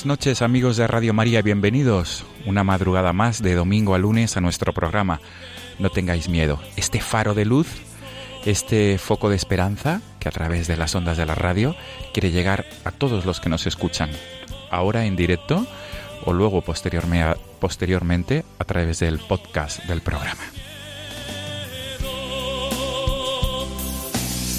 Buenas 0.00 0.18
noches 0.18 0.40
amigos 0.40 0.78
de 0.78 0.86
Radio 0.86 1.12
María, 1.12 1.42
bienvenidos 1.42 2.24
una 2.46 2.64
madrugada 2.64 3.12
más 3.12 3.42
de 3.42 3.54
domingo 3.54 3.94
a 3.94 3.98
lunes 3.98 4.34
a 4.38 4.40
nuestro 4.40 4.72
programa. 4.72 5.20
No 5.78 5.90
tengáis 5.90 6.30
miedo, 6.30 6.58
este 6.76 7.02
faro 7.02 7.34
de 7.34 7.44
luz, 7.44 7.66
este 8.46 8.96
foco 8.96 9.28
de 9.28 9.36
esperanza 9.36 10.00
que 10.18 10.30
a 10.30 10.32
través 10.32 10.68
de 10.68 10.78
las 10.78 10.94
ondas 10.94 11.18
de 11.18 11.26
la 11.26 11.34
radio 11.34 11.76
quiere 12.14 12.30
llegar 12.30 12.64
a 12.86 12.92
todos 12.92 13.26
los 13.26 13.40
que 13.40 13.50
nos 13.50 13.66
escuchan, 13.66 14.08
ahora 14.70 15.04
en 15.04 15.16
directo 15.16 15.66
o 16.24 16.32
luego 16.32 16.62
posteriorme- 16.62 17.36
posteriormente 17.58 18.46
a 18.58 18.64
través 18.64 19.00
del 19.00 19.18
podcast 19.18 19.84
del 19.84 20.00
programa. 20.00 20.44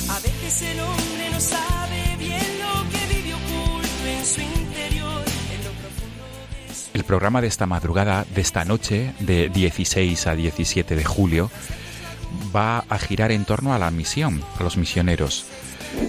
A 0.07 0.19
El 7.01 7.07
programa 7.07 7.41
de 7.41 7.47
esta 7.47 7.65
madrugada, 7.65 8.27
de 8.35 8.41
esta 8.41 8.63
noche, 8.63 9.11
de 9.21 9.49
16 9.49 10.27
a 10.27 10.35
17 10.35 10.95
de 10.95 11.03
julio, 11.03 11.49
va 12.55 12.85
a 12.87 12.99
girar 12.99 13.31
en 13.31 13.43
torno 13.43 13.73
a 13.73 13.79
la 13.79 13.89
misión, 13.89 14.43
a 14.59 14.63
los 14.63 14.77
misioneros. 14.77 15.47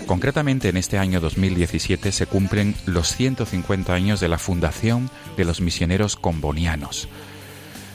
Concretamente 0.07 0.69
en 0.69 0.77
este 0.77 0.99
año 0.99 1.19
2017 1.23 2.13
se 2.13 2.27
cumplen 2.27 2.75
los 2.85 3.17
150 3.17 3.95
años 3.95 4.21
de 4.21 4.29
la 4.29 4.37
fundación 4.37 5.09
de 5.35 5.47
los 5.47 5.63
misioneros 5.63 6.17
combonianos. 6.17 7.09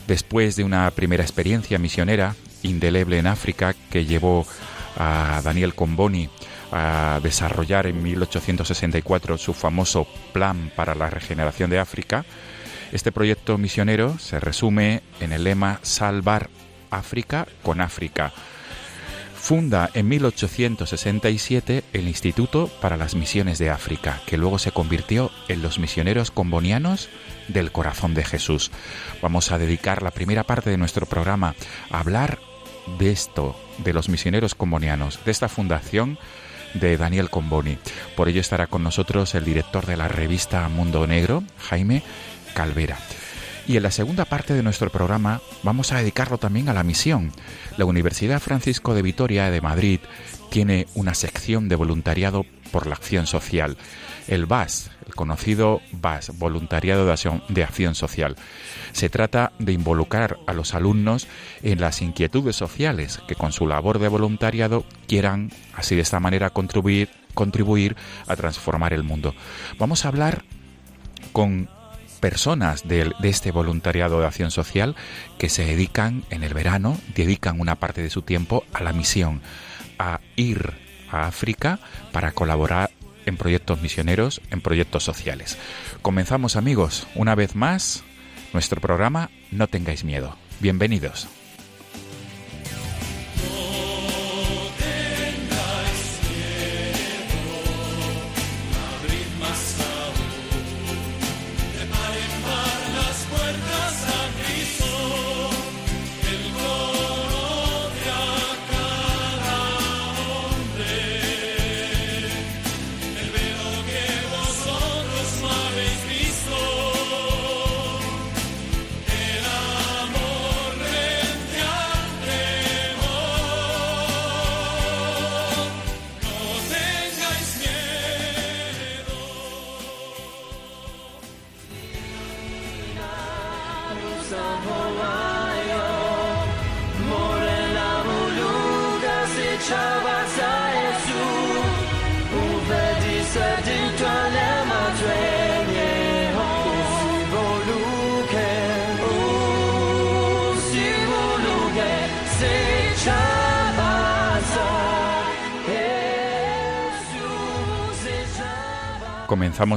Después 0.07 0.55
de 0.55 0.63
una 0.63 0.89
primera 0.89 1.21
experiencia 1.23 1.77
misionera 1.77 2.35
indeleble 2.63 3.19
en 3.19 3.27
África 3.27 3.75
que 3.91 4.05
llevó 4.05 4.47
a 4.97 5.39
Daniel 5.43 5.75
Comboni 5.75 6.29
a 6.71 7.19
desarrollar 7.21 7.85
en 7.85 8.01
1864 8.01 9.37
su 9.37 9.53
famoso 9.53 10.07
Plan 10.33 10.71
para 10.75 10.95
la 10.95 11.11
Regeneración 11.11 11.69
de 11.69 11.77
África, 11.77 12.25
este 12.91 13.11
proyecto 13.11 13.57
misionero 13.57 14.17
se 14.19 14.39
resume 14.39 15.01
en 15.19 15.33
el 15.33 15.43
lema 15.43 15.79
Salvar 15.81 16.49
África 16.89 17.47
con 17.63 17.81
África. 17.81 18.31
Funda 19.35 19.89
en 19.93 20.09
1867 20.09 21.83
el 21.93 22.07
Instituto 22.07 22.67
para 22.81 22.97
las 22.97 23.15
Misiones 23.15 23.59
de 23.59 23.69
África, 23.69 24.21
que 24.25 24.37
luego 24.37 24.59
se 24.59 24.71
convirtió 24.71 25.31
en 25.47 25.61
los 25.61 25.79
misioneros 25.79 26.31
combonianos 26.31 27.07
del 27.47 27.71
corazón 27.71 28.13
de 28.13 28.25
Jesús. 28.25 28.71
Vamos 29.21 29.51
a 29.51 29.57
dedicar 29.57 30.03
la 30.03 30.11
primera 30.11 30.43
parte 30.43 30.69
de 30.69 30.77
nuestro 30.77 31.05
programa 31.05 31.55
a 31.91 31.99
hablar 31.99 32.39
de 32.99 33.11
esto, 33.11 33.55
de 33.77 33.93
los 33.93 34.09
misioneros 34.09 34.55
combonianos, 34.55 35.23
de 35.23 35.31
esta 35.31 35.47
fundación 35.47 36.17
de 36.73 36.97
Daniel 36.97 37.29
Comboni. 37.29 37.77
Por 38.15 38.27
ello 38.29 38.41
estará 38.41 38.67
con 38.67 38.83
nosotros 38.83 39.35
el 39.35 39.45
director 39.45 39.85
de 39.85 39.97
la 39.97 40.07
revista 40.07 40.67
Mundo 40.67 41.07
Negro, 41.07 41.43
Jaime 41.69 42.03
Calvera. 42.57 42.97
Y 43.67 43.77
en 43.77 43.83
la 43.83 43.91
segunda 43.91 44.25
parte 44.25 44.55
de 44.55 44.63
nuestro 44.63 44.89
programa 44.89 45.41
vamos 45.61 45.91
a 45.91 45.99
dedicarlo 45.99 46.39
también 46.39 46.69
a 46.69 46.73
la 46.73 46.81
misión. 46.81 47.31
La 47.77 47.85
Universidad 47.85 48.39
Francisco 48.39 48.95
de 48.95 49.03
Vitoria 49.03 49.51
de 49.51 49.61
Madrid 49.61 49.99
tiene 50.49 50.87
una 50.95 51.13
sección 51.13 51.69
de 51.69 51.75
voluntariado 51.75 52.47
por 52.71 52.87
la 52.87 52.95
acción 52.95 53.27
social. 53.27 53.77
El 54.27 54.47
VAS, 54.47 54.89
el 55.05 55.13
conocido 55.13 55.81
VAS, 55.91 56.31
Voluntariado 56.39 57.05
de 57.05 57.11
Acción, 57.11 57.43
de 57.47 57.63
Acción 57.63 57.93
Social. 57.93 58.37
Se 58.91 59.09
trata 59.09 59.51
de 59.59 59.73
involucrar 59.73 60.39
a 60.47 60.53
los 60.53 60.73
alumnos 60.73 61.27
en 61.61 61.79
las 61.79 62.01
inquietudes 62.01 62.55
sociales 62.55 63.19
que 63.27 63.35
con 63.35 63.51
su 63.51 63.67
labor 63.67 63.99
de 63.99 64.07
voluntariado 64.07 64.83
quieran, 65.07 65.51
así 65.75 65.93
de 65.93 66.01
esta 66.01 66.19
manera, 66.19 66.49
contribuir, 66.49 67.09
contribuir 67.35 67.95
a 68.25 68.35
transformar 68.35 68.93
el 68.93 69.03
mundo. 69.03 69.35
Vamos 69.77 70.05
a 70.05 70.07
hablar 70.07 70.43
con 71.33 71.69
personas 72.17 72.87
de, 72.87 73.11
de, 73.19 73.29
este 73.29 73.51
voluntariado 73.51 74.19
de 74.19 74.27
acción 74.27 74.51
social 74.51 74.95
que 75.37 75.49
se 75.49 75.65
dedican 75.65 76.23
en 76.29 76.43
el 76.43 76.53
verano, 76.53 76.97
dedican 77.15 77.59
una 77.59 77.75
parte 77.75 78.01
de 78.01 78.09
su 78.09 78.21
tiempo 78.21 78.63
a 78.73 78.83
la 78.83 78.93
misión, 78.93 79.41
a 79.99 80.19
ir 80.35 80.73
a 81.11 81.27
África 81.27 81.79
para 82.11 82.31
colaborar 82.31 82.91
en 83.25 83.37
proyectos 83.37 83.81
misioneros, 83.81 84.41
en 84.51 84.61
proyectos 84.61 85.03
sociales. 85.03 85.57
Comenzamos 86.01 86.55
amigos, 86.55 87.07
una 87.15 87.35
vez 87.35 87.55
más, 87.55 88.03
nuestro 88.53 88.81
programa 88.81 89.29
No 89.51 89.67
tengáis 89.67 90.03
miedo. 90.03 90.35
Bienvenidos. 90.59 91.27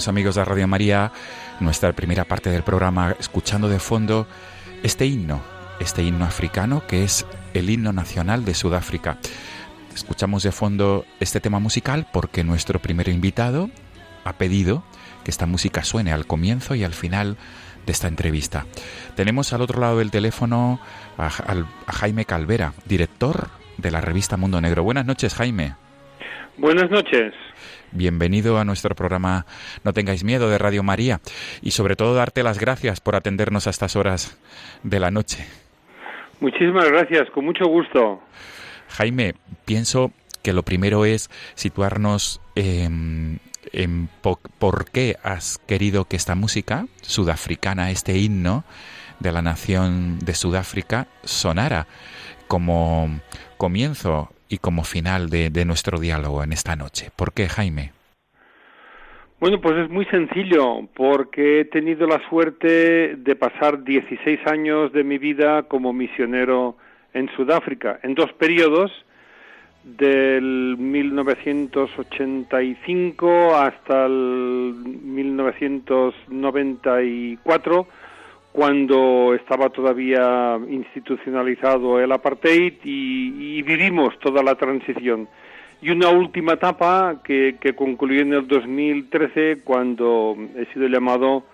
Amigos 0.08 0.36
de 0.36 0.44
Radio 0.44 0.66
María, 0.66 1.12
nuestra 1.60 1.92
primera 1.92 2.24
parte 2.24 2.48
del 2.48 2.62
programa 2.62 3.14
escuchando 3.18 3.68
de 3.68 3.78
fondo 3.78 4.26
este 4.82 5.06
himno, 5.06 5.42
este 5.78 6.02
himno 6.02 6.24
africano 6.24 6.86
que 6.86 7.04
es 7.04 7.26
el 7.54 7.68
himno 7.68 7.92
nacional 7.92 8.44
de 8.44 8.54
Sudáfrica. 8.54 9.18
Escuchamos 9.94 10.42
de 10.42 10.52
fondo 10.52 11.04
este 11.20 11.40
tema 11.40 11.58
musical 11.58 12.06
porque 12.12 12.44
nuestro 12.44 12.78
primer 12.78 13.08
invitado 13.08 13.68
ha 14.24 14.34
pedido 14.34 14.82
que 15.24 15.30
esta 15.30 15.46
música 15.46 15.84
suene 15.84 16.12
al 16.12 16.26
comienzo 16.26 16.74
y 16.74 16.84
al 16.84 16.94
final 16.94 17.36
de 17.84 17.92
esta 17.92 18.08
entrevista. 18.08 18.66
Tenemos 19.16 19.52
al 19.52 19.60
otro 19.60 19.80
lado 19.80 19.98
del 19.98 20.10
teléfono 20.10 20.80
a 21.18 21.30
Jaime 21.92 22.24
Calvera, 22.24 22.72
director 22.86 23.48
de 23.76 23.90
la 23.90 24.00
revista 24.00 24.36
Mundo 24.36 24.60
Negro. 24.60 24.82
Buenas 24.82 25.04
noches, 25.04 25.34
Jaime. 25.34 25.74
Buenas 26.56 26.90
noches. 26.90 27.32
Bienvenido 27.92 28.58
a 28.58 28.64
nuestro 28.64 28.94
programa 28.94 29.46
No 29.84 29.92
tengáis 29.92 30.22
miedo 30.22 30.48
de 30.48 30.58
Radio 30.58 30.82
María 30.82 31.20
y 31.60 31.72
sobre 31.72 31.96
todo 31.96 32.14
darte 32.14 32.42
las 32.42 32.58
gracias 32.58 33.00
por 33.00 33.16
atendernos 33.16 33.66
a 33.66 33.70
estas 33.70 33.96
horas 33.96 34.38
de 34.84 35.00
la 35.00 35.10
noche. 35.10 35.46
Muchísimas 36.40 36.88
gracias, 36.88 37.28
con 37.30 37.44
mucho 37.44 37.66
gusto. 37.66 38.22
Jaime, 38.90 39.34
pienso 39.64 40.12
que 40.42 40.52
lo 40.52 40.62
primero 40.62 41.04
es 41.04 41.30
situarnos 41.54 42.40
en, 42.54 43.40
en 43.72 44.08
po 44.20 44.38
por 44.58 44.90
qué 44.90 45.16
has 45.22 45.58
querido 45.58 46.04
que 46.06 46.16
esta 46.16 46.34
música 46.34 46.86
sudafricana, 47.02 47.90
este 47.90 48.16
himno 48.16 48.64
de 49.18 49.32
la 49.32 49.42
nación 49.42 50.18
de 50.20 50.34
Sudáfrica, 50.34 51.08
sonara 51.24 51.86
como 52.48 53.20
comienzo 53.58 54.32
y 54.50 54.58
como 54.58 54.84
final 54.84 55.30
de, 55.30 55.64
nuestro 55.64 55.98
diálogo 55.98 56.42
en 56.42 56.52
esta 56.52 56.76
noche. 56.76 57.10
¿Por 57.16 57.32
qué, 57.32 57.48
Jaime? 57.48 57.92
Bueno, 59.38 59.58
pues 59.60 59.76
es 59.76 59.88
muy 59.88 60.04
sencillo, 60.06 60.88
porque 60.94 61.60
he 61.60 61.64
tenido 61.64 62.04
la 62.06 62.20
suerte 62.28 63.14
de 63.16 63.36
pasar 63.36 63.84
16 63.84 64.40
años 64.46 64.92
de 64.92 65.04
mi 65.04 65.18
vida 65.18 65.62
como 65.62 65.94
misionero 65.94 66.76
en 67.14 67.30
Sudáfrica, 67.36 68.00
en 68.02 68.14
dos 68.14 68.30
periodos, 68.34 68.92
del 69.84 70.76
1985 70.78 73.56
hasta 73.56 74.06
el 74.06 74.74
1994, 75.02 77.86
cuando 78.52 79.34
estaba 79.34 79.70
todavía 79.70 80.58
institucionalizado 80.68 82.00
el 82.00 82.10
apartheid 82.10 82.74
y, 82.84 83.62
vivimos 83.62 84.18
toda 84.18 84.42
la 84.42 84.54
transición. 84.56 85.28
Y 85.82 85.90
una 85.90 86.10
última 86.10 86.54
etapa 86.54 87.20
que, 87.22 87.56
que, 87.60 87.74
concluyó 87.74 88.22
en 88.22 88.34
el 88.34 88.46
2013 88.46 89.60
cuando 89.64 90.36
he 90.56 90.66
sido 90.72 90.88
llamado 90.88 91.44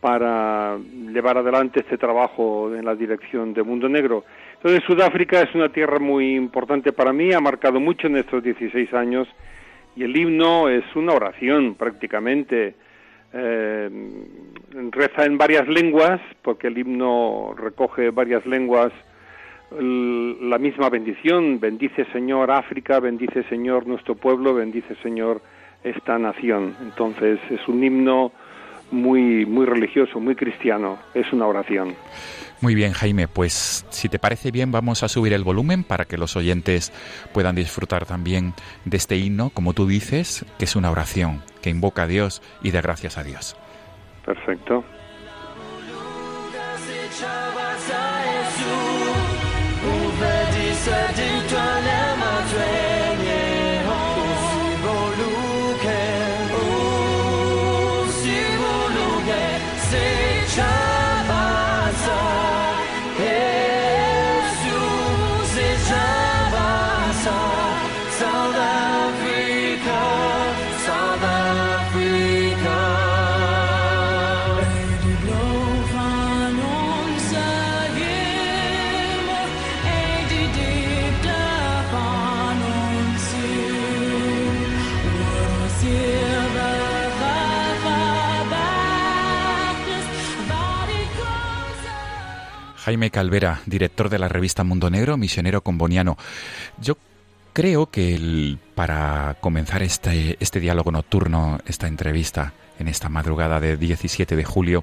para 0.00 0.78
llevar 0.78 1.38
adelante 1.38 1.80
este 1.80 1.96
trabajo 1.96 2.74
en 2.74 2.84
la 2.84 2.96
dirección 2.96 3.54
de 3.54 3.62
Mundo 3.62 3.88
Negro. 3.88 4.24
Entonces 4.56 4.82
Sudáfrica 4.84 5.40
es 5.40 5.54
una 5.54 5.68
tierra 5.68 6.00
muy 6.00 6.34
importante 6.34 6.92
para 6.92 7.12
mí, 7.12 7.32
ha 7.32 7.40
marcado 7.40 7.78
mucho 7.78 8.08
en 8.08 8.16
estos 8.16 8.42
16 8.42 8.92
años 8.94 9.28
y 9.94 10.02
el 10.02 10.16
himno 10.16 10.68
es 10.68 10.84
una 10.96 11.12
oración 11.12 11.76
prácticamente 11.76 12.74
eh, 13.32 13.90
reza 14.90 15.24
en 15.24 15.38
varias 15.38 15.68
lenguas, 15.68 16.20
porque 16.42 16.68
el 16.68 16.78
himno 16.78 17.54
recoge 17.56 18.10
varias 18.10 18.44
lenguas 18.46 18.92
la 19.78 20.58
misma 20.58 20.90
bendición. 20.90 21.58
Bendice 21.60 22.04
Señor 22.12 22.50
África, 22.50 23.00
bendice 23.00 23.42
Señor 23.44 23.86
nuestro 23.86 24.14
pueblo, 24.14 24.54
bendice 24.54 24.94
Señor 25.02 25.40
esta 25.82 26.18
nación. 26.18 26.76
Entonces 26.82 27.38
es 27.50 27.66
un 27.68 27.82
himno 27.82 28.32
muy, 28.90 29.46
muy 29.46 29.64
religioso, 29.64 30.20
muy 30.20 30.34
cristiano, 30.34 30.98
es 31.14 31.32
una 31.32 31.46
oración. 31.46 31.94
Muy 32.60 32.74
bien, 32.74 32.92
Jaime, 32.92 33.26
pues 33.26 33.86
si 33.88 34.08
te 34.08 34.18
parece 34.18 34.50
bien 34.50 34.70
vamos 34.70 35.02
a 35.02 35.08
subir 35.08 35.32
el 35.32 35.42
volumen 35.42 35.82
para 35.82 36.04
que 36.04 36.18
los 36.18 36.36
oyentes 36.36 36.92
puedan 37.32 37.56
disfrutar 37.56 38.06
también 38.06 38.52
de 38.84 38.98
este 38.98 39.16
himno, 39.16 39.50
como 39.50 39.72
tú 39.72 39.86
dices, 39.86 40.44
que 40.58 40.66
es 40.66 40.76
una 40.76 40.90
oración 40.90 41.40
que 41.62 41.70
invoca 41.70 42.02
a 42.02 42.06
Dios 42.06 42.42
y 42.62 42.72
da 42.72 42.82
gracias 42.82 43.16
a 43.16 43.24
Dios. 43.24 43.56
Perfecto. 44.26 44.84
Jaime 92.84 93.10
Calvera, 93.10 93.60
director 93.66 94.08
de 94.08 94.18
la 94.18 94.28
revista 94.28 94.64
Mundo 94.64 94.90
Negro, 94.90 95.16
misionero 95.16 95.62
comboniano. 95.62 96.16
Yo 96.80 96.96
creo 97.52 97.86
que 97.90 98.58
para 98.74 99.36
comenzar 99.40 99.82
este, 99.82 100.36
este 100.40 100.58
diálogo 100.58 100.90
nocturno, 100.90 101.60
esta 101.66 101.86
entrevista 101.86 102.54
en 102.80 102.88
esta 102.88 103.08
madrugada 103.08 103.60
de 103.60 103.76
17 103.76 104.34
de 104.34 104.44
julio, 104.44 104.82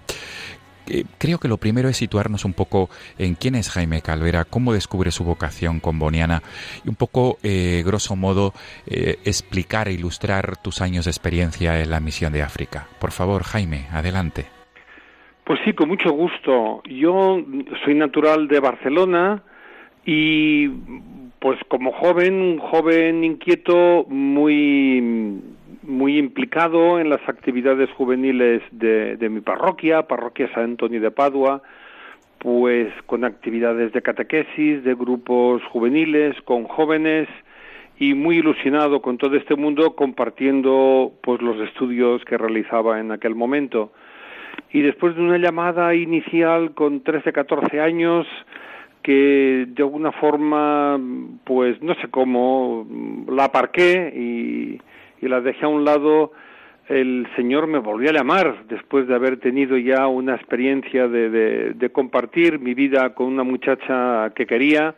eh, 0.88 1.04
creo 1.18 1.40
que 1.40 1.50
lo 1.50 1.58
primero 1.58 1.90
es 1.90 1.98
situarnos 1.98 2.46
un 2.46 2.54
poco 2.54 2.90
en 3.18 3.36
quién 3.36 3.56
es 3.56 3.70
Jaime 3.70 4.02
Calvera, 4.02 4.46
cómo 4.46 4.72
descubre 4.72 5.12
su 5.12 5.26
vocación 5.26 5.82
comboniana 5.82 6.42
y 6.86 6.90
un 6.90 6.96
poco, 6.96 7.38
eh, 7.44 7.84
grosso 7.86 8.16
modo, 8.16 8.54
eh, 8.88 9.20
explicar 9.26 9.90
e 9.90 9.94
ilustrar 9.94 10.56
tus 10.56 10.82
años 10.82 11.04
de 11.04 11.12
experiencia 11.12 11.82
en 11.82 11.90
la 11.90 12.00
misión 12.00 12.32
de 12.32 12.44
África. 12.44 12.88
Por 13.00 13.12
favor, 13.12 13.44
Jaime, 13.44 13.88
adelante. 13.92 14.59
Pues 15.50 15.62
sí, 15.66 15.74
con 15.74 15.90
mucho 15.90 16.12
gusto. 16.12 16.84
Yo 16.86 17.44
soy 17.84 17.96
natural 17.96 18.48
de 18.48 18.60
Barcelona 18.60 19.42
y 20.06 20.68
pues 21.40 21.58
como 21.68 21.92
joven, 21.92 22.36
un 22.36 22.60
joven 22.60 23.24
inquieto, 23.24 24.06
muy 24.08 25.42
muy 25.82 26.20
implicado 26.20 27.00
en 27.00 27.10
las 27.10 27.28
actividades 27.28 27.90
juveniles 27.94 28.62
de, 28.70 29.18
mi 29.28 29.42
parroquia, 29.42 30.04
parroquia 30.04 30.54
San 30.54 30.66
Antonio 30.66 31.02
de 31.02 31.10
Padua, 31.10 31.64
pues 32.38 32.94
con 33.08 33.24
actividades 33.26 33.92
de 33.92 34.04
catequesis, 34.04 34.84
de 34.84 34.94
grupos 34.94 35.64
juveniles, 35.72 36.40
con 36.44 36.66
jóvenes 36.66 37.28
y 37.98 38.14
muy 38.14 38.38
ilusionado 38.38 39.02
con 39.02 39.18
todo 39.18 39.36
este 39.36 39.56
mundo 39.56 39.96
compartiendo 39.96 41.12
pues 41.24 41.42
los 41.42 41.60
estudios 41.68 42.24
que 42.26 42.38
realizaba 42.38 43.00
en 43.00 43.12
aquel 43.12 43.34
momento 43.34 43.92
y 44.72 44.82
después 44.82 45.16
de 45.16 45.22
una 45.22 45.38
llamada 45.38 45.96
inicial 45.96 46.74
con 46.74 47.02
13, 47.02 47.34
14 47.34 47.80
años 47.80 48.28
que 49.02 49.66
de 49.68 49.84
alguna 49.84 50.12
forma, 50.12 51.00
pues 51.44 51.82
no 51.82 51.96
sé 51.96 52.10
cómo, 52.10 52.86
la 53.30 53.46
aparqué 53.46 54.14
y, 54.16 54.80
y 55.26 55.30
la 55.30 55.42
dejé 55.42 55.66
a 55.66 55.70
un 55.70 55.86
lado, 55.86 56.34
el 56.88 57.28
Señor 57.36 57.68
me 57.68 57.80
volvió 57.80 58.10
a 58.10 58.14
llamar 58.14 58.66
después 58.68 59.08
de 59.08 59.16
haber 59.16 59.38
tenido 59.38 59.78
ya 59.78 60.08
una 60.08 60.36
experiencia 60.36 61.08
de, 61.08 61.30
de, 61.30 61.74
de 61.74 61.90
compartir 61.92 62.60
mi 62.60 62.74
vida 62.74 63.14
con 63.14 63.28
una 63.28 63.44
muchacha 63.44 64.32
que 64.36 64.46
quería, 64.46 64.96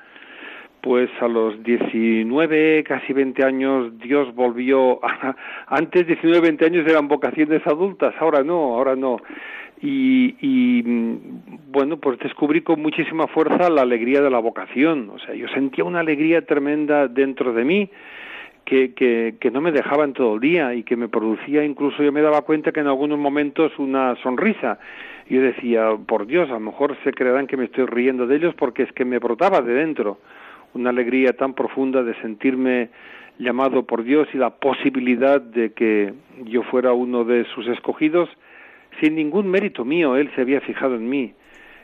pues 0.81 1.09
a 1.21 1.27
los 1.27 1.63
19, 1.63 2.83
casi 2.83 3.13
20 3.13 3.45
años, 3.45 4.00
Dios 4.00 4.33
volvió. 4.33 5.00
A, 5.05 5.35
antes 5.67 6.07
19, 6.07 6.41
20 6.41 6.65
años 6.65 6.88
eran 6.88 7.07
vocaciones 7.07 7.65
adultas, 7.67 8.13
ahora 8.19 8.43
no, 8.43 8.75
ahora 8.75 8.95
no. 8.95 9.17
Y, 9.81 10.35
y, 10.41 10.83
bueno, 11.71 11.97
pues 11.97 12.19
descubrí 12.19 12.61
con 12.61 12.81
muchísima 12.81 13.27
fuerza 13.27 13.69
la 13.69 13.81
alegría 13.81 14.21
de 14.21 14.29
la 14.29 14.39
vocación. 14.39 15.09
O 15.09 15.19
sea, 15.19 15.33
yo 15.33 15.47
sentía 15.50 15.83
una 15.83 16.01
alegría 16.01 16.45
tremenda 16.45 17.07
dentro 17.07 17.53
de 17.53 17.63
mí. 17.63 17.89
Que, 18.63 18.93
que, 18.93 19.35
que 19.39 19.50
no 19.50 19.59
me 19.59 19.71
dejaba 19.71 20.05
en 20.05 20.13
todo 20.13 20.35
el 20.35 20.39
día 20.39 20.75
y 20.75 20.83
que 20.83 20.95
me 20.95 21.09
producía 21.09 21.65
incluso 21.65 22.03
yo 22.03 22.11
me 22.11 22.21
daba 22.21 22.43
cuenta 22.43 22.71
que 22.71 22.79
en 22.79 22.88
algunos 22.88 23.17
momentos 23.17 23.77
una 23.79 24.15
sonrisa 24.21 24.77
yo 25.27 25.41
decía 25.41 25.89
por 26.05 26.27
Dios 26.27 26.47
a 26.51 26.53
lo 26.53 26.59
mejor 26.59 26.95
se 27.03 27.11
creerán 27.11 27.47
que 27.47 27.57
me 27.57 27.65
estoy 27.65 27.88
riendo 27.88 28.27
de 28.27 28.35
ellos 28.35 28.53
porque 28.53 28.83
es 28.83 28.91
que 28.93 29.03
me 29.03 29.17
brotaba 29.17 29.61
de 29.61 29.73
dentro 29.73 30.19
una 30.73 30.89
alegría 30.89 31.33
tan 31.33 31.53
profunda 31.53 32.03
de 32.03 32.13
sentirme 32.21 32.89
llamado 33.37 33.83
por 33.83 34.03
Dios 34.03 34.27
y 34.33 34.37
la 34.37 34.51
posibilidad 34.51 35.41
de 35.41 35.73
que 35.73 36.13
yo 36.43 36.63
fuera 36.63 36.93
uno 36.93 37.23
de 37.23 37.45
sus 37.55 37.67
escogidos 37.67 38.29
sin 38.99 39.15
ningún 39.15 39.49
mérito 39.49 39.85
mío, 39.85 40.15
él 40.15 40.29
se 40.35 40.41
había 40.41 40.61
fijado 40.61 40.95
en 40.95 41.09
mí 41.09 41.33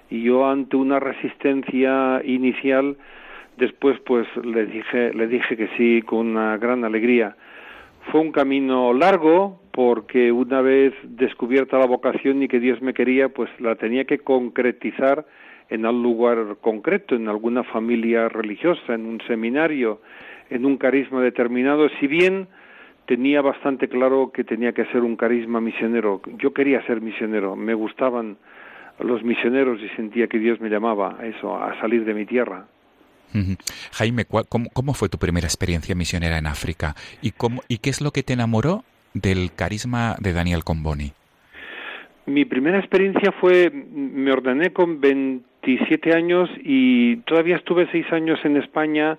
y 0.09 0.23
yo 0.23 0.47
ante 0.47 0.77
una 0.77 0.99
resistencia 0.99 2.21
inicial 2.23 2.97
después 3.57 3.99
pues 4.01 4.27
le 4.43 4.65
dije 4.65 5.13
le 5.13 5.27
dije 5.27 5.57
que 5.57 5.69
sí 5.77 6.01
con 6.01 6.27
una 6.27 6.57
gran 6.57 6.83
alegría. 6.83 7.35
Fue 8.11 8.21
un 8.21 8.31
camino 8.31 8.93
largo 8.93 9.59
porque 9.71 10.31
una 10.31 10.61
vez 10.61 10.93
descubierta 11.03 11.77
la 11.77 11.85
vocación 11.85 12.41
y 12.41 12.47
que 12.47 12.59
Dios 12.59 12.81
me 12.81 12.93
quería, 12.93 13.29
pues 13.29 13.49
la 13.59 13.75
tenía 13.75 14.05
que 14.05 14.19
concretizar 14.19 15.25
en 15.69 15.85
algún 15.85 16.03
lugar 16.03 16.57
concreto, 16.61 17.15
en 17.15 17.27
alguna 17.27 17.63
familia 17.63 18.29
religiosa, 18.29 18.93
en 18.93 19.05
un 19.05 19.21
seminario, 19.27 20.01
en 20.49 20.65
un 20.65 20.77
carisma 20.77 21.21
determinado, 21.21 21.89
si 21.99 22.07
bien 22.07 22.47
tenía 23.05 23.41
bastante 23.41 23.87
claro 23.87 24.31
que 24.33 24.43
tenía 24.43 24.73
que 24.73 24.85
ser 24.85 25.01
un 25.01 25.15
carisma 25.15 25.61
misionero. 25.61 26.21
Yo 26.37 26.53
quería 26.53 26.85
ser 26.85 27.01
misionero, 27.01 27.55
me 27.55 27.73
gustaban 27.73 28.37
los 28.99 29.23
misioneros 29.23 29.79
y 29.81 29.89
sentía 29.95 30.27
que 30.27 30.39
Dios 30.39 30.59
me 30.59 30.69
llamaba 30.69 31.17
a 31.19 31.25
eso, 31.25 31.55
a 31.55 31.79
salir 31.79 32.05
de 32.05 32.13
mi 32.13 32.25
tierra. 32.25 32.65
Jaime, 33.91 34.25
¿cómo, 34.25 34.93
fue 34.93 35.09
tu 35.09 35.17
primera 35.17 35.45
experiencia 35.45 35.95
misionera 35.95 36.37
en 36.37 36.47
África? 36.47 36.95
¿Y, 37.21 37.31
cómo, 37.31 37.61
¿Y 37.67 37.79
qué 37.79 37.89
es 37.89 38.01
lo 38.01 38.11
que 38.11 38.23
te 38.23 38.33
enamoró 38.33 38.83
del 39.13 39.51
carisma 39.53 40.15
de 40.19 40.33
Daniel 40.33 40.63
Comboni? 40.63 41.13
Mi 42.25 42.45
primera 42.45 42.79
experiencia 42.79 43.31
fue, 43.39 43.69
me 43.71 44.31
ordené 44.31 44.71
con 44.73 44.99
27 45.67 46.13
años 46.15 46.49
y 46.63 47.17
todavía 47.17 47.57
estuve 47.57 47.89
seis 47.91 48.05
años 48.13 48.39
en 48.45 48.55
España 48.55 49.17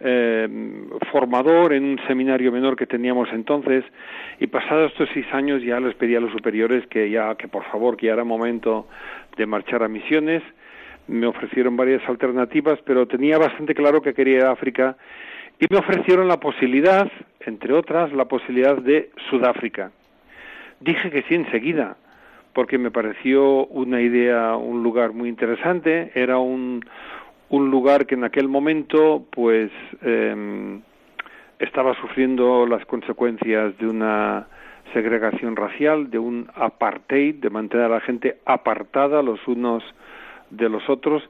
eh, 0.00 0.48
formador 1.12 1.74
en 1.74 1.84
un 1.84 2.00
seminario 2.06 2.50
menor 2.50 2.74
que 2.74 2.86
teníamos 2.86 3.28
entonces 3.34 3.84
y 4.38 4.46
pasados 4.46 4.92
estos 4.92 5.10
seis 5.12 5.26
años 5.32 5.62
ya 5.62 5.78
les 5.78 5.94
pedí 5.94 6.16
a 6.16 6.20
los 6.20 6.32
superiores 6.32 6.86
que 6.86 7.10
ya 7.10 7.34
que 7.34 7.48
por 7.48 7.64
favor 7.64 7.98
que 7.98 8.06
ya 8.06 8.14
era 8.14 8.24
momento 8.24 8.88
de 9.36 9.44
marchar 9.44 9.82
a 9.82 9.88
misiones. 9.88 10.42
Me 11.06 11.26
ofrecieron 11.26 11.76
varias 11.76 12.02
alternativas 12.08 12.78
pero 12.86 13.06
tenía 13.06 13.36
bastante 13.36 13.74
claro 13.74 14.00
que 14.00 14.14
quería 14.14 14.38
ir 14.38 14.44
a 14.44 14.52
África 14.52 14.96
y 15.58 15.66
me 15.68 15.80
ofrecieron 15.80 16.28
la 16.28 16.40
posibilidad 16.40 17.12
entre 17.40 17.74
otras 17.74 18.10
la 18.14 18.24
posibilidad 18.24 18.78
de 18.78 19.10
Sudáfrica. 19.28 19.90
Dije 20.80 21.10
que 21.10 21.24
sí 21.28 21.34
enseguida 21.34 21.98
porque 22.52 22.78
me 22.78 22.90
pareció 22.90 23.66
una 23.66 24.00
idea 24.00 24.56
un 24.56 24.82
lugar 24.82 25.12
muy 25.12 25.28
interesante. 25.28 26.10
Era 26.14 26.38
un 26.38 26.84
un 27.50 27.70
lugar 27.70 28.06
que 28.06 28.14
en 28.14 28.24
aquel 28.24 28.48
momento 28.48 29.26
pues 29.30 29.70
em, 30.02 30.80
estaba 31.58 31.94
sufriendo 32.00 32.64
las 32.66 32.86
consecuencias 32.86 33.76
de 33.78 33.86
una 33.86 34.46
segregación 34.92 35.56
racial, 35.56 36.10
de 36.10 36.18
un 36.18 36.48
apartheid, 36.54 37.36
de 37.36 37.50
mantener 37.50 37.86
a 37.86 37.96
la 37.96 38.00
gente 38.00 38.38
apartada 38.46 39.22
los 39.22 39.46
unos 39.46 39.82
de 40.50 40.68
los 40.68 40.88
otros, 40.88 41.22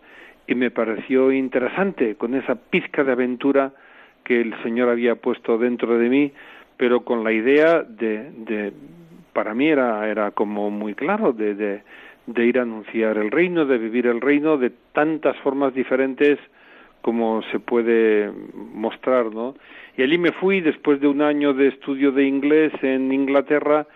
y 0.46 0.54
me 0.54 0.70
pareció 0.70 1.32
interesante 1.32 2.16
con 2.16 2.34
esa 2.34 2.54
pizca 2.54 3.02
de 3.02 3.12
aventura 3.12 3.72
que 4.24 4.40
el 4.40 4.54
Señor 4.62 4.88
había 4.88 5.16
puesto 5.16 5.58
dentro 5.58 5.98
de 5.98 6.08
mí, 6.08 6.32
pero 6.76 7.00
con 7.00 7.24
la 7.24 7.32
idea 7.32 7.82
de, 7.82 8.30
de 8.30 8.72
para 9.32 9.54
mí 9.54 9.68
era, 9.68 10.08
era 10.08 10.30
como 10.30 10.70
muy 10.70 10.94
claro, 10.94 11.32
de, 11.32 11.54
de, 11.54 11.82
de 12.26 12.46
ir 12.46 12.58
a 12.58 12.62
anunciar 12.62 13.18
el 13.18 13.30
reino, 13.30 13.64
de 13.64 13.78
vivir 13.78 14.06
el 14.06 14.20
reino 14.20 14.56
de 14.56 14.70
tantas 14.92 15.36
formas 15.38 15.74
diferentes 15.74 16.38
como 17.02 17.42
se 17.50 17.58
puede 17.58 18.30
mostrar, 18.54 19.26
¿no? 19.32 19.54
Y 19.96 20.02
allí 20.02 20.18
me 20.18 20.32
fui 20.32 20.60
después 20.60 21.00
de 21.00 21.08
un 21.08 21.22
año 21.22 21.54
de 21.54 21.68
estudio 21.68 22.12
de 22.12 22.24
inglés 22.24 22.72
en 22.82 23.12
Inglaterra, 23.12 23.86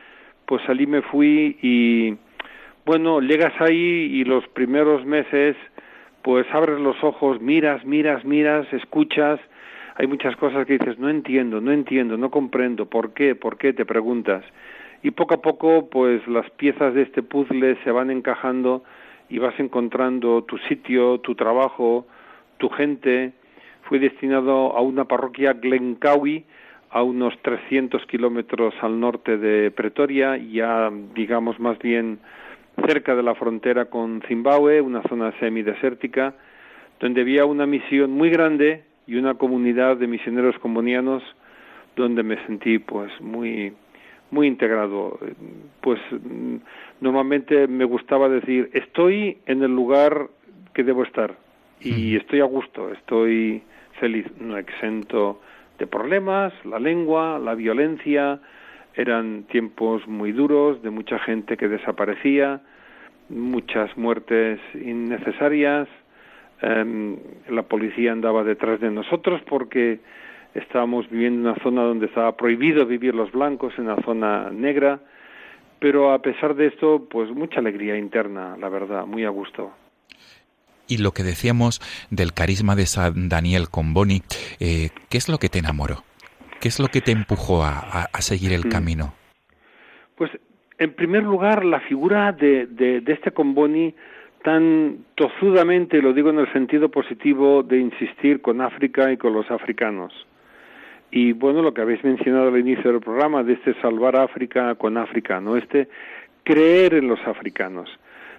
pues 0.46 0.62
allí 0.68 0.86
me 0.86 1.02
fui 1.02 1.58
y 1.62 2.16
bueno, 2.86 3.20
llegas 3.20 3.52
ahí 3.60 4.10
y 4.12 4.24
los 4.24 4.46
primeros 4.48 5.04
meses 5.04 5.56
pues 6.22 6.46
abres 6.52 6.80
los 6.80 7.02
ojos, 7.04 7.40
miras, 7.40 7.84
miras, 7.84 8.24
miras, 8.24 8.70
escuchas, 8.72 9.38
hay 9.96 10.06
muchas 10.06 10.34
cosas 10.36 10.66
que 10.66 10.78
dices, 10.78 10.98
no 10.98 11.10
entiendo, 11.10 11.60
no 11.60 11.70
entiendo, 11.70 12.16
no 12.16 12.30
comprendo, 12.30 12.86
¿por 12.86 13.12
qué? 13.12 13.34
¿Por 13.34 13.58
qué? 13.58 13.74
Te 13.74 13.84
preguntas 13.84 14.42
y 15.04 15.10
poco 15.10 15.34
a 15.34 15.42
poco 15.42 15.90
pues 15.90 16.26
las 16.26 16.50
piezas 16.52 16.94
de 16.94 17.02
este 17.02 17.22
puzzle 17.22 17.76
se 17.84 17.90
van 17.90 18.10
encajando 18.10 18.82
y 19.28 19.38
vas 19.38 19.54
encontrando 19.60 20.44
tu 20.44 20.56
sitio, 20.56 21.20
tu 21.20 21.34
trabajo, 21.34 22.06
tu 22.56 22.70
gente. 22.70 23.32
Fui 23.82 23.98
destinado 23.98 24.74
a 24.74 24.80
una 24.80 25.04
parroquia 25.04 25.52
Glencowie, 25.52 26.44
a 26.88 27.02
unos 27.02 27.34
300 27.42 28.06
kilómetros 28.06 28.72
al 28.80 28.98
norte 28.98 29.36
de 29.36 29.70
Pretoria, 29.70 30.38
ya 30.38 30.90
digamos 31.14 31.60
más 31.60 31.78
bien 31.80 32.18
cerca 32.86 33.14
de 33.14 33.22
la 33.22 33.34
frontera 33.34 33.84
con 33.90 34.22
Zimbabue, 34.26 34.80
una 34.80 35.02
zona 35.02 35.38
semidesértica, 35.38 36.34
donde 36.98 37.20
había 37.20 37.44
una 37.44 37.66
misión 37.66 38.10
muy 38.10 38.30
grande 38.30 38.84
y 39.06 39.16
una 39.16 39.34
comunidad 39.34 39.98
de 39.98 40.06
misioneros 40.06 40.58
combonianos 40.60 41.22
donde 41.94 42.22
me 42.22 42.42
sentí 42.46 42.78
pues 42.78 43.12
muy 43.20 43.74
muy 44.30 44.46
integrado. 44.46 45.18
Pues 45.80 46.00
mm, 46.10 46.56
normalmente 47.00 47.66
me 47.66 47.84
gustaba 47.84 48.28
decir, 48.28 48.70
estoy 48.72 49.38
en 49.46 49.62
el 49.62 49.74
lugar 49.74 50.28
que 50.72 50.82
debo 50.82 51.04
estar 51.04 51.36
y 51.80 52.16
estoy 52.16 52.40
a 52.40 52.44
gusto, 52.44 52.90
estoy 52.92 53.62
feliz, 54.00 54.26
no 54.40 54.56
exento 54.56 55.40
de 55.78 55.86
problemas, 55.86 56.52
la 56.64 56.78
lengua, 56.78 57.38
la 57.38 57.54
violencia, 57.54 58.40
eran 58.94 59.44
tiempos 59.44 60.06
muy 60.06 60.32
duros, 60.32 60.82
de 60.82 60.90
mucha 60.90 61.18
gente 61.18 61.56
que 61.56 61.68
desaparecía, 61.68 62.60
muchas 63.28 63.96
muertes 63.96 64.60
innecesarias, 64.74 65.88
em, 66.62 67.16
la 67.48 67.62
policía 67.62 68.12
andaba 68.12 68.44
detrás 68.44 68.80
de 68.80 68.90
nosotros 68.90 69.42
porque 69.48 70.00
estábamos 70.54 71.08
viviendo 71.10 71.40
en 71.40 71.54
una 71.54 71.62
zona 71.62 71.82
donde 71.82 72.06
estaba 72.06 72.36
prohibido 72.36 72.86
vivir 72.86 73.14
los 73.14 73.32
blancos, 73.32 73.74
en 73.76 73.84
una 73.84 74.02
zona 74.02 74.50
negra, 74.50 75.00
pero 75.78 76.12
a 76.12 76.22
pesar 76.22 76.54
de 76.54 76.68
esto, 76.68 77.06
pues 77.10 77.30
mucha 77.30 77.60
alegría 77.60 77.98
interna, 77.98 78.56
la 78.58 78.68
verdad, 78.68 79.06
muy 79.06 79.24
a 79.24 79.30
gusto. 79.30 79.72
Y 80.86 80.98
lo 80.98 81.12
que 81.12 81.22
decíamos 81.22 81.80
del 82.10 82.32
carisma 82.32 82.76
de 82.76 82.86
San 82.86 83.28
Daniel 83.28 83.68
Comboni, 83.70 84.22
eh, 84.60 84.90
¿qué 85.08 85.18
es 85.18 85.28
lo 85.28 85.38
que 85.38 85.48
te 85.48 85.58
enamoró? 85.58 86.04
¿Qué 86.60 86.68
es 86.68 86.78
lo 86.78 86.88
que 86.88 87.00
te 87.00 87.12
empujó 87.12 87.64
a, 87.64 88.08
seguir 88.20 88.52
el 88.52 88.66
mm. 88.66 88.70
camino? 88.70 89.14
Pues, 90.16 90.30
en 90.78 90.94
primer 90.94 91.22
lugar, 91.22 91.64
la 91.64 91.80
figura 91.80 92.32
de, 92.32 92.66
de, 92.66 93.00
de 93.00 93.12
este 93.12 93.32
Comboni 93.32 93.94
tan 94.42 94.98
tozudamente, 95.14 96.02
lo 96.02 96.12
digo 96.12 96.30
en 96.30 96.38
el 96.38 96.52
sentido 96.52 96.90
positivo, 96.90 97.62
de 97.62 97.78
insistir 97.78 98.42
con 98.42 98.60
África 98.60 99.10
y 99.10 99.16
con 99.16 99.32
los 99.32 99.50
africanos. 99.50 100.12
Y 101.10 101.32
bueno, 101.32 101.62
lo 101.62 101.72
que 101.72 101.82
habéis 101.82 102.02
mencionado 102.02 102.48
al 102.48 102.58
inicio 102.58 102.90
del 102.90 103.00
programa, 103.00 103.42
de 103.42 103.54
este 103.54 103.74
salvar 103.80 104.16
África 104.16 104.74
con 104.74 104.96
África, 104.96 105.40
¿no? 105.40 105.56
Este 105.56 105.88
creer 106.44 106.94
en 106.94 107.08
los 107.08 107.20
africanos, 107.26 107.88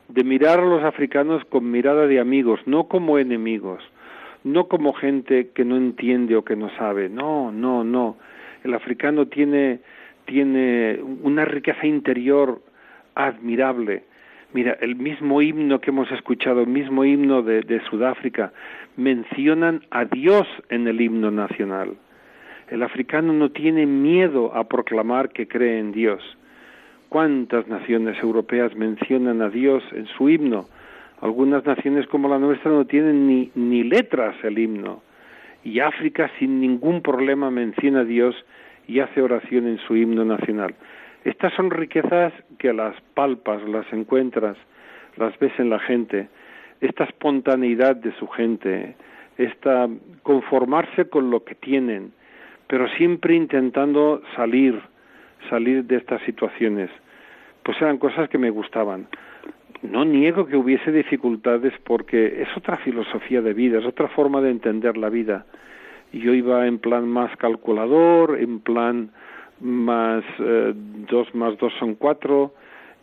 de 0.07 0.23
mirar 0.23 0.59
a 0.59 0.65
los 0.65 0.83
africanos 0.83 1.43
con 1.45 1.69
mirada 1.71 2.07
de 2.07 2.19
amigos, 2.19 2.59
no 2.65 2.87
como 2.87 3.17
enemigos, 3.17 3.83
no 4.43 4.67
como 4.67 4.93
gente 4.93 5.49
que 5.49 5.65
no 5.65 5.75
entiende 5.75 6.35
o 6.35 6.45
que 6.45 6.55
no 6.55 6.69
sabe, 6.77 7.09
no, 7.09 7.51
no, 7.51 7.83
no. 7.83 8.17
El 8.63 8.73
africano 8.73 9.27
tiene, 9.27 9.79
tiene 10.25 10.99
una 11.23 11.45
riqueza 11.45 11.85
interior 11.85 12.61
admirable. 13.15 14.03
Mira, 14.53 14.77
el 14.79 14.95
mismo 14.95 15.41
himno 15.41 15.81
que 15.81 15.89
hemos 15.89 16.11
escuchado, 16.11 16.61
el 16.61 16.67
mismo 16.67 17.03
himno 17.03 17.41
de, 17.41 17.61
de 17.61 17.81
Sudáfrica, 17.89 18.53
mencionan 18.95 19.81
a 19.89 20.05
Dios 20.05 20.47
en 20.69 20.87
el 20.87 21.01
himno 21.01 21.31
nacional. 21.31 21.95
El 22.69 22.81
africano 22.81 23.31
no 23.31 23.51
tiene 23.51 23.85
miedo 23.85 24.55
a 24.55 24.63
proclamar 24.63 25.29
que 25.29 25.47
cree 25.47 25.79
en 25.79 25.91
Dios. 25.91 26.21
¿Cuántas 27.09 27.67
naciones 27.67 28.17
europeas 28.21 28.75
mencionan 28.75 29.41
a 29.41 29.49
Dios 29.49 29.83
en 29.91 30.07
su 30.07 30.29
himno? 30.29 30.67
Algunas 31.21 31.63
naciones 31.65 32.07
como 32.07 32.27
la 32.27 32.39
nuestra 32.39 32.71
no 32.71 32.85
tienen 32.85 33.27
ni, 33.27 33.51
ni 33.53 33.83
letras 33.83 34.35
el 34.43 34.57
himno. 34.57 35.03
Y 35.63 35.79
África 35.79 36.29
sin 36.39 36.59
ningún 36.59 37.01
problema 37.01 37.51
menciona 37.51 38.01
a 38.01 38.05
Dios 38.05 38.35
y 38.87 38.99
hace 38.99 39.21
oración 39.21 39.67
en 39.67 39.77
su 39.79 39.95
himno 39.95 40.25
nacional. 40.25 40.75
Estas 41.23 41.53
son 41.53 41.71
riquezas 41.71 42.33
que 42.57 42.73
las 42.73 42.95
palpas, 43.13 43.61
las 43.67 43.91
encuentras, 43.93 44.57
las 45.17 45.37
ves 45.39 45.53
en 45.59 45.69
la 45.69 45.79
gente. 45.79 46.29
Esta 46.81 47.05
espontaneidad 47.05 47.95
de 47.95 48.11
su 48.13 48.27
gente, 48.27 48.95
esta 49.37 49.87
conformarse 50.23 51.09
con 51.09 51.31
lo 51.31 51.43
que 51.43 51.55
tienen, 51.55 52.11
pero 52.67 52.87
siempre 52.89 53.35
intentando 53.35 54.21
salir, 54.35 54.79
salir 55.49 55.83
de 55.85 55.97
estas 55.97 56.21
situaciones. 56.23 56.89
pues 57.63 57.81
eran 57.81 57.97
cosas 57.97 58.29
que 58.29 58.37
me 58.37 58.51
gustaban. 58.51 59.07
No 59.81 60.05
niego 60.05 60.45
que 60.45 60.55
hubiese 60.55 60.91
dificultades 60.91 61.73
porque 61.83 62.43
es 62.43 62.47
otra 62.55 62.77
filosofía 62.77 63.41
de 63.41 63.53
vida, 63.53 63.79
es 63.79 63.85
otra 63.85 64.07
forma 64.09 64.39
de 64.39 64.51
entender 64.51 64.97
la 64.97 65.09
vida. 65.09 65.45
Yo 66.13 66.33
iba 66.33 66.67
en 66.67 66.77
plan 66.77 67.07
más 67.07 67.35
calculador, 67.37 68.37
en 68.39 68.59
plan 68.59 69.09
más 69.59 70.23
eh, 70.39 70.73
dos 71.09 71.33
más 71.33 71.57
dos 71.57 71.73
son 71.79 71.95
cuatro 71.95 72.53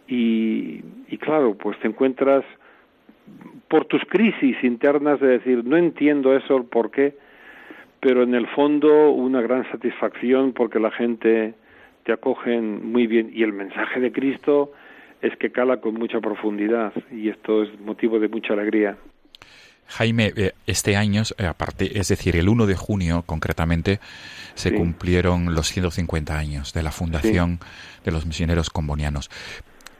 y, 0.06 0.80
y 1.08 1.18
claro, 1.18 1.56
pues 1.56 1.78
te 1.80 1.88
encuentras 1.88 2.44
por 3.68 3.84
tus 3.86 4.04
crisis 4.04 4.56
internas 4.62 5.18
de 5.20 5.26
decir, 5.26 5.64
no 5.64 5.76
entiendo 5.76 6.36
eso, 6.36 6.64
por 6.64 6.90
qué, 6.90 7.16
pero 8.02 8.24
en 8.24 8.34
el 8.34 8.48
fondo 8.48 9.12
una 9.12 9.40
gran 9.40 9.62
satisfacción 9.70 10.52
porque 10.52 10.80
la 10.80 10.90
gente 10.90 11.54
te 12.02 12.12
acogen 12.12 12.90
muy 12.90 13.06
bien 13.06 13.30
y 13.32 13.44
el 13.44 13.52
mensaje 13.52 14.00
de 14.00 14.10
Cristo 14.10 14.72
es 15.20 15.36
que 15.36 15.52
cala 15.52 15.80
con 15.80 15.94
mucha 15.94 16.20
profundidad 16.20 16.92
y 17.12 17.28
esto 17.28 17.62
es 17.62 17.80
motivo 17.80 18.18
de 18.18 18.26
mucha 18.26 18.54
alegría. 18.54 18.96
Jaime, 19.86 20.32
eh, 20.36 20.52
este 20.66 20.96
año, 20.96 21.22
eh, 21.38 21.46
aparte, 21.46 21.96
es 21.96 22.08
decir, 22.08 22.34
el 22.34 22.48
1 22.48 22.66
de 22.66 22.74
junio 22.74 23.22
concretamente, 23.24 24.00
se 24.54 24.74
cumplieron 24.74 25.54
los 25.54 25.68
150 25.68 26.36
años 26.36 26.72
de 26.72 26.82
la 26.82 26.90
fundación 26.90 27.60
de 28.04 28.10
los 28.10 28.26
misioneros 28.26 28.68
combonianos. 28.68 29.30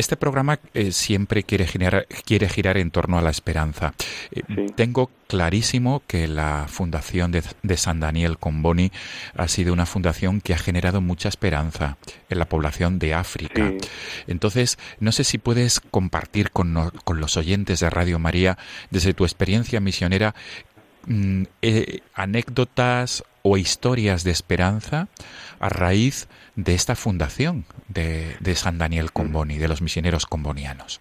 Este 0.02 0.16
programa 0.16 0.58
eh, 0.74 0.90
siempre 0.90 1.44
quiere, 1.44 1.64
generar, 1.64 2.08
quiere 2.24 2.48
girar 2.48 2.76
en 2.76 2.90
torno 2.90 3.18
a 3.18 3.22
la 3.22 3.30
esperanza. 3.30 3.94
Eh, 4.32 4.42
tengo 4.74 5.12
clarísimo 5.28 6.02
que 6.08 6.26
la 6.26 6.66
fundación 6.68 7.30
de, 7.30 7.76
San 7.76 8.00
Daniel 8.00 8.36
Comboni 8.36 8.90
ha 9.36 9.46
sido 9.46 9.72
una 9.72 9.86
fundación 9.86 10.40
que 10.40 10.54
ha 10.54 10.58
generado 10.58 11.00
mucha 11.00 11.28
esperanza 11.28 11.98
en 12.28 12.40
la 12.40 12.46
población 12.46 12.98
de 12.98 13.14
África. 13.14 13.72
Entonces, 14.26 14.76
no 14.98 15.12
sé 15.12 15.22
si 15.22 15.38
puedes 15.38 15.78
compartir 15.78 16.50
con, 16.50 16.90
con 17.04 17.20
los 17.20 17.36
oyentes 17.36 17.78
de 17.78 17.88
Radio 17.88 18.18
María, 18.18 18.58
desde 18.90 19.14
tu 19.14 19.22
experiencia 19.22 19.78
misionera, 19.78 20.34
mm, 21.06 21.44
eh, 21.62 22.00
anécdotas 22.12 23.22
o 23.42 23.56
historias 23.56 24.24
de 24.24 24.30
esperanza 24.30 25.08
a 25.60 25.68
raíz 25.68 26.28
de 26.56 26.74
esta 26.74 26.94
fundación 26.94 27.64
de, 27.88 28.36
de 28.40 28.54
San 28.54 28.78
Daniel 28.78 29.12
Comboni, 29.12 29.58
de 29.58 29.68
los 29.68 29.82
misioneros 29.82 30.26
combonianos. 30.26 30.98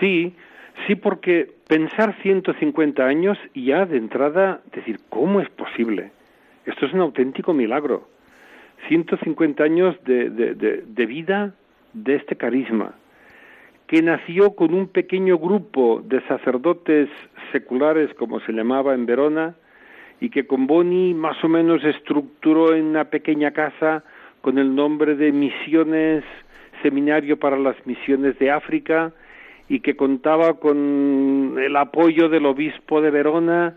Sí, 0.00 0.34
sí, 0.86 0.94
porque 0.96 1.54
pensar 1.68 2.16
150 2.22 3.04
años 3.04 3.38
y 3.54 3.66
ya 3.66 3.86
de 3.86 3.96
entrada 3.98 4.62
decir, 4.74 5.00
¿cómo 5.08 5.40
es 5.40 5.48
posible? 5.50 6.10
Esto 6.66 6.86
es 6.86 6.92
un 6.92 7.00
auténtico 7.00 7.52
milagro. 7.52 8.08
150 8.88 9.62
años 9.62 9.96
de, 10.04 10.30
de, 10.30 10.54
de, 10.54 10.82
de 10.86 11.06
vida 11.06 11.54
de 11.92 12.16
este 12.16 12.36
carisma, 12.36 12.94
que 13.86 14.02
nació 14.02 14.56
con 14.56 14.74
un 14.74 14.88
pequeño 14.88 15.38
grupo 15.38 16.02
de 16.04 16.20
sacerdotes 16.26 17.08
seculares, 17.52 18.12
como 18.14 18.40
se 18.40 18.52
llamaba 18.52 18.94
en 18.94 19.06
Verona, 19.06 19.54
y 20.22 20.30
que 20.30 20.46
con 20.46 20.68
Boni 20.68 21.14
más 21.14 21.42
o 21.42 21.48
menos 21.48 21.82
estructuró 21.82 22.76
en 22.76 22.84
una 22.84 23.06
pequeña 23.06 23.50
casa 23.50 24.04
con 24.40 24.56
el 24.56 24.72
nombre 24.72 25.16
de 25.16 25.32
Misiones, 25.32 26.22
Seminario 26.80 27.40
para 27.40 27.58
las 27.58 27.74
Misiones 27.86 28.38
de 28.38 28.52
África, 28.52 29.12
y 29.68 29.80
que 29.80 29.96
contaba 29.96 30.60
con 30.60 31.56
el 31.60 31.74
apoyo 31.74 32.28
del 32.28 32.46
obispo 32.46 33.00
de 33.00 33.10
Verona, 33.10 33.74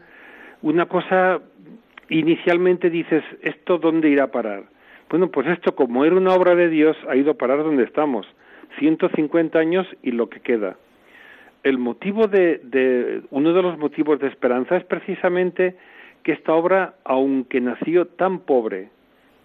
una 0.62 0.86
cosa, 0.86 1.42
inicialmente 2.10 2.92
dices, 2.92 3.24
¿esto 3.42 3.80
dónde 3.80 4.10
irá 4.10 4.26
a 4.26 4.32
parar? 4.32 4.66
Bueno, 5.10 5.32
pues 5.32 5.48
esto 5.48 5.76
como 5.76 6.06
era 6.06 6.16
una 6.16 6.36
obra 6.36 6.54
de 6.54 6.70
Dios, 6.70 6.96
ha 7.10 7.16
ido 7.16 7.32
a 7.32 7.38
parar 7.40 7.64
donde 7.64 7.86
estamos, 7.86 8.28
150 8.78 9.58
años 9.58 9.88
y 10.04 10.12
lo 10.12 10.30
que 10.30 10.42
queda. 10.42 10.78
El 11.64 11.80
motivo 11.80 12.28
de, 12.28 12.60
de 12.62 13.24
uno 13.32 13.52
de 13.52 13.64
los 13.64 13.80
motivos 13.80 14.20
de 14.20 14.28
esperanza 14.28 14.78
es 14.78 14.84
precisamente 14.84 15.76
que 16.26 16.32
esta 16.32 16.56
obra, 16.56 16.96
aunque 17.04 17.62
nació 17.62 18.08
tan 18.08 18.40
pobre, 18.40 18.90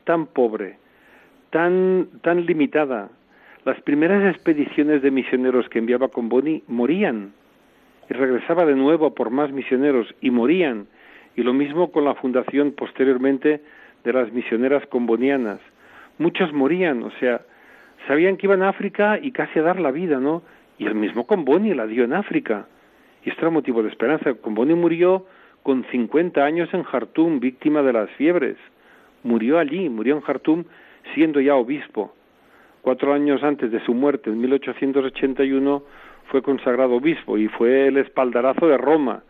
tan 0.05 0.25
pobre, 0.25 0.79
tan, 1.51 2.09
tan 2.23 2.47
limitada, 2.47 3.11
las 3.66 3.79
primeras 3.83 4.35
expediciones 4.35 5.03
de 5.03 5.11
misioneros 5.11 5.69
que 5.69 5.79
enviaba 5.79 6.09
con 6.09 6.31
Boni 6.31 6.62
morían 6.69 7.35
y 8.09 8.14
regresaba 8.14 8.64
de 8.64 8.75
nuevo 8.75 9.14
por 9.14 9.29
más 9.29 9.53
misioneros 9.53 10.14
y 10.23 10.31
morían. 10.31 10.87
Y 11.37 11.43
lo 11.43 11.53
mismo 11.53 11.93
con 11.93 12.07
la 12.07 12.14
fundación 12.14 12.73
posteriormente 12.73 13.61
de 14.03 14.12
las 14.14 14.33
misioneras 14.33 14.87
combonianas. 14.87 15.61
Muchos 16.16 16.51
morían, 16.55 17.03
o 17.03 17.11
sea, 17.21 17.43
sabían 18.09 18.38
que 18.38 18.47
iban 18.47 18.62
a 18.62 18.71
África 18.71 19.19
y 19.21 19.33
casi 19.33 19.59
a 19.59 19.62
dar 19.62 19.79
la 19.79 19.90
vida, 19.90 20.19
¿no? 20.19 20.43
Y 20.79 20.87
el 20.87 20.95
mismo 20.95 21.27
Comboni 21.27 21.75
la 21.75 21.87
dio 21.87 22.05
en 22.05 22.14
África. 22.14 22.69
Y 23.23 23.29
esto 23.29 23.43
era 23.43 23.51
motivo 23.51 23.83
de 23.83 23.90
esperanza. 23.90 24.33
Comboni 24.33 24.73
murió 24.73 25.27
con 25.62 25.85
50 25.90 26.44
años 26.44 26.68
en 26.73 26.83
Jartum, 26.83 27.40
víctima 27.40 27.83
de 27.83 27.92
las 27.92 28.11
fiebres. 28.12 28.57
Murió 29.23 29.59
allí, 29.59 29.88
murió 29.88 30.16
en 30.16 30.23
Jartum 30.23 30.64
siendo 31.14 31.40
ya 31.40 31.55
obispo. 31.55 32.14
Cuatro 32.83 33.12
años 33.12 33.42
antes 33.42 33.70
de 33.70 33.85
su 33.85 33.92
muerte, 33.94 34.31
en 34.31 34.40
1881, 34.40 35.83
fue 36.31 36.42
consagrado 36.42 36.94
obispo 36.94 37.37
y 37.37 37.49
fue 37.49 37.88
el 37.88 37.99
espaldarazo 37.99 38.68
de 38.68 38.79
Roma 38.79 39.23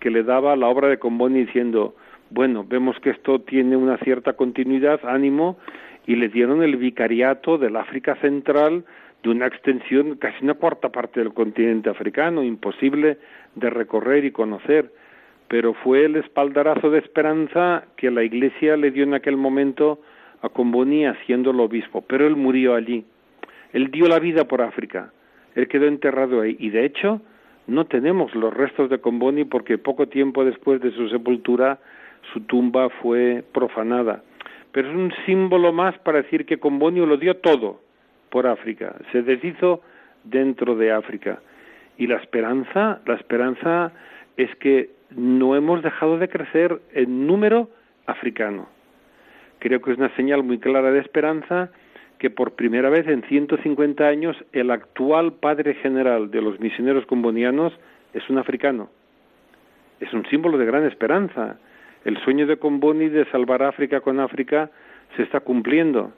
que 0.00 0.10
le 0.10 0.22
daba 0.22 0.56
la 0.56 0.68
obra 0.68 0.88
de 0.88 0.98
Comboni 0.98 1.44
diciendo, 1.44 1.94
bueno, 2.30 2.64
vemos 2.68 2.98
que 3.00 3.10
esto 3.10 3.40
tiene 3.40 3.76
una 3.76 3.96
cierta 3.98 4.34
continuidad, 4.34 5.00
ánimo, 5.04 5.58
y 6.06 6.16
le 6.16 6.28
dieron 6.28 6.62
el 6.62 6.76
vicariato 6.76 7.58
del 7.58 7.76
África 7.76 8.16
Central 8.16 8.84
de 9.22 9.30
una 9.30 9.46
extensión 9.46 10.16
casi 10.16 10.44
una 10.44 10.54
cuarta 10.54 10.90
parte 10.90 11.20
del 11.20 11.34
continente 11.34 11.90
africano, 11.90 12.42
imposible 12.42 13.18
de 13.54 13.70
recorrer 13.70 14.24
y 14.24 14.30
conocer 14.30 14.92
pero 15.48 15.72
fue 15.74 16.04
el 16.04 16.16
espaldarazo 16.16 16.90
de 16.90 16.98
esperanza 16.98 17.84
que 17.96 18.10
la 18.10 18.22
Iglesia 18.22 18.76
le 18.76 18.90
dio 18.90 19.04
en 19.04 19.14
aquel 19.14 19.36
momento 19.36 20.00
a 20.42 20.50
Comboni 20.50 21.06
haciéndolo 21.06 21.64
obispo, 21.64 22.02
pero 22.02 22.26
él 22.26 22.36
murió 22.36 22.74
allí. 22.74 23.04
Él 23.72 23.90
dio 23.90 24.06
la 24.08 24.18
vida 24.18 24.44
por 24.44 24.62
África, 24.62 25.12
él 25.54 25.68
quedó 25.68 25.86
enterrado 25.86 26.40
ahí 26.42 26.56
y 26.58 26.70
de 26.70 26.84
hecho 26.84 27.20
no 27.66 27.86
tenemos 27.86 28.34
los 28.34 28.54
restos 28.54 28.88
de 28.88 28.98
Comboni 28.98 29.44
porque 29.44 29.76
poco 29.76 30.08
tiempo 30.08 30.44
después 30.44 30.80
de 30.80 30.90
su 30.92 31.08
sepultura 31.08 31.78
su 32.32 32.40
tumba 32.42 32.88
fue 33.02 33.44
profanada. 33.52 34.22
Pero 34.72 34.88
es 34.90 34.94
un 34.94 35.12
símbolo 35.26 35.72
más 35.72 35.98
para 35.98 36.22
decir 36.22 36.46
que 36.46 36.58
Comboni 36.58 37.04
lo 37.04 37.16
dio 37.16 37.36
todo 37.38 37.80
por 38.30 38.46
África, 38.46 38.94
se 39.12 39.22
deshizo 39.22 39.82
dentro 40.24 40.76
de 40.76 40.92
África. 40.92 41.40
Y 41.96 42.06
la 42.06 42.16
esperanza, 42.16 43.00
la 43.06 43.14
esperanza 43.14 43.92
es 44.36 44.54
que 44.56 44.97
no 45.10 45.56
hemos 45.56 45.82
dejado 45.82 46.18
de 46.18 46.28
crecer 46.28 46.80
en 46.92 47.26
número 47.26 47.68
africano. 48.06 48.68
Creo 49.58 49.80
que 49.80 49.92
es 49.92 49.98
una 49.98 50.14
señal 50.16 50.42
muy 50.42 50.58
clara 50.58 50.90
de 50.90 51.00
esperanza 51.00 51.70
que 52.18 52.30
por 52.30 52.52
primera 52.52 52.90
vez 52.90 53.06
en 53.06 53.22
150 53.22 54.06
años 54.06 54.36
el 54.52 54.70
actual 54.70 55.34
padre 55.34 55.74
general 55.74 56.30
de 56.30 56.42
los 56.42 56.58
misioneros 56.60 57.06
combonianos 57.06 57.72
es 58.12 58.28
un 58.28 58.38
africano. 58.38 58.90
Es 60.00 60.12
un 60.12 60.26
símbolo 60.26 60.58
de 60.58 60.66
gran 60.66 60.84
esperanza. 60.84 61.58
El 62.04 62.18
sueño 62.18 62.46
de 62.46 62.58
Comboni 62.58 63.08
de 63.08 63.24
salvar 63.26 63.62
África 63.62 64.00
con 64.00 64.20
África 64.20 64.70
se 65.16 65.22
está 65.22 65.40
cumpliendo. 65.40 66.12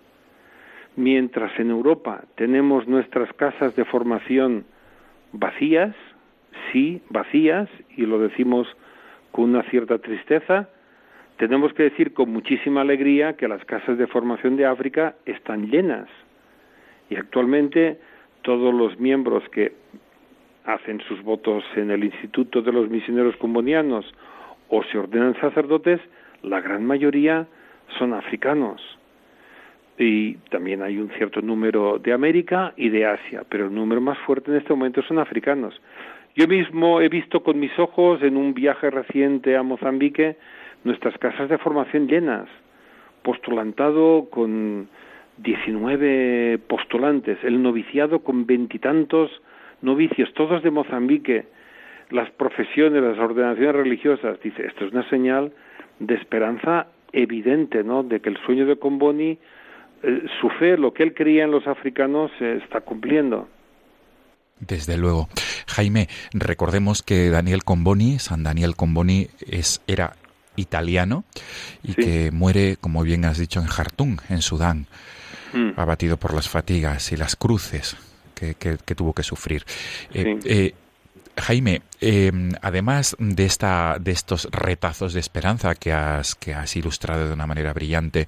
Mientras 0.96 1.59
en 1.59 1.70
Europa 1.70 2.24
tenemos 2.35 2.87
nuestras 2.88 3.33
casas 3.35 3.74
de 3.76 3.85
formación 3.85 4.64
vacías, 5.33 5.94
sí, 6.72 7.00
vacías, 7.09 7.68
y 7.96 8.07
lo 8.07 8.18
decimos 8.18 8.66
con 9.32 9.44
una 9.44 9.62
cierta 9.64 9.98
tristeza, 9.98 10.68
tenemos 11.36 11.72
que 11.72 11.84
decir 11.84 12.12
con 12.12 12.30
muchísima 12.30 12.82
alegría 12.82 13.34
que 13.34 13.48
las 13.48 13.64
casas 13.64 13.96
de 13.96 14.06
formación 14.06 14.56
de 14.56 14.66
África 14.66 15.14
están 15.24 15.70
llenas. 15.70 16.08
Y 17.08 17.16
actualmente 17.16 17.98
todos 18.42 18.74
los 18.74 18.98
miembros 18.98 19.42
que 19.50 19.72
hacen 20.64 21.00
sus 21.08 21.22
votos 21.22 21.64
en 21.76 21.90
el 21.90 22.04
Instituto 22.04 22.62
de 22.62 22.72
los 22.72 22.88
Misioneros 22.90 23.36
Combonianos 23.36 24.04
o 24.68 24.82
se 24.84 24.98
ordenan 24.98 25.34
sacerdotes, 25.40 26.00
la 26.42 26.60
gran 26.60 26.84
mayoría 26.84 27.46
son 27.98 28.14
africanos. 28.14 28.80
Y 29.98 30.34
también 30.50 30.82
hay 30.82 30.98
un 30.98 31.10
cierto 31.10 31.42
número 31.42 31.98
de 31.98 32.12
América 32.12 32.72
y 32.76 32.88
de 32.88 33.06
Asia, 33.06 33.44
pero 33.48 33.66
el 33.66 33.74
número 33.74 34.00
más 34.00 34.18
fuerte 34.18 34.50
en 34.50 34.56
este 34.58 34.70
momento 34.70 35.02
son 35.02 35.18
africanos. 35.18 35.78
Yo 36.36 36.46
mismo 36.46 37.00
he 37.00 37.08
visto 37.08 37.42
con 37.42 37.58
mis 37.58 37.76
ojos 37.78 38.22
en 38.22 38.36
un 38.36 38.54
viaje 38.54 38.90
reciente 38.90 39.56
a 39.56 39.62
Mozambique 39.62 40.36
nuestras 40.84 41.18
casas 41.18 41.48
de 41.48 41.58
formación 41.58 42.06
llenas, 42.06 42.48
postulantado 43.22 44.28
con 44.30 44.88
19 45.38 46.58
postulantes, 46.68 47.38
el 47.42 47.62
noviciado 47.62 48.20
con 48.20 48.46
veintitantos 48.46 49.30
novicios, 49.82 50.32
todos 50.34 50.62
de 50.62 50.70
Mozambique, 50.70 51.46
las 52.10 52.30
profesiones, 52.30 53.02
las 53.02 53.18
ordenaciones 53.18 53.74
religiosas. 53.74 54.40
Dice, 54.40 54.66
esto 54.66 54.84
es 54.84 54.92
una 54.92 55.08
señal 55.08 55.52
de 55.98 56.14
esperanza 56.14 56.86
evidente, 57.12 57.82
¿no? 57.82 58.02
De 58.02 58.20
que 58.20 58.28
el 58.28 58.36
sueño 58.38 58.66
de 58.66 58.76
Comboni 58.76 59.38
eh, 60.02 60.22
su 60.40 60.48
fe, 60.50 60.78
lo 60.78 60.92
que 60.92 61.02
él 61.02 61.14
creía 61.14 61.44
en 61.44 61.50
los 61.50 61.66
africanos, 61.66 62.30
se 62.38 62.56
está 62.58 62.80
cumpliendo. 62.80 63.48
Desde 64.61 64.96
luego. 64.96 65.29
Jaime, 65.66 66.09
recordemos 66.33 67.03
que 67.03 67.31
Daniel 67.31 67.64
Comboni, 67.64 68.18
San 68.18 68.42
Daniel 68.42 68.77
Comboni, 68.77 69.29
es, 69.46 69.81
era 69.87 70.16
italiano 70.57 71.25
y 71.83 71.88
Sí. 71.92 71.94
que 71.94 72.31
muere, 72.31 72.77
como 72.81 73.03
bien 73.03 73.25
has 73.25 73.38
dicho, 73.38 73.61
en 73.61 73.66
Jartum, 73.66 74.18
en 74.29 74.42
Sudán, 74.42 74.87
Mm. 75.53 75.70
abatido 75.81 76.16
por 76.18 76.35
las 76.35 76.49
fatigas 76.49 77.11
y 77.12 77.16
las 77.16 77.35
cruces 77.37 77.96
que, 78.35 78.55
que- 78.55 78.79
que 78.85 78.94
tuvo 78.94 79.12
que 79.14 79.23
sufrir. 79.23 79.64
Eh, 80.14 80.38
eh, 80.44 80.75
Jaime, 81.40 81.83
eh, 82.00 82.31
además 82.62 83.16
de 83.18 83.44
esta, 83.44 83.96
de 84.00 84.12
estos 84.12 84.48
retazos 84.50 85.14
de 85.14 85.20
esperanza 85.20 85.74
que 85.74 85.92
has, 85.92 86.35
que 86.35 86.55
has 86.55 86.74
ilustrado 86.76 87.29
de 87.29 87.35
una 87.35 87.46
manera 87.46 87.72
brillante, 87.72 88.26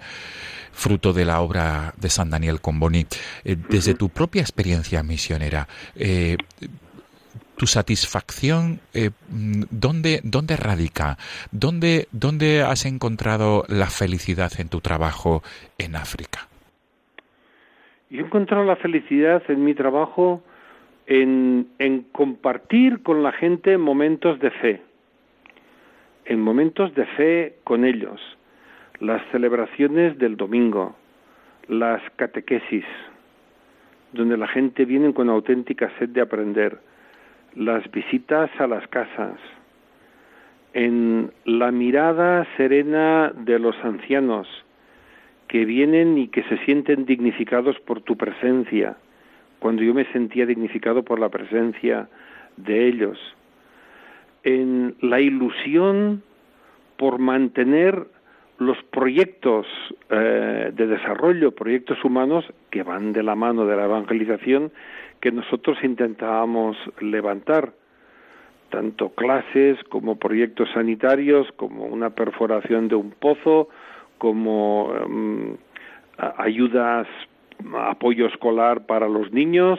fruto 0.73 1.13
de 1.13 1.25
la 1.25 1.41
obra 1.41 1.93
de 1.97 2.09
San 2.09 2.31
Daniel 2.31 2.61
Comboni, 2.61 3.07
eh, 3.45 3.57
desde 3.69 3.95
tu 3.95 4.09
propia 4.09 4.41
experiencia 4.43 5.03
misionera, 5.03 5.69
eh, 5.95 6.37
tu 7.57 7.67
satisfacción, 7.67 8.81
eh, 8.93 9.11
¿dónde, 9.29 10.21
¿dónde 10.25 10.57
radica? 10.57 11.17
¿Dónde, 11.53 12.09
¿Dónde 12.11 12.63
has 12.63 12.87
encontrado 12.87 13.65
la 13.69 13.87
felicidad 13.87 14.51
en 14.59 14.69
tu 14.69 14.81
trabajo 14.81 15.43
en 15.79 15.95
África? 15.95 16.49
Yo 18.11 18.23
he 18.23 18.27
encontrado 18.27 18.65
la 18.65 18.77
felicidad 18.77 19.43
en 19.49 19.65
mi 19.65 19.75
trabajo 19.75 20.43
en, 21.21 22.07
compartir 22.13 23.03
con 23.03 23.23
la 23.23 23.33
gente 23.33 23.77
momentos 23.77 24.41
de 24.41 24.51
fe, 24.51 24.83
en 26.25 26.41
momentos 26.41 26.95
de 26.95 27.05
fe 27.05 27.57
con 27.65 27.85
ellos, 27.85 28.19
las 28.99 29.21
celebraciones 29.31 30.17
del 30.17 30.39
domingo, 30.39 30.97
las 31.69 32.01
catequesis, 32.17 32.87
donde 34.13 34.39
la 34.39 34.49
gente 34.49 34.87
viene 34.87 35.13
con 35.13 35.29
auténtica 35.29 35.93
sed 35.99 36.09
de 36.11 36.23
aprender, 36.23 36.79
las 37.55 37.91
visitas 37.91 38.51
a 38.59 38.67
las 38.67 38.87
casas, 38.89 39.39
en 40.73 41.31
la 41.45 41.71
mirada 41.73 42.47
serena 42.57 43.35
de 43.37 43.59
los 43.59 43.77
ancianos, 43.85 44.49
que 45.49 45.67
vienen 45.67 46.17
y 46.17 46.29
que 46.29 46.43
se 46.45 46.57
sienten 46.65 47.05
dignificados 47.05 47.79
por 47.81 48.01
tu 48.01 48.17
presencia, 48.17 48.97
cuando 49.63 49.85
yo 49.85 49.95
me 49.95 50.05
sentía 50.13 50.45
dignificado 50.45 51.05
por 51.05 51.21
la 51.21 51.29
presencia 51.29 52.09
de 52.57 52.89
ellos, 52.89 53.17
en 54.43 54.97
la 55.01 55.21
ilusión 55.21 56.25
por 56.97 57.21
mantener 57.21 58.09
los 58.59 58.77
proyectos 58.91 59.67
eh, 60.11 60.73
de 60.75 60.87
desarrollo, 60.89 61.53
proyectos 61.53 62.05
humanos 62.05 62.45
que 62.71 62.83
van 62.83 63.13
de 63.13 63.23
la 63.23 63.37
mano 63.37 63.65
de 63.65 63.77
la 63.77 63.85
evangelización 63.85 64.73
que 65.21 65.31
nosotros 65.31 65.79
intentábamos 65.85 66.77
levantar, 67.01 67.73
tanto 68.69 69.11
clases 69.11 69.79
como 69.85 70.17
proyectos 70.17 70.69
sanitarios, 70.75 71.47
como 71.53 71.85
una 71.85 72.11
perforación 72.11 72.89
de 72.89 72.97
un 72.97 73.13
pozo, 73.13 73.69
como 74.19 74.87
um, 74.87 75.57
ayudas, 76.19 77.07
apoyo 77.79 78.27
escolar 78.27 78.87
para 78.87 79.09
los 79.09 79.33
niños, 79.33 79.79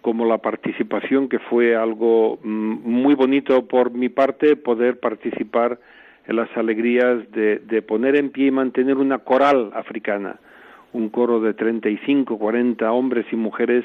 como 0.00 0.26
la 0.26 0.38
participación, 0.38 1.28
que 1.28 1.38
fue 1.38 1.76
algo 1.76 2.34
um, 2.36 2.80
muy 2.82 3.14
bonito 3.14 3.66
por 3.66 3.90
mi 3.90 4.08
parte, 4.08 4.56
poder 4.56 5.00
participar 5.00 5.78
en 6.26 6.36
las 6.36 6.54
alegrías 6.56 7.30
de, 7.32 7.58
de, 7.58 7.82
poner 7.82 8.16
en 8.16 8.30
pie 8.30 8.46
y 8.46 8.50
mantener 8.50 8.96
una 8.96 9.18
coral 9.18 9.70
africana, 9.74 10.36
un 10.92 11.08
coro 11.08 11.40
de 11.40 11.54
35, 11.54 12.38
40 12.38 12.90
hombres 12.92 13.26
y 13.32 13.36
mujeres 13.36 13.84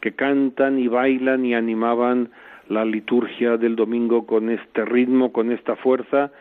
que 0.00 0.12
cantan 0.12 0.78
y 0.78 0.88
bailan 0.88 1.44
y 1.44 1.54
animaban 1.54 2.30
la 2.68 2.84
liturgia 2.84 3.56
del 3.56 3.76
domingo 3.76 4.26
con 4.26 4.50
este 4.50 4.84
ritmo, 4.84 5.32
con 5.32 5.52
esta 5.52 5.76
fuerza, 5.76 6.32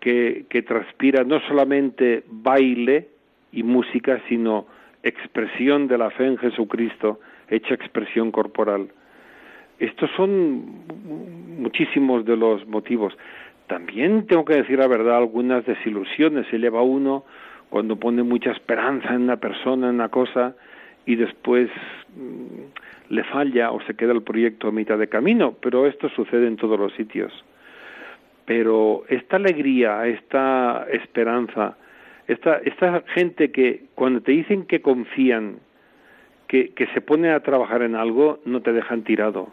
que, 0.00 0.46
que 0.48 0.62
transpira 0.62 1.24
no 1.24 1.40
solamente 1.48 2.24
baile 2.28 3.08
y 3.52 3.62
música, 3.62 4.20
sino 4.28 4.66
expresión 5.02 5.88
de 5.88 5.98
la 5.98 6.10
fe 6.10 6.26
en 6.26 6.38
Jesucristo, 6.38 7.20
hecha 7.48 7.74
expresión 7.74 8.30
corporal. 8.30 8.88
Estos 9.78 10.10
son 10.16 10.84
muchísimos 11.58 12.24
de 12.24 12.36
los 12.36 12.66
motivos. 12.66 13.16
También 13.66 14.26
tengo 14.26 14.44
que 14.44 14.54
decir 14.54 14.78
la 14.78 14.86
verdad, 14.86 15.16
algunas 15.16 15.64
desilusiones 15.66 16.46
se 16.48 16.58
lleva 16.58 16.82
uno 16.82 17.24
cuando 17.70 17.96
pone 17.96 18.22
mucha 18.22 18.52
esperanza 18.52 19.14
en 19.14 19.22
una 19.22 19.38
persona, 19.38 19.88
en 19.88 19.94
una 19.96 20.08
cosa, 20.08 20.54
y 21.06 21.16
después 21.16 21.70
mmm, 22.14 23.14
le 23.14 23.24
falla 23.24 23.72
o 23.72 23.80
se 23.82 23.94
queda 23.94 24.12
el 24.12 24.22
proyecto 24.22 24.68
a 24.68 24.72
mitad 24.72 24.98
de 24.98 25.08
camino, 25.08 25.56
pero 25.60 25.86
esto 25.86 26.08
sucede 26.10 26.46
en 26.46 26.56
todos 26.56 26.78
los 26.78 26.92
sitios 26.94 27.32
pero 28.44 29.04
esta 29.08 29.36
alegría, 29.36 30.06
esta 30.06 30.86
esperanza, 30.90 31.76
esta, 32.28 32.58
esta 32.58 33.02
gente 33.14 33.50
que 33.50 33.84
cuando 33.94 34.20
te 34.20 34.32
dicen 34.32 34.66
que 34.66 34.80
confían, 34.80 35.56
que, 36.48 36.70
que 36.70 36.86
se 36.88 37.00
pone 37.00 37.30
a 37.30 37.40
trabajar 37.40 37.82
en 37.82 37.94
algo, 37.94 38.40
no 38.44 38.60
te 38.60 38.72
dejan 38.72 39.02
tirado, 39.02 39.52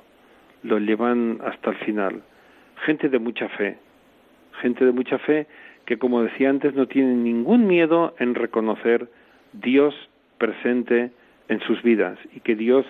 lo 0.64 0.80
llevan 0.80 1.40
hasta 1.44 1.72
el 1.72 1.78
final. 1.78 2.22
Gente 2.86 3.10
de 3.10 3.20
mucha 3.20 3.50
fe, 3.50 3.78
gente 4.62 4.86
de 4.86 4.92
mucha 4.92 5.18
fe 5.20 5.48
que, 5.86 5.98
como 5.98 6.24
decía 6.24 6.50
antes, 6.50 6.76
no 6.76 6.88
tienen 6.88 7.24
ningún 7.24 7.68
miedo 7.68 8.16
en 8.20 8.36
reconocer 8.36 9.10
Dios 9.54 9.96
presente 10.38 11.12
en 11.48 11.60
sus 11.62 11.82
vidas 11.82 12.20
y 12.36 12.42
que 12.42 12.56
Dios 12.56 12.86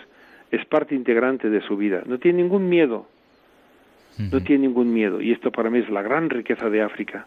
es 0.51 0.65
parte 0.65 0.95
integrante 0.95 1.49
de 1.49 1.61
su 1.61 1.77
vida. 1.77 2.03
No 2.05 2.17
tienen 2.17 2.43
ningún 2.43 2.67
miedo 2.67 3.07
no 4.19 4.41
tiene 4.41 4.67
ningún 4.67 4.93
miedo 4.93 5.21
y 5.21 5.31
esto 5.31 5.51
para 5.51 5.69
mí 5.69 5.79
es 5.79 5.89
la 5.89 6.01
gran 6.01 6.29
riqueza 6.29 6.69
de 6.69 6.81
África. 6.81 7.25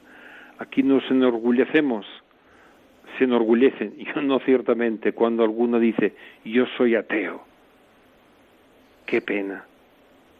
Aquí 0.58 0.82
nos 0.82 1.02
enorgullecemos, 1.10 2.06
se 3.18 3.24
enorgullecen, 3.24 3.94
yo 4.14 4.22
no 4.22 4.38
ciertamente, 4.40 5.12
cuando 5.12 5.42
alguno 5.42 5.78
dice 5.78 6.14
yo 6.44 6.64
soy 6.76 6.94
ateo. 6.94 7.44
Qué 9.06 9.20
pena. 9.20 9.64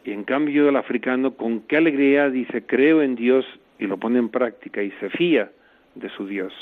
Y 0.05 0.13
en 0.13 0.25
cambio 0.25 0.69
el 0.69 0.77
africano 0.77 1.35
con 1.35 1.61
qué 1.61 1.77
alegría 1.77 2.29
dice 2.29 2.65
creo 2.67 3.03
en 3.03 3.15
Dios 3.15 3.45
y 3.79 3.87
lo 3.87 3.99
pone 3.99 4.19
en 4.19 4.29
práctica 4.29 4.83
y 4.83 4.91
se 5.01 5.11
fía 5.11 5.51
de 5.95 6.09
su 6.11 6.27
Dios 6.27 6.53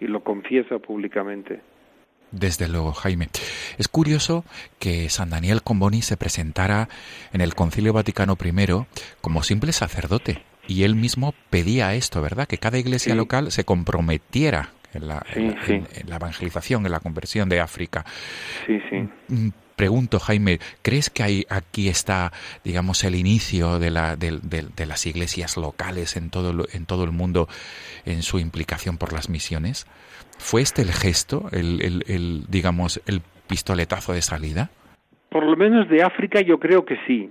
y 0.00 0.06
lo 0.06 0.22
confiesa 0.22 0.78
públicamente. 0.78 1.60
Desde 2.32 2.66
luego, 2.68 2.92
Jaime. 2.92 3.28
Es 3.78 3.88
curioso 3.88 4.44
que 4.78 5.08
San 5.10 5.30
Daniel 5.30 5.62
Comboni 5.62 6.00
se 6.00 6.16
presentara 6.16 6.88
en 7.32 7.42
el 7.42 7.54
Concilio 7.54 7.92
Vaticano 7.92 8.38
I 8.42 8.52
como 9.20 9.42
simple 9.42 9.72
sacerdote 9.72 10.42
y 10.66 10.84
él 10.84 10.94
mismo 10.96 11.34
pedía 11.50 11.94
esto, 11.94 12.22
¿verdad? 12.22 12.48
Que 12.48 12.56
cada 12.58 12.78
iglesia 12.78 13.12
Sí. 13.12 13.16
local 13.18 13.52
se 13.52 13.64
comprometiera 13.64 14.70
en 14.94 15.08
la, 15.08 15.24
Sí, 15.32 15.40
en 15.40 15.54
la- 15.54 15.66
sí. 15.66 15.72
en- 15.74 15.88
en 15.94 16.10
la 16.10 16.16
evangelización, 16.16 16.86
en 16.86 16.92
la 16.92 17.00
conversión 17.00 17.48
de 17.48 17.60
África. 17.60 18.04
Sí, 18.66 18.78
sí. 18.90 19.08
Mm, 19.28 19.48
Pregunto, 19.74 20.20
Jaime, 20.20 20.60
¿crees 20.82 21.08
que 21.08 21.22
hay, 21.22 21.46
aquí 21.48 21.88
está, 21.88 22.30
digamos, 22.62 23.02
el 23.04 23.14
inicio 23.16 23.78
de, 23.78 23.90
la, 23.90 24.16
de, 24.16 24.38
de- 24.42 24.68
de 24.76 24.86
las 24.86 25.06
iglesias 25.06 25.56
locales 25.56 26.16
en 26.16 26.28
todo, 26.30 26.66
en 26.72 26.84
todo 26.86 27.04
el 27.04 27.10
mundo 27.10 27.48
en 28.04 28.22
su 28.22 28.38
implicación 28.38 28.98
por 28.98 29.12
las 29.14 29.28
misiones? 29.30 29.86
¿Fue 30.38 30.60
este 30.60 30.82
el 30.82 30.92
gesto, 30.92 31.48
el, 31.52 31.80
el- 31.82 32.04
el, 32.06 32.44
digamos, 32.48 33.00
el 33.06 33.22
pistoletazo 33.48 34.12
de 34.12 34.22
salida? 34.22 34.70
Por 35.30 35.44
lo 35.44 35.56
menos 35.56 35.88
de 35.88 36.02
África 36.02 36.42
yo 36.42 36.58
creo 36.60 36.84
que 36.84 36.96
sí. 37.06 37.30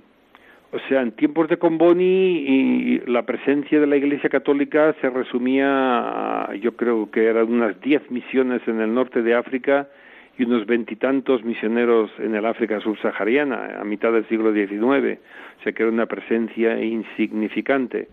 O 0.73 0.79
sea, 0.87 1.01
en 1.01 1.11
tiempos 1.11 1.49
de 1.49 1.57
Comboni 1.57 2.05
y 2.05 2.99
la 3.05 3.25
presencia 3.25 3.79
de 3.79 3.87
la 3.87 3.97
Iglesia 3.97 4.29
Católica 4.29 4.95
se 5.01 5.09
resumía, 5.09 5.67
a, 5.69 6.55
yo 6.55 6.77
creo 6.77 7.11
que 7.11 7.25
eran 7.25 7.51
unas 7.51 7.79
diez 7.81 8.09
misiones 8.09 8.61
en 8.67 8.79
el 8.79 8.93
norte 8.93 9.21
de 9.21 9.35
África 9.35 9.89
y 10.37 10.43
unos 10.43 10.65
veintitantos 10.65 11.43
misioneros 11.43 12.09
en 12.19 12.35
el 12.35 12.45
África 12.45 12.79
subsahariana 12.79 13.81
a 13.81 13.83
mitad 13.83 14.13
del 14.13 14.25
siglo 14.29 14.53
XIX. 14.53 15.19
O 15.59 15.63
sea, 15.63 15.73
que 15.73 15.83
era 15.83 15.91
una 15.91 16.05
presencia 16.05 16.81
insignificante. 16.81 18.07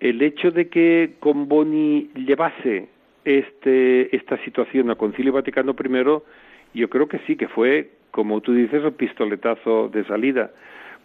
El 0.00 0.20
hecho 0.20 0.50
de 0.50 0.68
que 0.68 1.14
Comboni 1.18 2.10
llevase 2.14 2.88
este, 3.24 4.14
esta 4.14 4.36
situación 4.44 4.90
al 4.90 4.98
Concilio 4.98 5.32
Vaticano 5.32 5.74
I, 5.82 6.78
yo 6.78 6.90
creo 6.90 7.08
que 7.08 7.20
sí, 7.26 7.36
que 7.36 7.48
fue, 7.48 7.88
como 8.10 8.42
tú 8.42 8.52
dices, 8.52 8.84
el 8.84 8.92
pistoletazo 8.92 9.88
de 9.88 10.04
salida. 10.04 10.50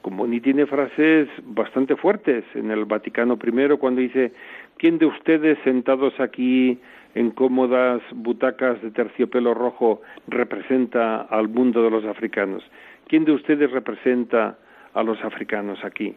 Comboni 0.06 0.40
tiene 0.40 0.68
frases 0.68 1.28
bastante 1.46 1.96
fuertes 1.96 2.46
en 2.54 2.70
el 2.70 2.86
Vaticano 2.86 3.40
I 3.44 3.78
cuando 3.80 4.02
dice, 4.02 4.34
¿quién 4.78 5.00
de 5.00 5.08
ustedes 5.08 5.58
sentados 5.64 6.20
aquí 6.20 6.80
en 7.16 7.32
cómodas 7.32 8.04
butacas 8.14 8.80
de 8.84 8.92
terciopelo 8.92 9.56
rojo 9.56 10.04
representa 10.28 11.22
al 11.22 11.48
mundo 11.48 11.82
de 11.82 11.90
los 11.90 12.06
africanos? 12.06 12.64
¿Quién 13.08 13.26
de 13.26 13.32
ustedes 13.32 13.72
representa 13.72 14.60
a 14.94 15.02
los 15.02 15.20
africanos 15.24 15.84
aquí? 15.84 16.16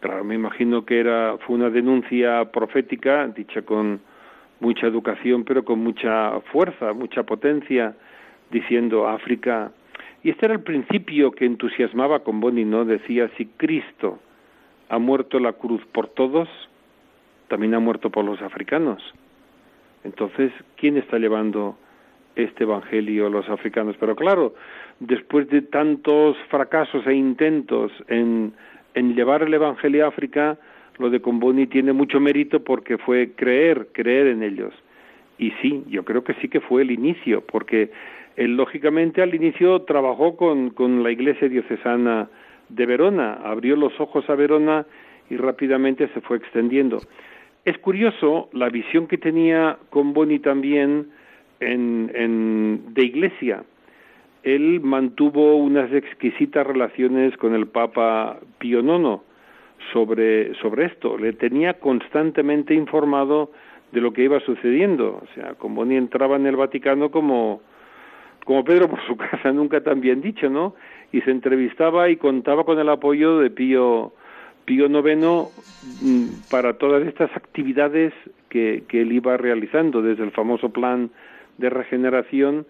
Claro, 0.00 0.22
me 0.22 0.34
imagino 0.34 0.84
que 0.84 1.00
era 1.00 1.38
fue 1.38 1.56
una 1.56 1.70
denuncia 1.70 2.44
profética 2.52 3.28
dicha 3.28 3.62
con 3.62 3.98
mucha 4.60 4.88
educación, 4.88 5.42
pero 5.44 5.64
con 5.64 5.78
mucha 5.78 6.38
fuerza, 6.52 6.92
mucha 6.92 7.22
potencia 7.22 7.96
diciendo 8.50 9.08
África. 9.08 9.72
Y 10.26 10.30
este 10.30 10.46
era 10.46 10.54
el 10.54 10.62
principio 10.62 11.30
que 11.30 11.44
entusiasmaba 11.44 12.24
con 12.24 12.40
Boni, 12.40 12.64
¿no? 12.64 12.84
Decía, 12.84 13.30
si 13.36 13.46
Cristo 13.46 14.18
ha 14.88 14.98
muerto 14.98 15.38
la 15.38 15.52
cruz 15.52 15.80
por 15.92 16.08
todos, 16.08 16.48
también 17.46 17.74
ha 17.74 17.78
muerto 17.78 18.10
por 18.10 18.24
los 18.24 18.42
africanos. 18.42 19.00
Entonces, 20.02 20.50
¿quién 20.74 20.96
está 20.96 21.20
llevando 21.20 21.78
este 22.34 22.64
evangelio 22.64 23.28
a 23.28 23.30
los 23.30 23.48
africanos? 23.48 23.94
Pero 24.00 24.16
claro, 24.16 24.56
después 24.98 25.48
de 25.48 25.62
tantos 25.62 26.36
fracasos 26.48 27.06
e 27.06 27.14
intentos 27.14 27.92
en, 28.08 28.52
en 28.94 29.14
llevar 29.14 29.44
el 29.44 29.54
evangelio 29.54 30.06
a 30.06 30.08
África, 30.08 30.58
lo 30.98 31.08
de 31.08 31.20
Comboni 31.20 31.68
tiene 31.68 31.92
mucho 31.92 32.18
mérito 32.18 32.64
porque 32.64 32.98
fue 32.98 33.30
creer, 33.36 33.90
creer 33.92 34.26
en 34.26 34.42
ellos. 34.42 34.74
Y 35.38 35.52
sí, 35.62 35.84
yo 35.86 36.04
creo 36.04 36.24
que 36.24 36.34
sí 36.40 36.48
que 36.48 36.60
fue 36.60 36.82
el 36.82 36.90
inicio, 36.90 37.42
porque 37.42 37.92
él 38.36 38.56
lógicamente 38.56 39.22
al 39.22 39.34
inicio 39.34 39.82
trabajó 39.82 40.36
con, 40.36 40.70
con 40.70 41.02
la 41.02 41.10
iglesia 41.10 41.48
diocesana 41.48 42.28
de 42.68 42.86
Verona, 42.86 43.34
abrió 43.44 43.76
los 43.76 43.98
ojos 44.00 44.28
a 44.28 44.34
Verona 44.34 44.86
y 45.30 45.36
rápidamente 45.36 46.08
se 46.08 46.20
fue 46.20 46.36
extendiendo. 46.36 47.00
Es 47.64 47.78
curioso 47.78 48.48
la 48.52 48.68
visión 48.68 49.06
que 49.06 49.18
tenía 49.18 49.78
Comboni 49.90 50.38
también 50.38 51.08
en, 51.60 52.12
en, 52.14 52.94
de 52.94 53.04
iglesia. 53.04 53.64
Él 54.42 54.80
mantuvo 54.80 55.56
unas 55.56 55.92
exquisitas 55.92 56.64
relaciones 56.64 57.36
con 57.36 57.54
el 57.54 57.66
Papa 57.66 58.38
Pío 58.58 58.80
IX 58.80 59.20
sobre, 59.92 60.54
sobre 60.56 60.86
esto. 60.86 61.18
Le 61.18 61.32
tenía 61.32 61.74
constantemente 61.74 62.74
informado 62.74 63.50
de 63.90 64.00
lo 64.00 64.12
que 64.12 64.22
iba 64.22 64.38
sucediendo. 64.40 65.20
O 65.22 65.34
sea, 65.34 65.54
Comboni 65.54 65.96
entraba 65.96 66.36
en 66.36 66.46
el 66.46 66.54
Vaticano 66.54 67.10
como, 67.10 67.62
como 68.46 68.64
Pedro 68.64 68.88
por 68.88 69.04
su 69.06 69.16
casa, 69.16 69.52
nunca 69.52 69.82
tan 69.82 70.00
bien 70.00 70.22
dicho, 70.22 70.48
¿no? 70.48 70.74
Y 71.12 71.20
se 71.20 71.30
entrevistaba 71.30 72.08
y 72.08 72.16
contaba 72.16 72.64
con 72.64 72.78
el 72.78 72.88
apoyo 72.88 73.38
de 73.40 73.50
Pío, 73.50 74.14
Pío 74.64 74.86
IX 74.86 75.26
mm, 76.02 76.50
para 76.50 76.78
todas 76.78 77.06
estas 77.06 77.30
actividades 77.36 78.14
que, 78.48 78.84
que 78.88 79.02
él 79.02 79.12
iba 79.12 79.36
realizando, 79.36 80.00
desde 80.00 80.24
el 80.24 80.30
famoso 80.30 80.70
plan 80.70 81.10
de 81.58 81.68
regeneración, 81.68 82.66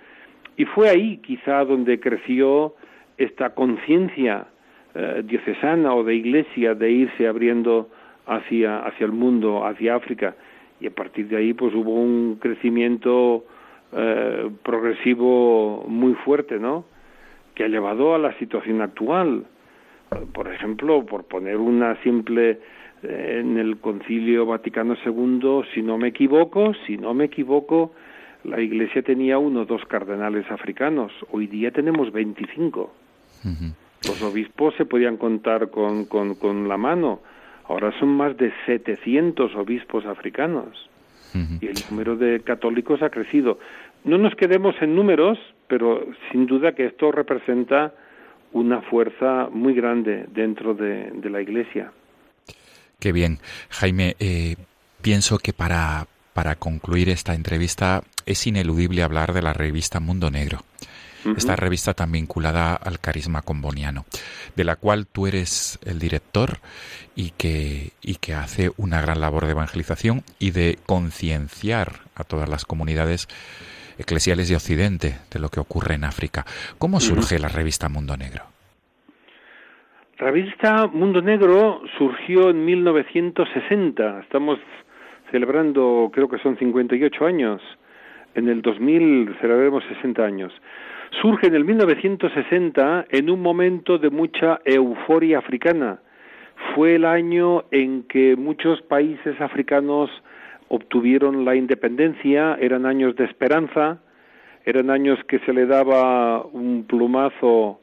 y 0.56 0.64
fue 0.64 0.88
ahí 0.88 1.18
quizá 1.18 1.64
donde 1.64 2.00
creció 2.00 2.74
esta 3.18 3.50
conciencia 3.50 4.46
eh, 4.94 5.22
diocesana 5.26 5.94
o 5.94 6.04
de 6.04 6.14
iglesia 6.14 6.74
de 6.74 6.90
irse 6.90 7.28
abriendo 7.28 7.90
hacia, 8.26 8.78
hacia 8.78 9.04
el 9.04 9.12
mundo, 9.12 9.66
hacia 9.66 9.94
África. 9.94 10.34
Y 10.80 10.86
a 10.86 10.90
partir 10.90 11.28
de 11.28 11.36
ahí 11.36 11.52
pues 11.52 11.74
hubo 11.74 11.92
un 11.92 12.38
crecimiento 12.40 13.44
eh, 13.92 14.50
progresivo 14.62 15.84
muy 15.88 16.14
fuerte, 16.14 16.58
¿no? 16.58 16.84
Que 17.54 17.64
ha 17.64 17.68
llevado 17.68 18.14
a 18.14 18.18
la 18.18 18.36
situación 18.38 18.82
actual. 18.82 19.46
Por 20.32 20.48
ejemplo, 20.52 21.04
por 21.04 21.24
poner 21.24 21.56
una 21.56 22.00
simple 22.02 22.60
eh, 23.02 23.38
en 23.40 23.58
el 23.58 23.78
Concilio 23.78 24.46
Vaticano 24.46 24.96
II, 25.04 25.62
si 25.74 25.82
no 25.82 25.98
me 25.98 26.08
equivoco, 26.08 26.72
si 26.86 26.96
no 26.96 27.14
me 27.14 27.24
equivoco, 27.24 27.92
la 28.44 28.60
Iglesia 28.60 29.02
tenía 29.02 29.38
uno 29.38 29.62
o 29.62 29.64
dos 29.64 29.84
cardenales 29.86 30.50
africanos. 30.50 31.12
Hoy 31.30 31.46
día 31.46 31.70
tenemos 31.70 32.12
25. 32.12 32.92
Los 34.06 34.22
obispos 34.22 34.74
se 34.76 34.84
podían 34.84 35.16
contar 35.16 35.70
con, 35.70 36.06
con, 36.06 36.34
con, 36.34 36.68
la 36.68 36.76
mano. 36.76 37.20
Ahora 37.68 37.92
son 37.98 38.08
más 38.10 38.36
de 38.36 38.52
700 38.66 39.54
obispos 39.56 40.06
africanos. 40.06 40.88
Y 41.34 41.66
el 41.66 41.74
número 41.90 42.16
de 42.16 42.40
católicos 42.40 43.02
ha 43.02 43.10
crecido. 43.10 43.58
No 44.04 44.18
nos 44.18 44.34
quedemos 44.34 44.74
en 44.80 44.94
números, 44.94 45.38
pero 45.68 46.06
sin 46.30 46.46
duda 46.46 46.72
que 46.72 46.86
esto 46.86 47.12
representa 47.12 47.92
una 48.52 48.80
fuerza 48.82 49.48
muy 49.50 49.74
grande 49.74 50.26
dentro 50.32 50.74
de, 50.74 51.10
de 51.12 51.30
la 51.30 51.42
Iglesia. 51.42 51.92
Qué 52.98 53.12
bien. 53.12 53.38
Jaime, 53.68 54.16
eh, 54.18 54.56
pienso 55.02 55.38
que 55.38 55.52
para, 55.52 56.06
para 56.32 56.54
concluir 56.54 57.08
esta 57.08 57.34
entrevista 57.34 58.02
es 58.24 58.46
ineludible 58.46 59.02
hablar 59.02 59.32
de 59.32 59.42
la 59.42 59.52
revista 59.52 60.00
Mundo 60.00 60.30
Negro. 60.30 60.60
Esta 61.36 61.56
revista 61.56 61.94
tan 61.94 62.12
vinculada 62.12 62.74
al 62.74 63.00
carisma 63.00 63.42
comboniano, 63.42 64.04
de 64.54 64.64
la 64.64 64.76
cual 64.76 65.06
tú 65.06 65.26
eres 65.26 65.78
el 65.84 65.98
director 65.98 66.58
y 67.14 67.30
que, 67.30 67.92
y 68.02 68.16
que 68.16 68.34
hace 68.34 68.70
una 68.76 69.00
gran 69.00 69.20
labor 69.20 69.46
de 69.46 69.52
evangelización 69.52 70.22
y 70.38 70.50
de 70.50 70.78
concienciar 70.86 72.00
a 72.14 72.24
todas 72.24 72.48
las 72.48 72.64
comunidades 72.64 73.28
eclesiales 73.98 74.48
de 74.48 74.56
Occidente 74.56 75.16
de 75.32 75.40
lo 75.40 75.48
que 75.48 75.60
ocurre 75.60 75.94
en 75.94 76.04
África. 76.04 76.44
¿Cómo 76.78 77.00
surge 77.00 77.38
la 77.38 77.48
revista 77.48 77.88
Mundo 77.88 78.16
Negro? 78.16 78.44
La 80.18 80.30
revista 80.30 80.86
Mundo 80.86 81.20
Negro 81.20 81.82
surgió 81.98 82.50
en 82.50 82.64
1960. 82.64 84.20
Estamos 84.20 84.58
celebrando, 85.30 86.10
creo 86.12 86.28
que 86.28 86.38
son 86.38 86.56
58 86.56 87.26
años. 87.26 87.60
En 88.34 88.48
el 88.48 88.62
2000 88.62 89.36
celebraremos 89.40 89.84
60 89.84 90.24
años. 90.24 90.52
Surge 91.22 91.46
en 91.46 91.54
el 91.54 91.64
1960 91.64 93.06
en 93.08 93.30
un 93.30 93.40
momento 93.40 93.96
de 93.96 94.10
mucha 94.10 94.60
euforia 94.64 95.38
africana. 95.38 96.00
Fue 96.74 96.96
el 96.96 97.06
año 97.06 97.64
en 97.70 98.02
que 98.02 98.36
muchos 98.36 98.82
países 98.82 99.40
africanos 99.40 100.10
obtuvieron 100.68 101.44
la 101.46 101.54
independencia, 101.54 102.58
eran 102.60 102.84
años 102.84 103.16
de 103.16 103.24
esperanza, 103.24 103.98
eran 104.66 104.90
años 104.90 105.18
que 105.26 105.38
se 105.40 105.54
le 105.54 105.64
daba 105.64 106.44
un 106.44 106.84
plumazo 106.86 107.80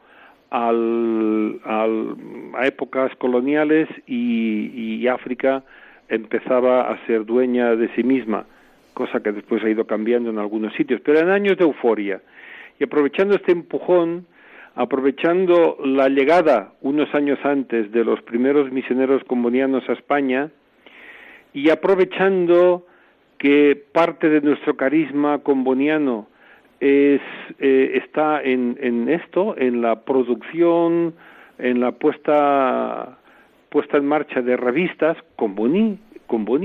al, 0.52 1.60
al, 1.64 2.16
a 2.56 2.68
épocas 2.68 3.16
coloniales 3.16 3.90
y, 4.06 5.00
y 5.02 5.08
África 5.08 5.64
empezaba 6.08 6.92
a 6.92 7.04
ser 7.08 7.26
dueña 7.26 7.76
de 7.76 7.90
sí 7.96 8.04
misma, 8.04 8.46
cosa 8.94 9.24
que 9.24 9.32
después 9.32 9.64
ha 9.64 9.70
ido 9.70 9.88
cambiando 9.88 10.30
en 10.30 10.38
algunos 10.38 10.74
sitios, 10.76 11.02
pero 11.04 11.20
en 11.20 11.30
años 11.30 11.58
de 11.58 11.64
euforia. 11.64 12.22
Y 12.80 12.84
aprovechando 12.84 13.36
este 13.36 13.52
empujón, 13.52 14.26
aprovechando 14.76 15.78
la 15.84 16.10
llegada 16.10 16.74
unos 16.82 17.14
años 17.14 17.40
antes 17.44 17.92
de 17.92 18.04
los 18.04 18.22
primeros 18.24 18.72
misioneros 18.72 19.24
combonianos 19.26 19.88
a 19.88 19.94
España 19.94 20.50
y 21.54 21.70
aprovechando 21.70 22.86
que 23.38 23.82
parte 23.92 24.30
de 24.30 24.42
nuestro 24.42 24.76
carisma 24.76 25.40
comboniano 25.40 26.28
es, 26.80 27.22
eh, 27.60 28.02
está 28.04 28.42
en, 28.42 29.10
esto, 29.10 29.56
en 29.58 29.82
la 29.82 30.02
producción, 30.02 31.14
en 31.60 31.80
la 31.80 31.92
puesta 31.92 33.18
en 33.94 34.06
marcha 34.06 34.42
de 34.42 34.58
revistas, 34.58 35.18
con 35.36 35.56
Boni 35.56 36.00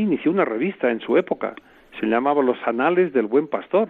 inició 0.00 0.30
una 0.30 0.44
revista 0.44 0.90
en 0.90 1.00
su 1.00 1.16
época, 1.16 1.54
se 2.00 2.06
llamaba 2.06 2.42
Los 2.42 2.58
Anales 2.66 3.12
del 3.12 3.26
Buen 3.26 3.48
Pastor. 3.48 3.88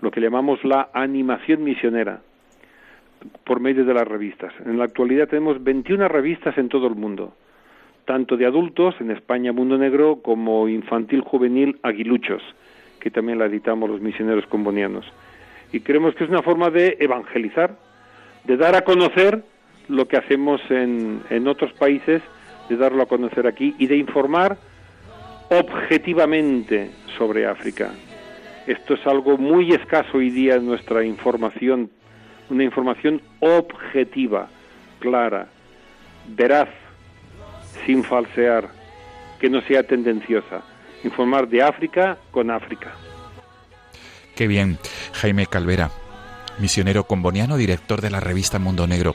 lo 0.00 0.10
que 0.10 0.20
llamamos 0.20 0.62
la 0.64 0.88
animación 0.92 1.62
misionera 1.62 2.20
por 3.44 3.60
medio 3.60 3.84
de 3.84 3.94
las 3.94 4.08
revistas. 4.08 4.52
En 4.66 4.78
la 4.78 4.84
actualidad 4.84 5.28
tenemos 5.28 5.62
21 5.62 6.08
revistas 6.08 6.58
en 6.58 6.68
todo 6.68 6.88
el 6.88 6.94
mundo 6.94 7.34
tanto 8.04 8.36
de 8.36 8.46
adultos 8.46 8.94
en 9.00 9.10
España 9.10 9.52
Mundo 9.52 9.78
Negro 9.78 10.20
como 10.22 10.68
infantil 10.68 11.20
juvenil 11.22 11.78
Aguiluchos, 11.82 12.42
que 13.00 13.10
también 13.10 13.38
la 13.38 13.46
editamos 13.46 13.88
los 13.90 14.00
misioneros 14.00 14.46
combonianos. 14.46 15.06
Y 15.74 15.80
creemos 15.80 16.14
que 16.14 16.22
es 16.22 16.30
una 16.30 16.42
forma 16.42 16.70
de 16.70 16.98
evangelizar, 17.00 17.76
de 18.44 18.56
dar 18.56 18.76
a 18.76 18.82
conocer 18.82 19.42
lo 19.88 20.06
que 20.06 20.16
hacemos 20.16 20.60
en, 20.70 21.20
en 21.30 21.48
otros 21.48 21.72
países, 21.72 22.22
de 22.68 22.76
darlo 22.76 23.02
a 23.02 23.06
conocer 23.06 23.48
aquí 23.48 23.74
y 23.76 23.88
de 23.88 23.96
informar 23.96 24.56
objetivamente 25.50 26.92
sobre 27.18 27.44
África. 27.46 27.90
Esto 28.68 28.94
es 28.94 29.04
algo 29.04 29.36
muy 29.36 29.72
escaso 29.72 30.18
hoy 30.18 30.30
día 30.30 30.54
en 30.54 30.66
nuestra 30.66 31.02
información, 31.02 31.90
una 32.50 32.62
información 32.62 33.20
objetiva, 33.40 34.48
clara, 35.00 35.48
veraz, 36.28 36.68
sin 37.84 38.04
falsear, 38.04 38.68
que 39.40 39.50
no 39.50 39.60
sea 39.62 39.82
tendenciosa. 39.82 40.62
Informar 41.02 41.48
de 41.48 41.62
África 41.64 42.16
con 42.30 42.52
África. 42.52 42.92
Qué 44.34 44.46
bien, 44.48 44.78
Jaime 45.12 45.46
Calvera, 45.46 45.90
misionero 46.58 47.06
comboniano, 47.06 47.56
director 47.56 48.00
de 48.00 48.10
la 48.10 48.20
revista 48.20 48.58
Mundo 48.58 48.86
Negro. 48.86 49.14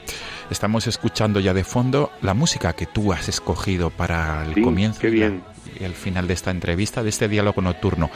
Estamos 0.50 0.86
escuchando 0.86 1.40
ya 1.40 1.52
de 1.52 1.64
fondo 1.64 2.10
la 2.22 2.32
música 2.34 2.72
que 2.72 2.86
tú 2.86 3.12
has 3.12 3.28
escogido 3.28 3.90
para 3.90 4.44
el 4.46 4.54
Sí, 4.54 4.62
comienzo 4.62 5.00
qué 5.00 5.10
bien. 5.10 5.42
y 5.78 5.84
el 5.84 5.94
final 5.94 6.26
de 6.26 6.34
esta 6.34 6.50
entrevista, 6.50 7.02
de 7.02 7.10
este 7.10 7.28
diálogo 7.28 7.60
nocturno, 7.60 8.10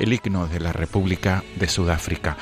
el 0.00 0.12
himno 0.12 0.48
de 0.48 0.58
la 0.58 0.72
República 0.72 1.44
de 1.56 1.68
Sudáfrica. 1.68 2.36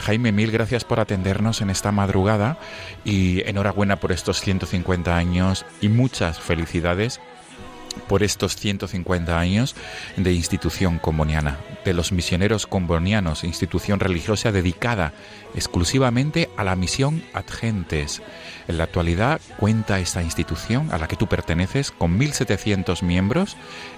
Jaime, 0.00 0.32
mil 0.32 0.50
gracias 0.50 0.84
por 0.84 1.00
atendernos 1.00 1.62
en 1.62 1.70
esta 1.70 1.92
madrugada 1.92 2.58
y 3.06 3.42
enhorabuena 3.48 3.96
por 3.96 4.12
estos 4.12 4.40
150 4.42 5.16
años 5.16 5.64
y 5.80 5.88
muchas 5.88 6.38
felicidades 6.40 7.20
por 8.08 8.22
estos 8.22 8.56
150 8.56 9.38
años 9.38 9.74
de 10.16 10.32
institución 10.32 10.98
comboniana, 10.98 11.58
de 11.84 11.92
los 11.92 12.12
misioneros 12.12 12.66
combonianos, 12.66 13.44
institución 13.44 14.00
religiosa 14.00 14.52
dedicada 14.52 15.12
exclusivamente 15.54 16.48
a 16.56 16.64
la 16.64 16.76
misión 16.76 17.22
ad 17.34 17.46
gentes. 17.46 18.22
En 18.68 18.78
la 18.78 18.84
actualidad 18.84 19.40
cuenta 19.56 19.98
esta 19.98 20.22
institución 20.22 20.88
a 20.92 20.98
la 20.98 21.08
que 21.08 21.16
tú 21.16 21.26
perteneces 21.26 21.90
con 21.90 22.18
1.700 22.18 23.02
miembros 23.02 23.56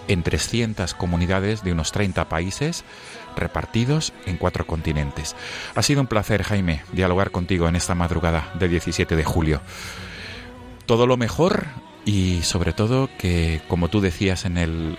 en 0.08 0.22
300 0.22 0.94
comunidades 0.94 1.62
de 1.62 1.72
unos 1.72 1.92
30 1.92 2.28
países 2.28 2.84
repartidos 3.36 4.12
en 4.26 4.36
cuatro 4.36 4.66
continentes. 4.66 5.36
Ha 5.74 5.82
sido 5.82 6.00
un 6.00 6.06
placer, 6.06 6.42
Jaime, 6.42 6.82
dialogar 6.92 7.30
contigo 7.30 7.68
en 7.68 7.76
esta 7.76 7.94
madrugada 7.94 8.52
del 8.58 8.70
17 8.70 9.16
de 9.16 9.24
julio 9.24 9.60
todo 10.86 11.06
lo 11.06 11.16
mejor 11.16 11.66
y 12.04 12.42
sobre 12.42 12.72
todo 12.72 13.08
que, 13.18 13.60
como 13.68 13.88
tú 13.88 14.00
decías 14.00 14.44
en, 14.44 14.58
el, 14.58 14.96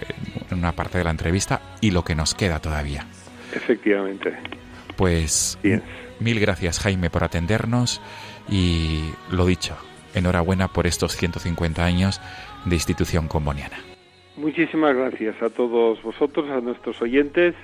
en 0.50 0.58
una 0.58 0.74
parte 0.74 0.98
de 0.98 1.04
la 1.04 1.12
entrevista, 1.12 1.62
y 1.82 1.92
lo 1.92 2.04
que 2.04 2.16
nos 2.16 2.34
queda 2.34 2.60
todavía. 2.60 3.06
Efectivamente. 3.54 4.36
Pues 4.96 5.58
mil 6.20 6.40
gracias 6.40 6.80
Jaime 6.80 7.10
por 7.10 7.24
atendernos 7.24 8.02
y 8.50 9.02
lo 9.32 9.46
dicho, 9.46 9.76
enhorabuena 10.14 10.70
por 10.70 10.88
estos 10.88 11.16
150 11.16 11.84
años 11.84 12.22
de 12.66 12.76
institución 12.76 13.28
comboniana. 13.28 13.78
Muchísimas 14.38 14.96
gracias 14.96 15.42
a 15.42 15.50
todos 15.50 16.02
vosotros, 16.02 16.50
a 16.50 16.60
nuestros 16.60 17.02
oyentes 17.02 17.56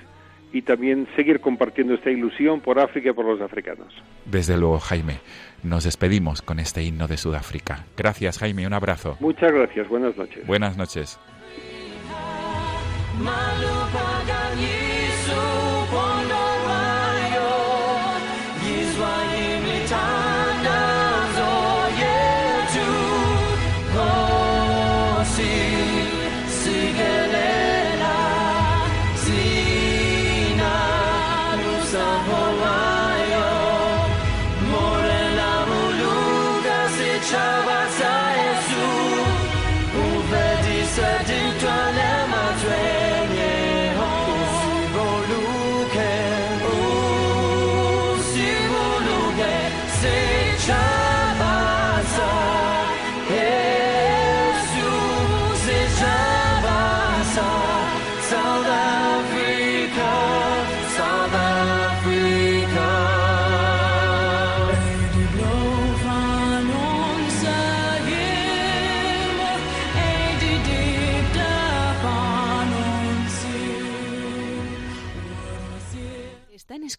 y 0.52 0.62
también 0.64 1.08
seguir 1.16 1.40
compartiendo 1.40 1.94
esta 1.94 2.10
ilusión 2.10 2.60
por 2.62 2.80
África 2.80 3.10
y 3.10 3.14
por 3.14 3.26
los 3.26 3.42
africanos. 3.42 3.94
Desde 4.26 4.58
luego 4.58 4.80
Jaime, 4.80 5.20
nos 5.64 5.84
despedimos 5.84 6.42
con 6.42 6.60
este 6.60 6.84
himno 6.84 7.08
de 7.08 7.18
Sudáfrica. 7.18 7.86
Gracias 7.98 8.38
Jaime, 8.40 8.68
un 8.68 8.74
abrazo. 8.74 9.18
Muchas 9.20 9.52
gracias. 9.52 9.88
Buenas 9.88 10.18
noches. 10.18 10.46
Buenas 10.46 10.78
noches. 10.78 11.20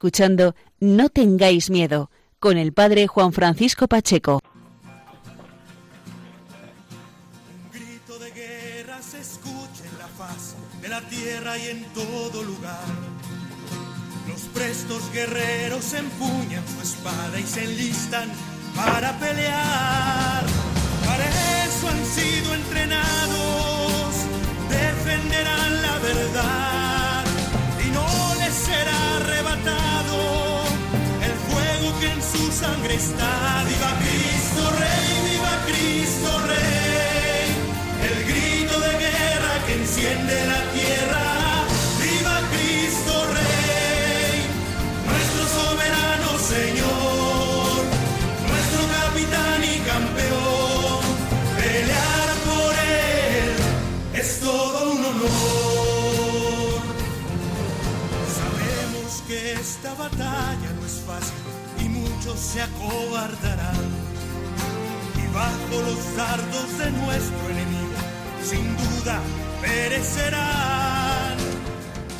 Escuchando 0.02 0.56
No 0.80 1.10
tengáis 1.10 1.70
miedo 1.70 2.10
con 2.40 2.58
el 2.58 2.72
padre 2.72 3.06
Juan 3.06 3.32
Francisco 3.32 3.86
Pacheco. 3.86 4.40
Un 7.62 7.70
grito 7.70 8.18
de 8.18 8.32
guerra 8.32 9.00
se 9.00 9.20
escucha 9.20 9.84
en 9.88 9.98
la 9.98 10.08
faz 10.08 10.56
de 10.80 10.88
la 10.88 11.02
tierra 11.02 11.56
y 11.56 11.68
en 11.68 11.84
todo 11.94 12.42
lugar. 12.42 12.82
Los 14.26 14.40
prestos 14.52 15.08
guerreros 15.12 15.94
empuñan 15.94 16.64
su 16.66 16.80
espada 16.82 17.38
y 17.38 17.44
se 17.44 17.62
enlistan 17.62 18.28
para 18.74 19.16
pelear. 19.20 20.44
Para 21.06 21.28
eso 21.64 21.88
han 21.88 22.04
sido 22.06 22.54
entrenados, 22.54 24.14
defenderán 24.68 25.80
la 25.80 25.98
verdad 26.00 26.81
su 32.32 32.50
sangre 32.50 32.94
está. 32.94 33.64
Viva 33.68 33.92
Cristo 34.00 34.62
Rey, 34.80 35.08
viva 35.30 35.54
Cristo 35.66 36.30
Rey, 36.50 37.48
el 38.08 38.18
grito 38.30 38.80
de 38.80 38.92
guerra 39.04 39.54
que 39.66 39.74
enciende 39.74 40.34
la 40.46 40.62
tierra. 40.76 41.24
Viva 42.00 42.36
Cristo 42.52 43.14
Rey, 43.38 44.34
nuestro 45.10 45.42
soberano 45.58 46.30
Señor, 46.54 47.80
nuestro 48.50 48.82
capitán 48.98 49.60
y 49.64 49.76
campeón. 49.92 51.02
Pelear 51.58 52.28
por 52.48 52.72
él 53.04 53.50
es 54.14 54.40
todo 54.40 54.92
un 54.92 55.04
honor. 55.04 56.80
Sabemos 58.38 59.22
que 59.28 59.52
esta 59.52 59.94
batalla 59.94 60.70
no 60.78 60.86
es 60.86 60.96
fácil 61.06 61.61
muchos 62.24 62.38
se 62.38 62.62
acobardarán. 62.62 63.74
Y 65.16 65.34
bajo 65.34 65.82
los 65.82 66.16
dardos 66.16 66.78
de 66.78 66.90
nuestro 66.90 67.48
enemigo, 67.50 67.96
sin 68.42 68.76
duda 68.76 69.20
perecerán. 69.60 71.36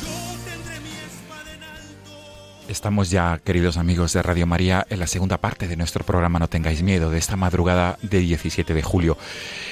Yo 0.01 0.51
tendré 0.51 0.79
mi 0.81 0.89
espada 0.89 1.53
en 1.53 1.63
alto. 1.63 2.65
Estamos 2.67 3.09
ya, 3.09 3.39
queridos 3.43 3.77
amigos 3.77 4.13
de 4.13 4.23
Radio 4.23 4.47
María, 4.47 4.85
en 4.89 4.99
la 4.99 5.07
segunda 5.07 5.37
parte 5.37 5.67
de 5.67 5.77
nuestro 5.77 6.03
programa 6.03 6.39
No 6.39 6.49
tengáis 6.49 6.83
miedo 6.83 7.09
de 7.09 7.19
esta 7.19 7.35
madrugada 7.35 7.97
de 8.01 8.19
17 8.19 8.73
de 8.73 8.83
julio. 8.83 9.17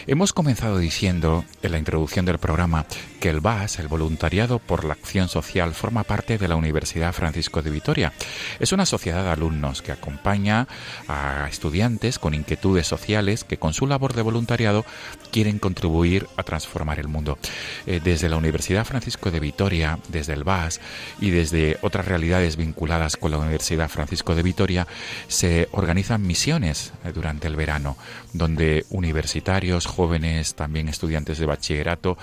Hemos 0.08 0.34
comenzado 0.34 0.80
diciendo 0.80 1.45
en 1.62 1.72
la 1.72 1.78
introducción 1.78 2.26
del 2.26 2.39
programa 2.39 2.88
que 3.20 3.30
el 3.30 3.39
VAS, 3.39 3.78
el 3.78 3.88
Voluntariado 3.88 4.58
por 4.58 4.84
la 4.84 4.93
Acción 4.93 5.30
Social, 5.30 5.76
forma 5.76 6.04
parte 6.04 6.39
de 6.39 6.47
la 6.47 6.56
Universidad 6.56 7.14
Francisco 7.14 7.62
de 7.62 7.70
Vitoria. 7.70 8.12
Es 8.60 8.72
una 8.72 8.88
sociedad 8.88 9.24
de 9.24 9.30
alumnos 9.30 9.84
que 9.84 9.91
acompaña 9.91 10.68
a 11.08 11.47
estudiantes 11.47 12.18
con 12.18 12.34
inquietudes 12.34 12.88
sociales 12.88 13.43
que 13.43 13.58
con 13.58 13.74
su 13.74 13.86
labor 13.86 14.14
de 14.16 14.24
voluntariado 14.24 14.86
quieren 15.32 15.60
contribuir 15.60 16.28
a 16.36 16.41
transformar 16.41 16.99
el 16.99 17.08
mundo. 17.08 17.38
Eh, 17.86 18.02
desde 18.04 18.28
la 18.28 18.38
Universidad 18.38 18.86
Francisco 18.86 19.30
de 19.30 19.39
Vitoria, 19.39 19.99
desde 20.08 20.34
el 20.34 20.43
VAS 20.43 20.82
y 21.20 21.30
desde 21.30 21.78
otras 21.84 22.08
realidades 22.08 22.58
vinculadas 22.58 23.18
con 23.18 23.30
la 23.30 23.38
Universidad 23.38 23.88
Francisco 23.88 24.34
de 24.34 24.41
Vitoria, 24.41 24.88
se 25.28 25.70
organizan 25.74 26.26
misiones 26.26 26.91
eh, 27.06 27.12
durante 27.14 27.47
el 27.47 27.56
verano, 27.56 27.97
donde 28.34 28.88
universitarios, 28.89 29.90
jóvenes, 29.91 30.55
también 30.55 30.89
estudiantes 30.89 31.37
de 31.37 31.45
bachillerato, 31.45 32.17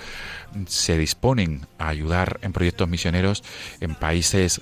se 0.67 0.97
disponen 0.97 1.67
a 1.77 1.89
ayudar 1.89 2.39
en 2.41 2.53
proyectos 2.53 2.89
misioneros 2.89 3.43
en 3.79 3.95
países 3.95 4.61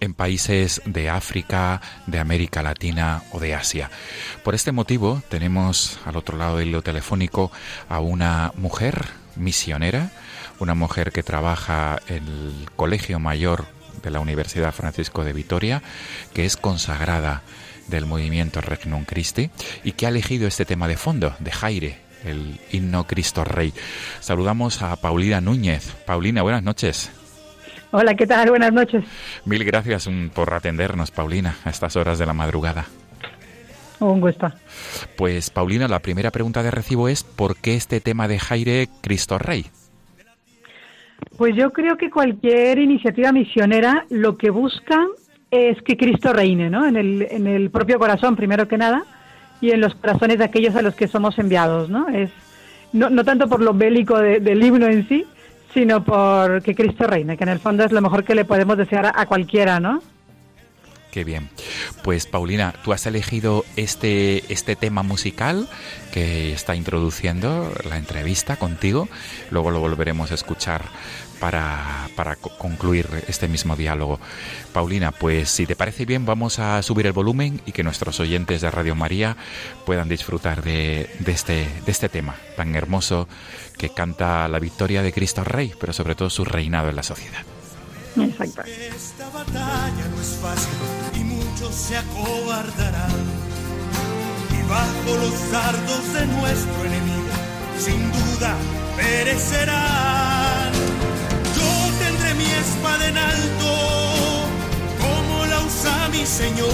en 0.00 0.14
países 0.14 0.82
de 0.84 1.08
África, 1.08 1.80
de 2.08 2.18
América 2.18 2.60
Latina 2.60 3.22
o 3.30 3.38
de 3.38 3.54
Asia. 3.54 3.88
Por 4.42 4.56
este 4.56 4.72
motivo 4.72 5.22
tenemos 5.28 6.00
al 6.04 6.16
otro 6.16 6.36
lado 6.36 6.56
del 6.56 6.70
hilo 6.70 6.82
telefónico 6.82 7.52
a 7.88 8.00
una 8.00 8.50
mujer 8.56 9.06
misionera, 9.36 10.10
una 10.58 10.74
mujer 10.74 11.12
que 11.12 11.22
trabaja 11.22 12.00
en 12.08 12.26
el 12.26 12.68
Colegio 12.74 13.20
Mayor 13.20 13.66
de 14.02 14.10
la 14.10 14.18
Universidad 14.18 14.72
Francisco 14.72 15.22
de 15.22 15.32
Vitoria, 15.32 15.82
que 16.34 16.44
es 16.44 16.56
consagrada 16.56 17.42
del 17.88 18.06
movimiento 18.06 18.60
Regnum 18.60 19.04
Christi 19.04 19.50
y 19.84 19.92
que 19.92 20.06
ha 20.06 20.10
elegido 20.10 20.46
este 20.46 20.64
tema 20.64 20.88
de 20.88 20.96
fondo, 20.96 21.34
de 21.38 21.50
Jaire, 21.50 21.98
el 22.24 22.60
himno 22.70 23.06
Cristo 23.06 23.44
Rey. 23.44 23.72
Saludamos 24.20 24.82
a 24.82 24.96
Paulina 24.96 25.40
Núñez. 25.40 25.94
Paulina, 26.06 26.42
buenas 26.42 26.62
noches. 26.62 27.10
Hola, 27.90 28.14
¿qué 28.14 28.26
tal? 28.26 28.48
Buenas 28.48 28.72
noches. 28.72 29.04
Mil 29.44 29.64
gracias 29.64 30.08
mm, 30.08 30.28
por 30.28 30.52
atendernos, 30.54 31.10
Paulina, 31.10 31.56
a 31.64 31.70
estas 31.70 31.96
horas 31.96 32.18
de 32.18 32.26
la 32.26 32.32
madrugada. 32.32 32.86
Un 34.00 34.20
gusto. 34.20 34.50
Pues, 35.16 35.50
Paulina, 35.50 35.86
la 35.86 36.00
primera 36.00 36.30
pregunta 36.30 36.62
de 36.62 36.70
recibo 36.70 37.08
es 37.08 37.22
¿por 37.22 37.56
qué 37.56 37.76
este 37.76 38.00
tema 38.00 38.28
de 38.28 38.38
Jaire 38.38 38.88
Cristo 39.00 39.38
Rey? 39.38 39.66
Pues 41.36 41.54
yo 41.54 41.70
creo 41.72 41.96
que 41.96 42.10
cualquier 42.10 42.78
iniciativa 42.78 43.30
misionera 43.30 44.04
lo 44.10 44.36
que 44.36 44.50
busca 44.50 45.06
es 45.52 45.80
que 45.82 45.96
Cristo 45.96 46.32
reine, 46.32 46.68
¿no? 46.70 46.84
En 46.86 46.96
el, 46.96 47.28
en 47.30 47.46
el 47.46 47.70
propio 47.70 47.98
corazón, 48.00 48.34
primero 48.34 48.66
que 48.66 48.78
nada, 48.78 49.04
y 49.60 49.70
en 49.70 49.80
los 49.80 49.94
corazones 49.94 50.38
de 50.38 50.44
aquellos 50.44 50.74
a 50.74 50.82
los 50.82 50.94
que 50.96 51.06
somos 51.06 51.38
enviados, 51.38 51.88
¿no? 51.88 52.08
Es 52.08 52.30
no, 52.92 53.08
no 53.10 53.22
tanto 53.24 53.48
por 53.48 53.60
lo 53.60 53.72
bélico 53.72 54.18
de- 54.18 54.40
del 54.40 54.62
himno 54.64 54.86
en 54.86 55.06
sí, 55.08 55.24
sino 55.72 56.02
por 56.04 56.62
que 56.62 56.74
Cristo 56.74 57.06
reine, 57.06 57.36
que 57.36 57.44
en 57.44 57.50
el 57.50 57.58
fondo 57.60 57.84
es 57.84 57.92
lo 57.92 58.00
mejor 58.02 58.24
que 58.24 58.34
le 58.34 58.44
podemos 58.44 58.76
desear 58.76 59.06
a, 59.06 59.12
a 59.14 59.26
cualquiera, 59.26 59.78
¿no? 59.78 60.02
Qué 61.10 61.24
bien. 61.24 61.50
Pues 62.02 62.26
Paulina, 62.26 62.72
tú 62.82 62.94
has 62.94 63.04
elegido 63.06 63.64
este, 63.76 64.50
este 64.50 64.76
tema 64.76 65.02
musical 65.02 65.68
que 66.12 66.54
está 66.54 66.74
introduciendo 66.74 67.70
la 67.86 67.98
entrevista 67.98 68.56
contigo. 68.56 69.08
Luego 69.50 69.70
lo 69.70 69.80
volveremos 69.80 70.30
a 70.32 70.34
escuchar 70.34 70.82
para, 71.42 72.08
para 72.14 72.36
co- 72.36 72.56
concluir 72.56 73.08
este 73.26 73.48
mismo 73.48 73.74
diálogo. 73.74 74.20
Paulina, 74.72 75.10
pues 75.10 75.50
si 75.50 75.66
te 75.66 75.74
parece 75.74 76.06
bien, 76.06 76.24
vamos 76.24 76.60
a 76.60 76.80
subir 76.82 77.06
el 77.06 77.12
volumen 77.12 77.60
y 77.66 77.72
que 77.72 77.82
nuestros 77.82 78.20
oyentes 78.20 78.60
de 78.60 78.70
Radio 78.70 78.94
María 78.94 79.36
puedan 79.84 80.08
disfrutar 80.08 80.62
de, 80.62 81.10
de 81.18 81.32
este, 81.32 81.66
de 81.84 81.90
este 81.90 82.08
tema 82.08 82.36
tan 82.56 82.76
hermoso 82.76 83.26
que 83.76 83.88
canta 83.88 84.46
la 84.46 84.60
victoria 84.60 85.02
de 85.02 85.12
Cristo 85.12 85.42
Rey, 85.42 85.72
pero 85.80 85.92
sobre 85.92 86.14
todo 86.14 86.30
su 86.30 86.44
reinado 86.44 86.90
en 86.90 86.94
la 86.96 87.02
sociedad. 87.02 87.42
Exacto. 88.16 88.62
Esta 88.70 89.28
batalla 89.30 90.06
no 90.14 90.20
es 90.22 90.38
fácil 90.40 90.78
y 91.20 91.24
muchos 91.24 91.74
se 91.74 91.96
acobardarán. 91.96 93.10
Y 94.50 94.68
bajo 94.68 95.16
los 95.20 95.50
dardos 95.50 96.12
de 96.12 96.26
nuestro 96.26 96.84
enemigo, 96.84 97.32
sin 97.78 98.12
duda 98.12 98.54
perecerán. 98.96 100.72
Mi 102.42 102.50
espada 102.50 103.06
en 103.06 103.16
alto, 103.16 103.70
como 104.98 105.46
la 105.46 105.60
usa 105.60 106.08
mi 106.08 106.26
Señor. 106.26 106.70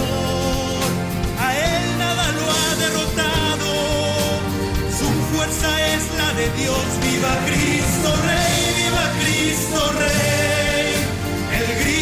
A 1.38 1.48
él 1.54 1.98
nada 1.98 2.26
lo 2.38 2.44
ha 2.58 2.70
derrotado, 2.84 3.70
su 4.98 5.08
fuerza 5.30 5.68
es 5.94 6.02
la 6.20 6.32
de 6.40 6.46
Dios. 6.60 6.84
Viva 7.04 7.34
Cristo 7.48 8.08
Rey, 8.28 8.58
viva 8.80 9.04
Cristo 9.20 9.80
Rey. 10.04 10.88
El 11.58 11.68
grito 11.84 11.97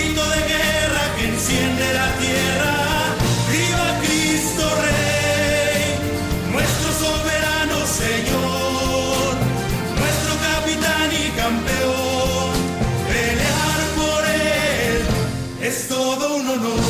es 15.66 15.88
todo 15.88 16.36
un 16.36 16.48
honor. 16.48 16.80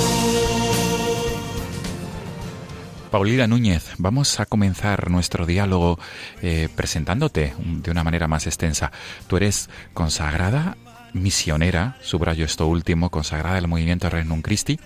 Paulina 3.11 3.47
Núñez, 3.47 3.93
vamos 3.97 4.39
a 4.41 4.47
comenzar 4.47 5.11
nuestro 5.11 5.47
diálogo 5.47 5.99
eh, 6.43 6.69
presentándote 6.75 7.55
de 7.59 7.91
una 7.91 8.05
manera 8.05 8.29
más 8.29 8.47
extensa. 8.47 8.93
Tú 9.29 9.39
eres 9.39 9.71
consagrada 9.95 10.77
misionera, 11.17 11.97
subrayo 12.01 12.45
esto 12.45 12.67
último, 12.67 13.11
consagrada 13.11 13.57
al 13.57 13.69
movimiento 13.69 14.09
Regnum 14.09 14.43
Christi 14.43 14.79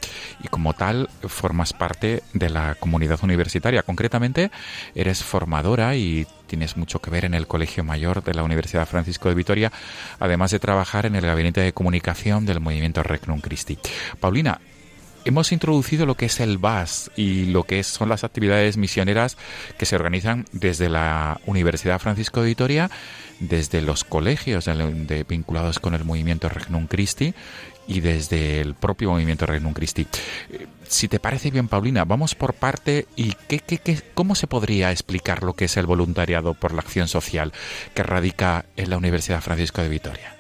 y 0.42 0.48
como 0.48 0.72
tal 0.74 1.08
formas 1.26 1.72
parte 1.72 2.22
de 2.32 2.50
la 2.50 2.74
comunidad 2.76 3.18
universitaria. 3.22 3.82
Concretamente, 3.82 4.50
eres 4.94 5.22
formadora 5.22 5.96
y 5.96 6.26
tienes 6.46 6.76
mucho 6.76 7.00
que 7.00 7.10
ver 7.10 7.24
en 7.24 7.34
el 7.34 7.46
Colegio 7.46 7.84
Mayor 7.84 8.24
de 8.24 8.34
la 8.34 8.42
Universidad 8.42 8.86
Francisco 8.86 9.28
de 9.28 9.34
Vitoria, 9.34 9.72
además 10.18 10.50
de 10.50 10.58
trabajar 10.58 11.06
en 11.06 11.14
el 11.14 11.26
Gabinete 11.26 11.60
de 11.60 11.72
Comunicación 11.72 12.46
del 12.46 12.60
movimiento 12.60 13.02
Regnum 13.02 13.40
Christi. 13.40 13.78
Paulina, 14.18 14.60
Hemos 15.24 15.52
introducido 15.52 16.06
lo 16.06 16.14
que 16.14 16.26
es 16.26 16.40
el 16.40 16.56
VAS 16.58 17.10
y 17.14 17.46
lo 17.46 17.64
que 17.64 17.82
son 17.82 18.08
las 18.08 18.24
actividades 18.24 18.76
misioneras 18.78 19.36
que 19.78 19.84
se 19.84 19.94
organizan 19.96 20.46
desde 20.52 20.88
la 20.88 21.38
Universidad 21.44 21.98
Francisco 21.98 22.40
de 22.40 22.48
Vitoria, 22.48 22.90
desde 23.38 23.82
los 23.82 24.02
colegios 24.04 24.64
de- 24.64 25.24
vinculados 25.28 25.78
con 25.78 25.94
el 25.94 26.04
movimiento 26.04 26.48
Regnum 26.48 26.86
Christi 26.86 27.34
y 27.86 28.00
desde 28.00 28.60
el 28.62 28.74
propio 28.74 29.10
movimiento 29.10 29.44
Regnum 29.46 29.74
Christi. 29.74 30.06
Eh, 30.52 30.66
Si 30.88 31.06
te 31.06 31.20
parece 31.20 31.50
bien, 31.50 31.68
Paulina, 31.68 32.04
vamos 32.04 32.34
por 32.34 32.54
parte 32.54 33.06
y 33.14 33.34
qué, 33.46 33.60
qué- 33.60 33.78
qué- 33.78 34.00
cómo 34.14 34.34
se 34.34 34.46
podría 34.46 34.90
explicar 34.90 35.42
lo 35.44 35.52
que 35.52 35.66
es 35.66 35.76
el 35.76 35.86
voluntariado 35.86 36.54
por 36.54 36.72
la 36.72 36.80
acción 36.80 37.06
social 37.08 37.52
que 37.94 38.02
radica 38.02 38.64
en 38.76 38.90
la 38.90 38.96
Universidad 38.96 39.40
Francisco 39.40 39.82
de 39.82 39.88
Vitoria. 39.88 40.34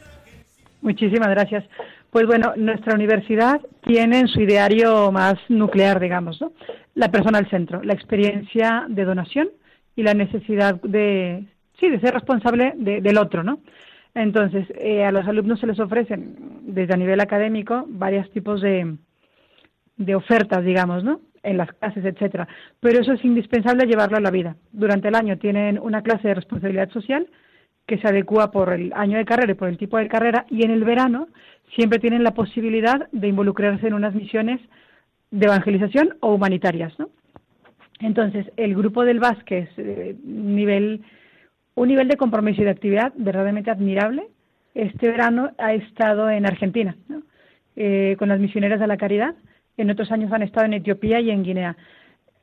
Muchísimas 0.82 1.28
gracias. 1.28 1.64
Pues 2.10 2.26
bueno, 2.26 2.52
nuestra 2.56 2.94
universidad 2.94 3.60
tiene 3.84 4.20
en 4.20 4.28
su 4.28 4.40
ideario 4.40 5.12
más 5.12 5.36
nuclear, 5.48 6.00
digamos, 6.00 6.40
¿no? 6.40 6.52
la 6.94 7.10
persona 7.10 7.38
al 7.38 7.48
centro, 7.48 7.82
la 7.82 7.94
experiencia 7.94 8.84
de 8.88 9.04
donación 9.04 9.48
y 9.94 10.02
la 10.02 10.12
necesidad 10.14 10.80
de, 10.82 11.44
sí, 11.78 11.88
de 11.88 12.00
ser 12.00 12.14
responsable 12.14 12.74
de- 12.76 13.00
del 13.00 13.16
otro, 13.16 13.42
¿no? 13.44 13.60
Entonces, 14.14 14.66
eh, 14.76 15.04
a 15.04 15.12
los 15.12 15.26
alumnos 15.28 15.60
se 15.60 15.68
les 15.68 15.78
ofrecen, 15.78 16.34
desde 16.62 16.94
a 16.94 16.96
nivel 16.96 17.20
académico, 17.20 17.84
varios 17.88 18.28
tipos 18.32 18.60
de, 18.60 18.96
de 19.96 20.14
ofertas, 20.16 20.64
digamos, 20.64 21.04
¿no? 21.04 21.20
En 21.44 21.56
las 21.56 21.72
clases, 21.74 22.04
etcétera. 22.04 22.48
Pero 22.80 23.00
eso 23.00 23.12
es 23.12 23.24
indispensable 23.24 23.86
llevarlo 23.86 24.16
a 24.16 24.20
la 24.20 24.32
vida. 24.32 24.56
Durante 24.72 25.08
el 25.08 25.14
año 25.14 25.38
tienen 25.38 25.78
una 25.78 26.02
clase 26.02 26.26
de 26.28 26.34
responsabilidad 26.34 26.90
social 26.90 27.28
que 27.86 27.98
se 27.98 28.08
adecua 28.08 28.50
por 28.50 28.72
el 28.72 28.92
año 28.94 29.16
de 29.16 29.24
carrera 29.24 29.52
y 29.52 29.56
por 29.56 29.68
el 29.68 29.78
tipo 29.78 29.96
de 29.96 30.08
carrera, 30.08 30.44
y 30.50 30.64
en 30.64 30.70
el 30.72 30.84
verano 30.84 31.28
siempre 31.74 31.98
tienen 31.98 32.24
la 32.24 32.34
posibilidad 32.34 33.08
de 33.12 33.28
involucrarse 33.28 33.86
en 33.86 33.94
unas 33.94 34.14
misiones 34.14 34.60
de 35.30 35.46
evangelización 35.46 36.16
o 36.20 36.34
humanitarias, 36.34 36.98
¿no? 36.98 37.08
Entonces, 38.00 38.50
el 38.56 38.74
grupo 38.74 39.04
del 39.04 39.20
VAS, 39.20 39.42
que 39.44 39.58
es 39.58 39.68
eh, 39.76 40.16
nivel, 40.24 41.02
un 41.74 41.88
nivel 41.88 42.08
de 42.08 42.16
compromiso 42.16 42.62
y 42.62 42.64
de 42.64 42.70
actividad 42.70 43.12
verdaderamente 43.16 43.70
admirable, 43.70 44.28
este 44.74 45.08
verano 45.08 45.50
ha 45.58 45.74
estado 45.74 46.30
en 46.30 46.46
Argentina, 46.46 46.96
¿no? 47.08 47.22
Eh, 47.76 48.16
con 48.18 48.28
las 48.28 48.40
misioneras 48.40 48.80
de 48.80 48.86
la 48.86 48.96
caridad. 48.96 49.34
En 49.76 49.90
otros 49.90 50.10
años 50.10 50.32
han 50.32 50.42
estado 50.42 50.66
en 50.66 50.74
Etiopía 50.74 51.20
y 51.20 51.30
en 51.30 51.42
Guinea. 51.42 51.76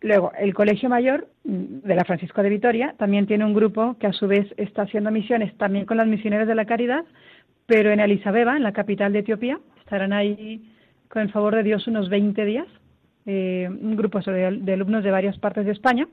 Luego, 0.01 0.31
el 0.37 0.53
Colegio 0.53 0.89
Mayor 0.89 1.27
mm, 1.43 1.87
de 1.87 1.95
la 1.95 2.05
Francisco 2.05 2.43
de 2.43 2.49
Vitoria 2.49 2.95
también 2.97 3.25
tiene 3.25 3.45
un 3.45 3.53
grupo 3.53 3.97
que 3.99 4.07
a 4.07 4.13
su 4.13 4.27
vez 4.27 4.47
está 4.57 4.83
haciendo 4.83 5.11
misiones 5.11 5.55
también 5.57 5.85
con 5.85 5.97
las 5.97 6.07
misioneras 6.07 6.47
de 6.47 6.55
la 6.55 6.65
caridad, 6.65 7.03
pero 7.67 7.91
en 7.91 7.99
Addis 7.99 8.25
en 8.25 8.63
la 8.63 8.71
capital 8.71 9.13
de 9.13 9.19
Etiopía. 9.19 9.59
Estarán 9.79 10.13
ahí, 10.13 10.73
con 11.09 11.21
el 11.21 11.31
favor 11.31 11.55
de 11.55 11.63
Dios, 11.63 11.85
unos 11.87 12.09
20 12.09 12.43
días. 12.45 12.67
Eh, 13.25 13.67
un 13.69 13.95
grupo 13.97 14.19
de 14.19 14.73
alumnos 14.73 15.03
de 15.03 15.11
varias 15.11 15.37
partes 15.37 15.65
de 15.65 15.73
España 15.73 16.07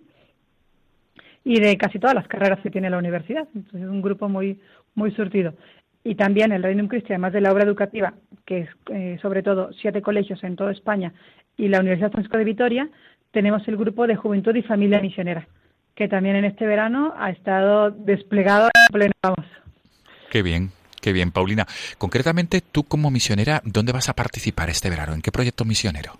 y 1.44 1.60
de 1.60 1.76
casi 1.76 2.00
todas 2.00 2.14
las 2.14 2.26
carreras 2.26 2.58
que 2.60 2.70
tiene 2.70 2.90
la 2.90 2.98
universidad. 2.98 3.46
Entonces, 3.54 3.82
es 3.82 3.88
un 3.88 4.02
grupo 4.02 4.28
muy, 4.28 4.60
muy 4.96 5.12
surtido. 5.12 5.54
Y 6.02 6.16
también 6.16 6.52
el 6.52 6.62
Reino 6.62 6.86
Christi, 6.88 7.12
además 7.12 7.32
de 7.32 7.40
la 7.40 7.52
obra 7.52 7.64
educativa, 7.64 8.14
que 8.44 8.60
es 8.60 8.68
eh, 8.90 9.18
sobre 9.22 9.42
todo 9.42 9.72
siete 9.80 10.02
colegios 10.02 10.42
en 10.42 10.56
toda 10.56 10.72
España 10.72 11.12
y 11.56 11.68
la 11.68 11.80
Universidad 11.80 12.10
Francisco 12.10 12.36
de 12.36 12.44
Vitoria, 12.44 12.88
tenemos 13.30 13.66
el 13.68 13.76
grupo 13.76 14.06
de 14.06 14.16
Juventud 14.16 14.54
y 14.54 14.62
Familia 14.62 15.00
Misionera, 15.00 15.46
que 15.94 16.08
también 16.08 16.36
en 16.36 16.44
este 16.44 16.66
verano 16.66 17.14
ha 17.16 17.30
estado 17.30 17.90
desplegado 17.90 18.66
en 18.66 18.92
pleno. 18.92 19.12
Qué 20.30 20.42
bien, 20.42 20.70
Qué 21.04 21.12
bien, 21.12 21.32
Paulina. 21.32 21.66
Concretamente, 21.98 22.62
tú 22.62 22.84
como 22.84 23.10
misionera, 23.10 23.60
¿dónde 23.62 23.92
vas 23.92 24.08
a 24.08 24.14
participar 24.14 24.70
este 24.70 24.88
verano? 24.88 25.12
¿En 25.12 25.20
qué 25.20 25.30
proyecto 25.30 25.66
misionero? 25.66 26.12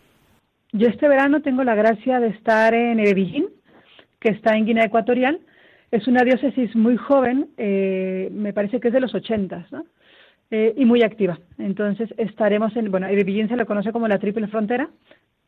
Yo 0.73 0.89
este 0.89 1.09
verano 1.09 1.41
tengo 1.41 1.65
la 1.65 1.75
gracia 1.75 2.21
de 2.21 2.29
estar 2.29 2.75
en 2.75 3.01
Ebebillín, 3.01 3.47
que 4.21 4.29
está 4.29 4.55
en 4.59 4.67
Guinea 4.67 4.85
Ecuatorial. 4.85 5.41
Es 5.91 6.07
una 6.07 6.23
diócesis 6.23 6.77
muy 6.77 6.99
joven, 6.99 7.49
eh, 7.57 8.29
me 8.31 8.53
parece 8.53 8.79
que 8.79 8.89
es 8.89 8.93
de 8.93 9.01
los 9.01 9.15
80, 9.15 9.69
¿no? 9.71 9.87
Eh, 10.51 10.75
y 10.77 10.85
muy 10.85 11.03
activa. 11.03 11.39
Entonces 11.57 12.13
estaremos 12.19 12.77
en, 12.77 12.91
bueno, 12.91 13.09
Ebebillín 13.09 13.49
se 13.49 13.57
lo 13.57 13.65
conoce 13.65 13.91
como 13.91 14.07
la 14.07 14.19
triple 14.19 14.49
frontera. 14.49 14.91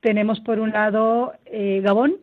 Tenemos 0.01 0.41
por 0.41 0.61
un 0.61 0.70
lado 0.70 1.34
eh, 1.45 1.82
Gabón 1.84 2.14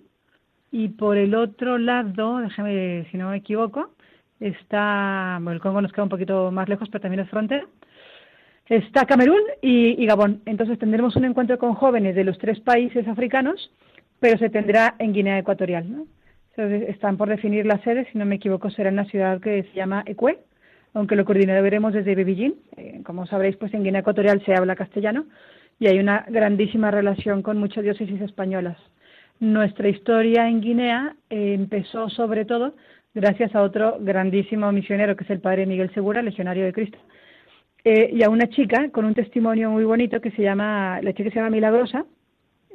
y 0.71 0.87
por 0.87 1.17
el 1.17 1.35
otro 1.35 1.77
lado, 1.77 2.39
déjame 2.39 3.05
si 3.11 3.17
no 3.17 3.29
me 3.29 3.37
equivoco, 3.37 3.92
está, 4.47 5.37
bueno, 5.41 5.53
el 5.53 5.59
Congo 5.61 5.81
nos 5.81 5.91
queda 5.91 6.03
un 6.03 6.09
poquito 6.09 6.51
más 6.51 6.67
lejos, 6.67 6.89
pero 6.89 7.01
también 7.01 7.21
es 7.21 7.29
frontera. 7.29 7.65
Está 8.67 9.05
Camerún 9.05 9.41
y, 9.61 10.05
Gabón. 10.05 10.41
Entonces 10.45 10.79
tendremos 10.79 11.15
un 11.15 11.25
encuentro 11.25 11.57
con 11.57 11.73
jóvenes 11.73 12.15
de 12.15 12.23
los 12.23 12.37
tres 12.37 12.59
países 12.61 13.07
africanos, 13.07 13.71
pero 14.19 14.37
se 14.37 14.49
tendrá 14.49 14.95
en 14.99 15.13
Guinea 15.13 15.39
Ecuatorial. 15.39 16.05
están 16.55 17.17
por 17.17 17.29
definir 17.29 17.65
la 17.65 17.79
sede, 17.79 18.07
si 18.11 18.17
no 18.17 18.25
me 18.25 18.35
equivoco, 18.35 18.69
será 18.69 18.89
en 18.89 18.95
una 18.95 19.05
ciudad 19.05 19.41
que 19.41 19.63
se 19.63 19.73
llama 19.73 20.03
Ecue, 20.05 20.39
aunque 20.93 21.15
lo 21.15 21.25
coordinaremos 21.25 21.93
desde 21.93 22.15
Bebillín. 22.15 22.55
Eh, 22.77 23.01
como 23.05 23.25
sabréis, 23.25 23.57
pues 23.57 23.73
en 23.73 23.83
Guinea 23.83 24.01
Ecuatorial 24.01 24.43
se 24.45 24.55
habla 24.55 24.75
castellano 24.75 25.25
y 25.79 25.87
hay 25.87 25.99
una 25.99 26.25
grandísima 26.29 26.91
relación 26.91 27.41
con 27.41 27.57
muchas 27.57 27.83
diócesis 27.83 28.21
españolas. 28.21 28.77
Nuestra 29.39 29.89
historia 29.89 30.47
en 30.47 30.61
Guinea 30.61 31.15
eh, 31.29 31.53
empezó 31.53 32.09
sobre 32.09 32.45
todo 32.45 32.75
gracias 33.13 33.53
a 33.55 33.61
otro 33.61 33.97
grandísimo 33.99 34.71
misionero 34.71 35.15
que 35.15 35.23
es 35.23 35.29
el 35.29 35.39
padre 35.39 35.65
Miguel 35.65 35.93
Segura, 35.93 36.21
legionario 36.21 36.65
de 36.65 36.73
Cristo, 36.73 36.97
eh, 37.83 38.09
y 38.13 38.23
a 38.23 38.29
una 38.29 38.47
chica 38.49 38.89
con 38.91 39.05
un 39.05 39.13
testimonio 39.13 39.69
muy 39.69 39.83
bonito 39.83 40.21
que 40.21 40.31
se 40.31 40.41
llama, 40.41 40.99
la 41.01 41.13
chica 41.13 41.29
se 41.29 41.35
llama 41.35 41.49
Milagrosa, 41.49 42.05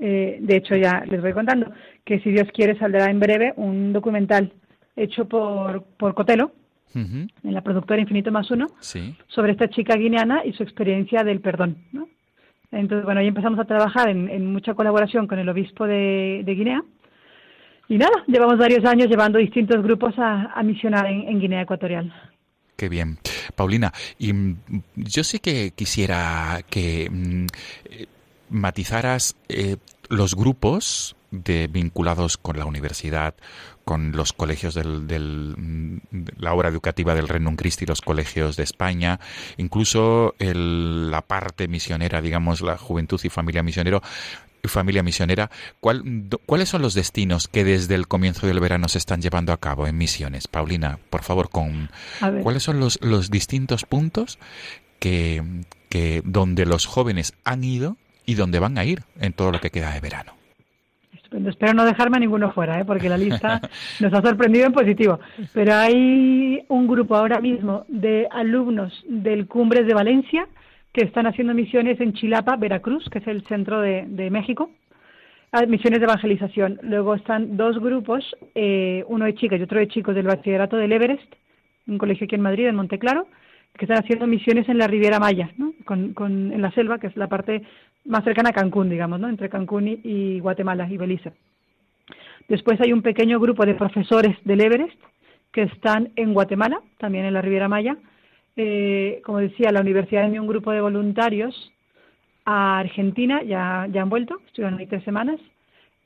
eh, 0.01 0.39
de 0.41 0.57
hecho 0.57 0.77
ya 0.77 1.05
les 1.09 1.21
voy 1.21 1.33
contando, 1.33 1.73
que 2.05 2.21
si 2.21 2.31
Dios 2.31 2.49
quiere 2.53 2.79
saldrá 2.79 3.11
en 3.11 3.19
breve 3.19 3.53
un 3.57 3.93
documental 3.93 4.53
hecho 4.97 5.27
por, 5.29 5.83
por 5.97 6.15
Cotelo, 6.15 6.53
en 6.95 7.29
la 7.43 7.61
productora 7.61 8.01
Infinito 8.01 8.33
Más 8.33 8.51
Uno, 8.51 8.67
Sí. 8.81 9.15
sobre 9.29 9.53
esta 9.53 9.69
chica 9.69 9.95
guineana 9.95 10.45
y 10.45 10.53
su 10.55 10.63
experiencia 10.65 11.23
del 11.23 11.41
perdón. 11.41 11.77
¿no? 11.93 12.09
Entonces, 12.73 13.05
bueno, 13.05 13.21
ahí 13.21 13.29
empezamos 13.29 13.61
a 13.61 13.67
trabajar 13.67 14.09
en, 14.09 14.29
en 14.29 14.47
mucha 14.53 14.75
colaboración 14.75 15.27
con 15.27 15.39
el 15.39 15.49
obispo 15.49 15.87
de, 15.87 16.43
de 16.45 16.55
Guinea. 16.55 16.83
Y 17.89 17.97
nada, 17.97 18.23
llevamos 18.27 18.59
varios 18.59 18.85
años 18.85 19.09
llevando 19.09 19.39
distintos 19.39 19.83
grupos 19.83 20.15
a, 20.19 20.63
misionar 20.63 21.07
en, 21.07 21.41
Guinea 21.41 21.63
Ecuatorial. 21.63 22.13
Qué 22.77 22.89
bien. 22.89 23.19
Paulina, 23.57 23.93
y 24.19 24.33
mm, 24.33 24.57
yo 24.97 25.25
sí 25.25 25.39
que 25.39 25.73
quisiera 25.75 26.61
que 26.69 27.09
mm, 27.11 27.47
eh, 27.87 28.07
matizaras 28.51 29.37
eh, 29.49 29.77
los 30.11 30.35
grupos 30.35 31.17
de, 31.31 31.67
vinculados 31.67 32.37
con 32.37 32.59
la 32.59 32.67
universidad, 32.67 33.35
con 33.85 34.13
los 34.13 34.33
colegios 34.35 34.75
del, 34.75 35.55
mm, 35.57 35.99
la 36.39 36.53
obra 36.53 36.69
educativa 36.69 37.15
del 37.15 37.27
Renum 37.27 37.57
Christi, 37.57 37.87
los 37.87 38.03
colegios 38.03 38.57
de 38.57 38.65
España, 38.65 39.19
incluso 39.57 40.35
el- 40.39 41.11
la 41.11 41.23
parte 41.23 41.69
misionera, 41.69 42.21
digamos, 42.21 42.61
la 42.61 42.77
juventud 42.77 43.21
y 43.25 43.29
familia 43.31 43.63
misionero, 43.63 44.03
familia 44.65 45.03
misionera, 45.03 45.51
¿cuál- 45.81 46.03
do- 46.29 46.39
¿cuáles 46.47 46.69
son 46.69 46.83
los 46.83 46.95
destinos 46.95 47.49
que 47.49 47.65
desde 47.65 47.95
el 47.95 48.07
comienzo 48.09 48.47
del 48.47 48.61
verano 48.61 48.89
se 48.89 48.99
están 48.99 49.21
llevando 49.23 49.53
a 49.53 49.57
cabo 49.59 49.87
en 49.87 49.97
misiones? 49.99 50.49
Paulina, 50.49 50.99
por 51.11 51.23
favor, 51.23 51.49
con. 51.51 51.91
¿cuáles 52.43 52.63
son 52.63 52.81
los, 52.81 52.99
los 53.03 53.31
distintos 53.31 53.85
puntos 53.85 54.39
que, 54.99 55.43
que 55.89 56.23
donde 56.25 56.67
los 56.67 56.87
jóvenes 56.87 57.35
han 57.45 57.63
ido 57.65 57.97
y 58.27 58.35
donde 58.35 58.59
van 58.59 58.77
a 58.79 58.85
ir 58.85 59.05
en 59.21 59.33
todo 59.33 59.53
lo 59.53 59.61
que 59.61 59.71
queda 59.71 59.93
de 59.95 60.01
verano? 60.01 60.33
Estupendo. 61.15 61.51
Espero 61.51 61.75
no 61.75 61.85
dejarme 61.85 62.17
a 62.17 62.21
ninguno 62.21 62.53
fuera, 62.53 62.81
¿eh? 62.81 62.85
porque 62.85 63.09
la 63.09 63.17
lista 63.19 63.61
nos 64.01 64.13
ha 64.13 64.23
sorprendido 64.23 64.67
en 64.67 64.73
positivo. 64.73 65.21
Pero 65.53 65.75
hay 65.75 66.65
un 66.69 66.87
grupo 66.87 67.17
ahora 67.17 67.41
mismo 67.41 67.85
de 67.89 68.27
alumnos 68.31 69.05
del 69.09 69.47
Cumbres 69.47 69.87
de 69.87 69.95
Valencia 69.95 70.47
que 70.93 71.05
están 71.05 71.27
haciendo 71.27 71.55
misiones 71.55 72.01
en 72.01 72.13
Chilapa, 72.15 72.57
Veracruz, 72.57 73.09
que 73.11 73.19
es 73.19 73.27
el 73.27 73.43
centro 73.47 73.81
de, 73.81 74.31
México. 74.31 74.71
Ah, 75.53 75.65
Misiones 75.67 76.01
de 76.01 76.05
evangelización. 76.07 76.79
Luego 76.83 77.15
están 77.15 77.57
dos 77.57 77.79
grupos, 77.79 78.37
eh, 78.55 79.05
uno 79.09 79.25
de 79.25 79.35
chicas 79.35 79.59
y 79.61 79.63
otro 79.63 79.79
de 79.79 79.89
chicos 79.89 80.15
del 80.15 80.27
bachillerato 80.27 80.77
del 80.77 80.93
Everest, 80.93 81.33
un 81.87 81.99
colegio 81.99 82.25
aquí 82.27 82.35
en 82.35 82.43
Madrid, 82.43 82.67
en 82.67 82.75
Monteclaro, 82.77 83.27
que 83.79 83.85
están 83.85 83.99
haciendo 83.99 84.27
misiones 84.27 84.69
en 84.69 84.77
la 84.79 84.87
Riviera 84.89 85.19
Maya, 85.19 85.51
¿no? 85.57 85.73
con, 85.85 86.13
con- 86.13 86.53
en 86.53 86.61
la 86.61 86.71
selva, 86.73 86.99
que 86.99 87.07
es 87.07 87.17
la 87.17 87.29
parte 87.29 87.63
más 88.05 88.25
cercana 88.25 88.51
a 88.51 88.53
Cancún, 88.53 88.91
digamos, 88.91 89.21
¿no? 89.21 89.29
entre 89.29 89.49
Cancún 89.49 89.89
y, 89.89 90.01
y 90.03 90.41
Guatemala 90.41 90.87
y 90.91 90.97
Belice. 90.97 91.33
Después 92.49 92.81
hay 92.81 92.93
un 92.93 93.03
pequeño 93.03 93.39
grupo 93.39 93.65
de 93.67 93.75
profesores 93.75 94.37
del 94.45 94.61
Everest 94.63 94.99
que 95.53 95.63
están 95.63 96.11
en 96.17 96.35
Guatemala, 96.35 96.81
también 96.99 97.25
en 97.25 97.35
la 97.35 97.43
Riviera 97.43 97.69
Maya. 97.69 97.97
Eh, 98.61 99.23
como 99.25 99.39
decía, 99.39 99.71
la 99.71 99.81
universidad 99.81 100.25
envió 100.25 100.43
un 100.43 100.49
grupo 100.49 100.73
de 100.73 100.81
voluntarios 100.81 101.73
a 102.45 102.81
Argentina, 102.81 103.41
ya, 103.45 103.87
ya 103.89 104.03
han 104.03 104.11
vuelto, 104.11 104.41
estuvieron 104.49 104.81
ahí 104.81 104.87
tres 104.87 105.05
semanas. 105.05 105.39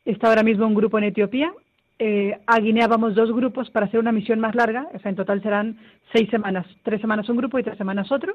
Está 0.04 0.28
ahora 0.28 0.42
mismo 0.42 0.66
un 0.66 0.74
grupo 0.74 0.98
en 0.98 1.04
Etiopía. 1.04 1.50
Eh, 1.98 2.38
a 2.46 2.60
Guinea 2.60 2.88
vamos 2.88 3.14
dos 3.14 3.32
grupos 3.32 3.70
para 3.70 3.86
hacer 3.86 4.00
una 4.00 4.12
misión 4.12 4.38
más 4.38 4.54
larga, 4.54 4.86
o 4.92 4.98
sea, 4.98 5.08
en 5.08 5.16
total 5.16 5.42
serán 5.42 5.78
seis 6.12 6.28
semanas, 6.28 6.66
tres 6.82 7.00
semanas 7.00 7.26
un 7.30 7.38
grupo 7.38 7.58
y 7.58 7.62
tres 7.62 7.78
semanas 7.78 8.12
otro. 8.12 8.34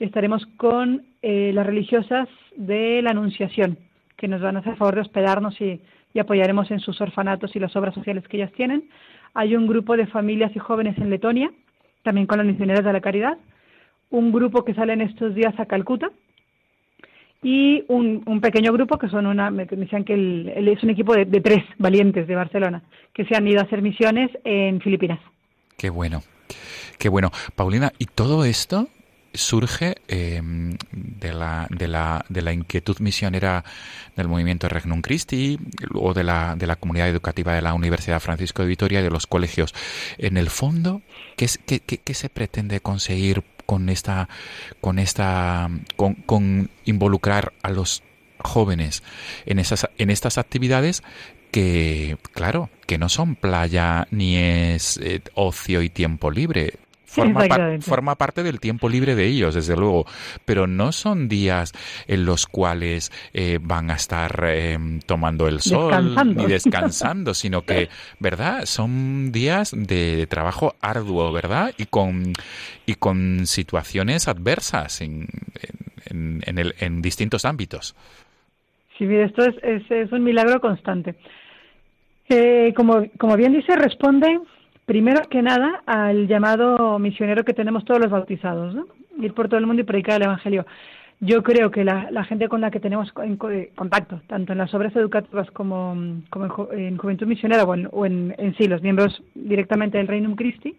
Estaremos 0.00 0.44
con 0.56 1.06
eh, 1.22 1.52
las 1.54 1.66
religiosas 1.66 2.28
de 2.56 3.00
la 3.00 3.10
Anunciación, 3.12 3.78
que 4.16 4.26
nos 4.26 4.40
van 4.40 4.56
a 4.56 4.60
hacer 4.60 4.74
favor 4.74 4.96
de 4.96 5.02
hospedarnos 5.02 5.60
y, 5.60 5.80
y 6.14 6.18
apoyaremos 6.18 6.68
en 6.72 6.80
sus 6.80 7.00
orfanatos 7.00 7.54
y 7.54 7.60
las 7.60 7.76
obras 7.76 7.94
sociales 7.94 8.26
que 8.26 8.38
ellas 8.38 8.52
tienen. 8.54 8.88
Hay 9.34 9.54
un 9.54 9.68
grupo 9.68 9.96
de 9.96 10.08
familias 10.08 10.50
y 10.56 10.58
jóvenes 10.58 10.98
en 10.98 11.10
Letonia, 11.10 11.52
también 12.06 12.26
con 12.26 12.38
las 12.38 12.46
misioneras 12.46 12.84
de 12.84 12.92
la 12.92 13.00
caridad. 13.02 13.36
Un 14.10 14.32
grupo 14.32 14.64
que 14.64 14.72
sale 14.74 14.92
en 14.94 15.02
estos 15.02 15.34
días 15.34 15.52
a 15.58 15.66
Calcuta, 15.66 16.08
y 17.42 17.84
un, 17.88 18.22
un 18.26 18.40
pequeño 18.40 18.72
grupo 18.72 18.96
que 18.98 19.08
son 19.08 19.26
una, 19.26 19.50
me 19.50 19.66
decían 19.66 20.04
que 20.04 20.14
el- 20.14 20.68
es 20.68 20.82
un 20.82 20.90
equipo 20.90 21.12
de, 21.14 21.26
de 21.26 21.40
tres 21.40 21.62
valientes 21.78 22.26
de 22.26 22.34
Barcelona 22.34 22.82
que 23.12 23.24
se 23.26 23.36
han 23.36 23.46
ido 23.46 23.60
a 23.60 23.64
hacer 23.64 23.82
misiones 23.82 24.30
en 24.44 24.80
Filipinas. 24.80 25.20
Qué 25.76 25.90
bueno, 25.90 26.22
qué 26.98 27.08
bueno. 27.08 27.30
Paulina, 27.54 27.92
¿y 27.98 28.06
todo 28.06 28.44
esto 28.44 28.88
surge 29.34 29.96
eh, 30.08 30.40
de, 30.92 31.32
la, 31.32 31.66
de, 31.70 31.88
la, 31.88 32.24
de 32.28 32.42
la 32.42 32.52
inquietud 32.52 32.98
misionera 33.00 33.64
del 34.16 34.28
movimiento 34.28 34.68
Regnum 34.68 35.02
Christi 35.02 35.58
o 35.94 36.14
de 36.14 36.24
la, 36.24 36.56
de 36.56 36.66
la 36.66 36.76
comunidad 36.76 37.08
educativa 37.08 37.54
de 37.54 37.62
la 37.62 37.74
Universidad 37.74 38.20
Francisco 38.20 38.62
de 38.62 38.68
Vitoria 38.68 39.00
y 39.00 39.02
de 39.02 39.10
los 39.10 39.26
colegios? 39.26 39.74
En 40.18 40.36
el 40.36 40.48
fondo, 40.50 41.02
¿qué, 41.36 41.48
qué- 41.66 41.80
qué- 41.80 41.98
qué 41.98 42.14
se 42.14 42.28
pretende 42.30 42.80
conseguir 42.80 43.44
con 43.66 43.88
esta, 43.88 44.28
con 44.80 44.98
esta, 44.98 45.68
con, 45.96 46.14
con 46.14 46.70
involucrar 46.84 47.52
a 47.62 47.70
los 47.70 48.02
jóvenes 48.38 49.02
en 49.44 49.58
esas, 49.58 49.88
en 49.98 50.10
estas 50.10 50.38
actividades 50.38 51.02
que, 51.50 52.16
claro, 52.32 52.70
que 52.86 52.98
no 52.98 53.08
son 53.08 53.34
playa 53.34 54.06
ni 54.10 54.36
es 54.36 54.98
eh, 55.02 55.20
ocio 55.34 55.82
y 55.82 55.90
tiempo 55.90 56.30
libre. 56.30 56.74
Forma, 57.16 57.32
par- 57.40 57.42
Exactamente. 57.44 57.86
forma 57.86 58.14
parte 58.14 58.42
del 58.42 58.60
tiempo 58.60 58.88
libre 58.88 59.14
de 59.14 59.26
ellos, 59.26 59.54
desde 59.54 59.74
luego, 59.76 60.04
pero 60.44 60.66
no 60.66 60.92
son 60.92 61.28
días 61.28 61.72
en 62.06 62.24
los 62.26 62.46
cuales 62.46 63.10
eh, 63.32 63.58
van 63.62 63.90
a 63.90 63.94
estar 63.94 64.44
eh, 64.46 64.78
tomando 65.06 65.48
el 65.48 65.60
sol 65.60 66.14
ni 66.34 66.44
descansando, 66.46 67.32
sino 67.34 67.62
que, 67.62 67.88
¿verdad? 68.20 68.66
Son 68.66 69.32
días 69.32 69.72
de 69.74 70.26
trabajo 70.28 70.74
arduo, 70.80 71.32
¿verdad? 71.32 71.72
Y 71.78 71.86
con, 71.86 72.32
y 72.84 72.94
con 72.94 73.46
situaciones 73.46 74.28
adversas 74.28 75.00
en, 75.00 75.26
en, 76.10 76.42
en 76.46 76.58
el- 76.58 76.74
en 76.78 77.00
distintos 77.02 77.44
ámbitos. 77.44 77.94
Sí, 78.98 79.04
mire, 79.04 79.24
esto 79.24 79.42
es, 79.44 79.54
es, 79.62 79.90
es 79.90 80.12
un 80.12 80.22
milagro 80.22 80.60
constante. 80.60 81.14
Eh, 82.28 82.72
como, 82.76 83.06
como 83.18 83.36
bien 83.36 83.52
dice, 83.52 83.76
responde 83.76 84.38
primero 84.86 85.20
que 85.28 85.42
nada 85.42 85.82
al 85.84 86.26
llamado 86.28 86.98
misionero 86.98 87.44
que 87.44 87.52
tenemos 87.52 87.84
todos 87.84 88.00
los 88.00 88.10
bautizados, 88.10 88.74
¿no? 88.74 88.86
Ir 89.20 89.34
por 89.34 89.48
todo 89.48 89.58
el 89.58 89.66
mundo 89.66 89.82
y 89.82 89.84
predicar 89.84 90.16
el 90.16 90.26
Evangelio. 90.26 90.64
Yo 91.20 91.42
creo 91.42 91.70
que 91.70 91.82
la, 91.82 92.24
gente 92.24 92.48
con 92.48 92.60
la 92.60 92.70
que 92.70 92.78
tenemos 92.80 93.10
en 93.22 93.38
eh, 93.50 93.72
contacto, 93.74 94.20
tanto 94.26 94.52
en 94.52 94.58
las 94.58 94.72
obras 94.74 94.94
educativas 94.94 95.50
como, 95.50 95.96
como 96.30 96.44
en, 96.44 96.50
Ju- 96.50 96.72
en 96.72 96.98
Juventud 96.98 97.26
Misionera 97.26 97.64
o, 97.64 97.74
en, 97.74 97.88
o 97.90 98.04
en, 98.06 98.34
en 98.36 98.54
sí, 98.56 98.68
los 98.68 98.82
miembros 98.82 99.22
directamente 99.34 99.96
del 99.98 100.08
Reino 100.08 100.36
Christi, 100.36 100.76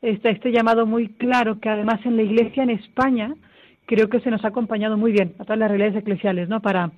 está 0.00 0.30
este 0.30 0.52
llamado 0.52 0.86
muy 0.86 1.08
claro 1.08 1.60
que 1.60 1.68
además 1.68 2.00
en 2.04 2.16
la 2.16 2.22
Iglesia 2.22 2.62
en 2.62 2.70
España 2.70 3.34
creo 3.86 4.08
que 4.08 4.20
se 4.20 4.30
nos 4.30 4.42
ha 4.44 4.48
acompañado 4.48 4.96
muy 4.96 5.12
bien 5.12 5.34
a 5.38 5.44
todas 5.44 5.58
las 5.58 5.68
realidades 5.68 5.96
eclesiales, 5.96 6.48
¿no? 6.48 6.60
Para, 6.60 6.90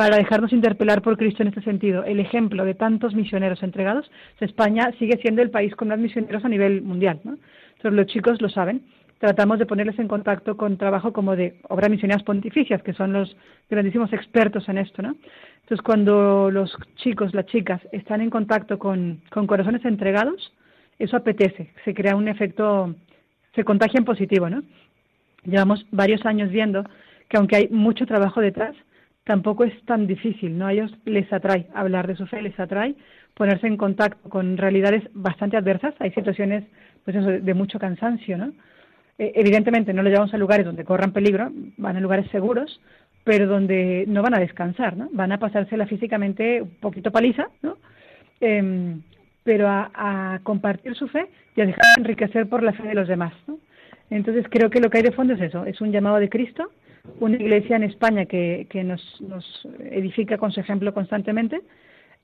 para 0.00 0.16
dejarnos 0.16 0.54
interpelar 0.54 1.02
por 1.02 1.18
Cristo 1.18 1.42
en 1.42 1.48
este 1.48 1.60
sentido. 1.60 2.04
El 2.04 2.20
ejemplo 2.20 2.64
de 2.64 2.72
tantos 2.72 3.14
misioneros 3.14 3.62
entregados, 3.62 4.10
España 4.40 4.90
sigue 4.98 5.18
siendo 5.20 5.42
el 5.42 5.50
país 5.50 5.76
con 5.76 5.88
más 5.88 5.98
misioneros 5.98 6.42
a 6.42 6.48
nivel 6.48 6.80
mundial, 6.80 7.20
¿no? 7.22 7.36
Los 7.82 8.06
chicos 8.06 8.40
lo 8.40 8.48
saben. 8.48 8.80
tratamos 9.18 9.58
de 9.58 9.66
ponerles 9.66 9.98
en 9.98 10.08
contacto 10.08 10.56
con 10.56 10.78
trabajo 10.78 11.12
como 11.12 11.36
de 11.36 11.56
obras 11.68 11.90
misioneras 11.90 12.22
pontificias, 12.22 12.82
que 12.82 12.94
son 12.94 13.12
los 13.12 13.36
grandísimos 13.68 14.10
expertos 14.14 14.66
en 14.70 14.78
esto, 14.78 15.02
¿no? 15.02 15.16
Entonces, 15.64 15.82
cuando 15.84 16.50
los 16.50 16.74
chicos, 16.96 17.34
las 17.34 17.44
chicas, 17.44 17.82
están 17.92 18.22
en 18.22 18.30
contacto 18.30 18.78
con, 18.78 19.20
con 19.28 19.46
corazones 19.46 19.84
entregados, 19.84 20.50
eso 20.98 21.18
apetece, 21.18 21.74
se 21.84 21.92
crea 21.92 22.16
un 22.16 22.28
efecto, 22.28 22.94
se 23.54 23.64
contagia 23.64 23.98
en 23.98 24.06
positivo, 24.06 24.48
¿no? 24.48 24.62
Llevamos 25.44 25.84
varios 25.90 26.24
años 26.24 26.48
viendo 26.48 26.84
que 27.28 27.36
aunque 27.36 27.56
hay 27.56 27.68
mucho 27.68 28.06
trabajo 28.06 28.40
detrás, 28.40 28.74
tampoco 29.24 29.64
es 29.64 29.84
tan 29.84 30.06
difícil, 30.06 30.56
¿no? 30.56 30.66
A 30.66 30.72
ellos 30.72 30.92
les 31.04 31.32
atrae 31.32 31.66
hablar 31.74 32.06
de 32.06 32.16
su 32.16 32.26
fe, 32.26 32.42
les 32.42 32.58
atrae 32.58 32.94
ponerse 33.34 33.66
en 33.66 33.76
contacto 33.76 34.28
con 34.28 34.56
realidades 34.56 35.04
bastante 35.14 35.56
adversas. 35.56 35.94
Hay 35.98 36.10
situaciones, 36.12 36.64
pues 37.04 37.16
eso, 37.16 37.28
de 37.28 37.54
mucho 37.54 37.78
cansancio, 37.78 38.36
¿no? 38.38 38.52
Eh, 39.18 39.32
evidentemente 39.34 39.92
no 39.92 40.02
lo 40.02 40.08
llevamos 40.08 40.32
a 40.32 40.38
lugares 40.38 40.64
donde 40.64 40.84
corran 40.84 41.12
peligro, 41.12 41.50
van 41.76 41.96
a 41.96 42.00
lugares 42.00 42.30
seguros, 42.30 42.80
pero 43.22 43.46
donde 43.46 44.04
no 44.08 44.22
van 44.22 44.34
a 44.34 44.40
descansar, 44.40 44.96
¿no? 44.96 45.08
Van 45.12 45.32
a 45.32 45.38
pasársela 45.38 45.86
físicamente 45.86 46.62
un 46.62 46.70
poquito 46.80 47.10
paliza, 47.10 47.48
¿no? 47.62 47.76
Em, 48.40 49.02
pero 49.44 49.68
a, 49.68 49.90
a, 49.94 50.40
compartir 50.42 50.94
su 50.94 51.08
fe 51.08 51.28
y 51.54 51.60
a 51.60 51.66
dejarse 51.66 52.00
enriquecer 52.00 52.48
por 52.48 52.62
la 52.62 52.72
fe 52.72 52.84
de 52.84 52.94
los 52.94 53.08
demás, 53.08 53.34
¿no? 53.46 53.58
Entonces 54.08 54.46
creo 54.50 54.70
que 54.70 54.80
lo 54.80 54.90
que 54.90 54.98
hay 54.98 55.04
de 55.04 55.12
fondo 55.12 55.34
es 55.34 55.40
eso, 55.40 55.64
es 55.66 55.80
un 55.80 55.92
llamado 55.92 56.16
de 56.16 56.28
Cristo, 56.28 56.70
una 57.18 57.36
iglesia 57.36 57.76
en 57.76 57.84
España 57.84 58.26
que, 58.26 58.66
que 58.70 58.84
nos, 58.84 59.02
nos 59.20 59.44
edifica 59.90 60.38
con 60.38 60.52
su 60.52 60.60
ejemplo 60.60 60.92
constantemente 60.92 61.60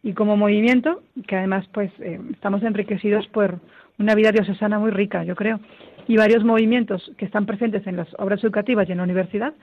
y 0.02 0.12
como 0.12 0.36
movimiento, 0.36 1.02
que 1.26 1.36
además 1.36 1.66
pues 1.72 1.90
eh, 2.00 2.20
estamos 2.32 2.62
enriquecidos 2.62 3.26
por 3.28 3.60
una 3.98 4.14
vida 4.14 4.32
diocesana 4.32 4.78
muy 4.78 4.90
rica, 4.90 5.24
yo 5.24 5.34
creo, 5.34 5.60
y 6.06 6.16
varios 6.16 6.44
movimientos 6.44 7.10
que 7.16 7.24
están 7.24 7.46
presentes 7.46 7.86
en 7.86 7.96
las 7.96 8.08
obras 8.18 8.42
educativas 8.44 8.88
y 8.88 8.92
en 8.92 8.98
la 8.98 9.04
universidad 9.04 9.54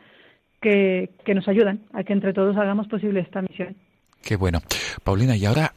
que, 0.61 1.11
que 1.25 1.35
nos 1.35 1.47
ayudan 1.47 1.81
a 1.93 2.03
que 2.03 2.13
entre 2.13 2.33
todos 2.33 2.57
hagamos 2.57 2.87
posible 2.87 3.19
esta 3.19 3.41
misión. 3.41 3.75
Qué 4.21 4.35
bueno. 4.35 4.59
Paulina, 5.03 5.35
y 5.35 5.45
ahora, 5.45 5.73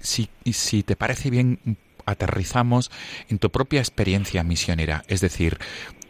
si, 0.00 0.28
si 0.44 0.82
te 0.82 0.96
parece 0.96 1.30
bien, 1.30 1.58
aterrizamos 2.06 2.90
en 3.28 3.38
tu 3.38 3.50
propia 3.50 3.80
experiencia 3.80 4.42
misionera, 4.42 5.02
es 5.08 5.20
decir, 5.20 5.58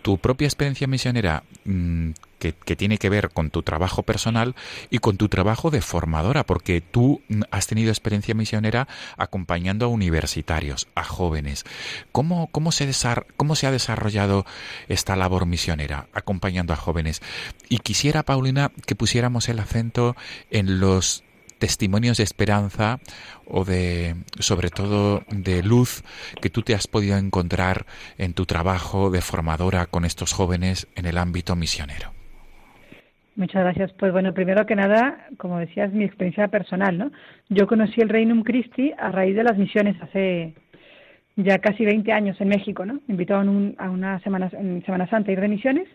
tu 0.05 0.19
propia 0.19 0.47
experiencia 0.47 0.87
misionera 0.87 1.45
mmm, 1.65 2.11
que, 2.39 2.53
que, 2.53 2.77
tiene 2.77 2.99
que 2.99 3.09
ver 3.09 3.31
con 3.31 3.49
tu 3.49 3.63
trabajo 3.63 4.03
personal 4.03 4.55
y 4.91 4.99
con 4.99 5.17
tu 5.17 5.31
trabajo 5.31 5.71
de 5.71 5.81
formadora, 5.81 6.45
porque 6.45 6.83
tú 6.83 7.23
has 7.51 7.67
tenido 7.69 7.89
experiencia 7.89 8.35
misionera 8.35 8.87
acompañando 9.17 9.87
a 9.87 9.89
universitarios, 9.89 10.89
a 10.95 11.05
jóvenes. 11.05 11.65
¿Cómo, 12.13 12.49
cómo, 12.49 12.71
se, 12.71 12.91
cómo 13.39 13.57
se 13.57 13.67
ha 13.67 13.71
desarrollado 13.71 14.45
esta 14.89 15.17
labor 15.17 15.47
misionera 15.47 16.07
acompañando 16.13 16.75
a 16.75 16.77
jóvenes? 16.77 17.23
Y 17.71 17.79
quisiera, 17.79 18.25
Paulina, 18.25 18.73
que 18.85 18.95
pusiéramos 18.95 19.49
el 19.49 19.59
acento 19.59 20.17
en 20.51 20.81
los 20.81 21.24
testimonios 21.59 22.19
de 22.19 22.25
esperanza 22.25 22.99
o 23.47 23.65
de, 23.65 24.15
sobre 24.39 24.71
todo, 24.71 25.23
de 25.31 25.63
luz 25.63 26.03
que 26.41 26.51
tú 26.51 26.63
te 26.63 26.75
has 26.75 26.87
podido 26.87 27.17
encontrar 27.17 27.87
en 28.19 28.35
tu 28.35 28.47
trabajo 28.47 29.11
de 29.11 29.21
formadora 29.21 29.87
con 29.87 30.05
estos 30.05 30.33
jóvenes 30.33 30.89
en 30.97 31.07
el 31.07 31.19
ámbito 31.19 31.57
misionero. 31.57 32.13
Muchas 33.37 33.65
gracias. 33.65 33.93
Pues 33.95 34.13
bueno, 34.13 34.33
primero 34.33 34.65
que 34.65 34.77
nada, 34.77 35.27
como 35.39 35.59
decías, 35.59 35.93
mi 35.93 36.05
experiencia 36.05 36.49
personal, 36.49 36.97
¿no? 36.97 37.11
Yo 37.49 37.67
conocí 37.67 38.01
el 38.01 38.09
Reinum 38.09 38.45
Christi 38.45 38.93
a 38.97 39.11
raíz 39.11 39.35
de 39.35 39.43
las 39.43 39.59
misiones 39.59 40.01
hace 40.01 40.55
ya 41.37 41.59
casi 41.59 41.85
20 41.85 42.13
años 42.13 42.41
en 42.41 42.49
México, 42.49 42.87
¿no? 42.87 42.95
Me 43.07 43.15
invitaron 43.15 43.49
un, 43.49 43.75
a 43.79 43.91
una 43.91 44.21
semana, 44.21 44.51
en 44.53 44.85
Semana 44.85 45.09
Santa 45.09 45.31
a 45.31 45.33
ir 45.33 45.41
de 45.41 45.49
misiones. 45.49 45.89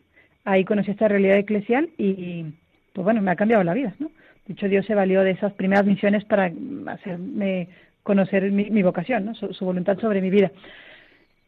Ahí 0.43 0.65
conocí 0.65 0.91
esta 0.91 1.07
realidad 1.07 1.37
eclesial 1.37 1.89
y, 1.97 2.45
pues 2.93 3.05
bueno, 3.05 3.21
me 3.21 3.31
ha 3.31 3.35
cambiado 3.35 3.63
la 3.63 3.73
vida, 3.73 3.93
¿no? 3.99 4.11
De 4.49 4.53
hecho, 4.53 4.67
Dios 4.67 4.83
se 4.87 4.95
valió 4.95 5.21
de 5.21 5.29
esas 5.29 5.53
primeras 5.53 5.85
misiones 5.85 6.25
para 6.25 6.51
hacerme 6.87 7.67
conocer 8.01 8.51
mi, 8.51 8.81
vocación, 8.81 9.35
su, 9.35 9.63
voluntad 9.63 9.99
sobre 9.99 10.21
mi 10.21 10.31
vida. 10.31 10.51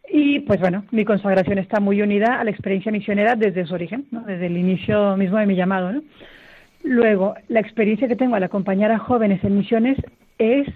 Y 0.08 0.41
pues 0.41 0.60
bueno, 0.60 0.86
mi 0.91 1.04
consagración 1.04 1.58
está 1.58 1.80
muy 1.80 1.99
unida 2.04 2.39
a 2.39 2.43
la 2.43 2.52
experiencia 2.52 2.91
misionera 2.91 3.36
desde 3.36 3.66
su 3.66 3.74
origen, 3.74 4.06
desde 4.12 4.45
el 4.45 4.56
inicio 4.56 5.18
mismo 5.18 5.39
de 5.39 5.47
mi 5.47 5.56
llamado. 5.56 5.91
¿no? 5.91 6.04
Luego, 6.84 7.34
la 7.47 7.60
experiencia 7.60 8.08
que 8.08 8.16
tengo 8.16 8.36
al 8.36 8.43
acompañar 8.43 8.91
a 8.91 8.99
jóvenes 8.99 9.43
en 9.43 9.58
misiones 9.58 9.97
es 10.38 10.68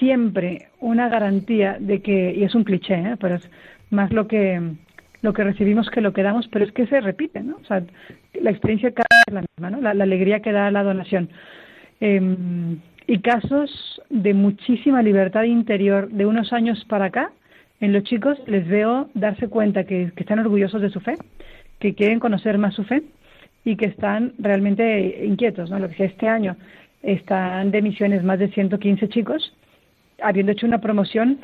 siempre 0.00 0.66
una 0.80 1.08
garantía 1.08 1.76
de 1.78 2.02
que, 2.02 2.34
y 2.34 2.42
es 2.42 2.56
un 2.56 2.64
cliché, 2.64 2.94
¿eh? 2.94 3.16
pero 3.20 3.36
es 3.36 3.48
más 3.90 4.12
lo 4.12 4.26
que 4.26 4.60
lo 5.22 5.32
que 5.32 5.44
recibimos 5.44 5.90
que 5.90 6.00
lo 6.00 6.12
que 6.12 6.22
damos, 6.22 6.48
pero 6.48 6.64
es 6.64 6.72
que 6.72 6.86
se 6.86 7.00
repite, 7.00 7.40
¿no? 7.40 7.56
O 7.56 7.64
sea, 7.64 7.82
la 8.40 8.50
experiencia 8.50 8.92
cada 8.92 9.06
es 9.26 9.34
la 9.34 9.40
misma, 9.42 9.70
¿no? 9.70 9.80
La, 9.80 10.04
alegría 10.04 10.40
que 10.40 10.52
da 10.52 10.70
la 10.70 10.82
donación. 10.82 11.28
Eh, 12.00 12.20
y 13.08 13.20
casos 13.20 14.02
de 14.10 14.34
muchísima 14.34 15.02
libertad 15.02 15.44
interior 15.44 16.10
de 16.10 16.26
unos 16.26 16.52
años 16.52 16.84
para 16.84 17.06
acá, 17.06 17.32
en 17.80 17.92
los 17.92 18.04
chicos 18.04 18.38
les 18.46 18.68
veo 18.68 19.08
darse 19.14 19.48
cuenta 19.48 19.84
que, 19.84 20.12
que 20.14 20.22
están 20.22 20.40
orgullosos 20.40 20.82
de 20.82 20.90
su 20.90 21.00
fe, 21.00 21.14
que 21.78 21.94
quieren 21.94 22.20
conocer 22.20 22.58
más 22.58 22.74
su 22.74 22.84
fe 22.84 23.02
y 23.64 23.76
que 23.76 23.86
están 23.86 24.34
realmente 24.38 25.24
inquietos, 25.24 25.70
¿no? 25.70 25.78
Lo 25.78 25.88
que 25.88 26.04
este 26.04 26.28
año 26.28 26.56
están 27.02 27.70
de 27.70 27.82
misiones 27.82 28.22
más 28.24 28.38
de 28.38 28.48
115 28.48 29.08
chicos, 29.08 29.54
habiendo 30.20 30.52
hecho 30.52 30.66
una 30.66 30.80
promoción 30.80 31.38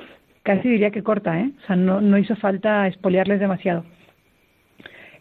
casi 0.44 0.68
diría 0.68 0.92
que 0.92 1.02
corta, 1.02 1.40
¿eh? 1.40 1.50
O 1.64 1.66
sea, 1.66 1.74
no, 1.74 2.00
no 2.00 2.16
hizo 2.18 2.36
falta 2.36 2.86
expoliarles 2.86 3.40
demasiado. 3.40 3.84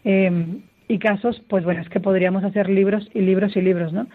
Eh, 0.04 0.60
y 0.86 0.98
casos, 0.98 1.42
pues 1.48 1.64
bueno, 1.64 1.80
es 1.80 1.88
que 1.88 1.98
podríamos 1.98 2.44
hacer 2.44 2.68
libros 2.68 3.10
y 3.14 3.20
libros 3.20 3.56
y 3.56 3.62
libros, 3.62 3.92
¿no? 3.92 4.06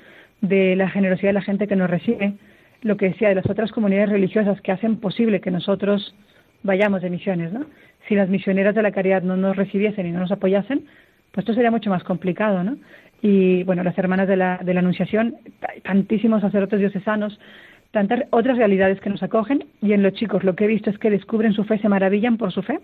De 0.41 0.75
la 0.75 0.89
generosidad 0.89 1.29
de 1.29 1.33
la 1.33 1.41
gente 1.41 1.67
que 1.67 1.75
nos 1.75 1.89
recibe, 1.89 2.33
lo 2.81 2.95
que 2.95 3.09
decía 3.09 3.29
de 3.29 3.35
las 3.35 3.49
otras 3.49 3.71
comunidades 3.71 4.09
religiosas 4.09 4.61
que 4.61 4.71
hacen 4.71 4.97
posible 4.97 5.41
que 5.41 5.51
nosotros 5.51 6.15
vayamos 6.63 7.01
de 7.01 7.09
misiones, 7.09 7.51
¿no? 7.51 7.65
Si 8.07 8.15
las 8.15 8.29
misioneras 8.29 8.75
de 8.75 8.83
la 8.83 8.91
caridad 8.91 9.23
no 9.23 9.35
nos 9.35 9.55
recibiesen 9.55 10.05
y 10.05 10.11
no 10.11 10.19
nos 10.19 10.31
apoyasen, 10.31 10.85
pues 11.31 11.43
esto 11.43 11.53
sería 11.53 11.71
mucho 11.71 11.89
más 11.89 12.03
complicado, 12.03 12.63
¿no? 12.63 12.77
Y 13.21 13.63
bueno, 13.63 13.83
las 13.83 13.97
hermanas 13.97 14.27
de 14.27 14.37
la, 14.37 14.59
de 14.63 14.73
la 14.73 14.79
Anunciación, 14.79 15.35
tantísimos 15.83 16.41
sacerdotes 16.41 16.79
diocesanos, 16.79 17.37
tantas 17.91 18.21
otras 18.29 18.57
realidades 18.57 18.99
que 19.01 19.09
nos 19.09 19.23
acogen 19.23 19.65
y 19.81 19.93
en 19.93 20.03
los 20.03 20.13
chicos 20.13 20.43
lo 20.43 20.55
que 20.55 20.65
he 20.65 20.67
visto 20.67 20.89
es 20.89 20.97
que 20.97 21.09
descubren 21.09 21.53
su 21.53 21.63
fe, 21.63 21.79
se 21.79 21.89
maravillan 21.89 22.37
por 22.37 22.51
su 22.51 22.61
fe. 22.61 22.79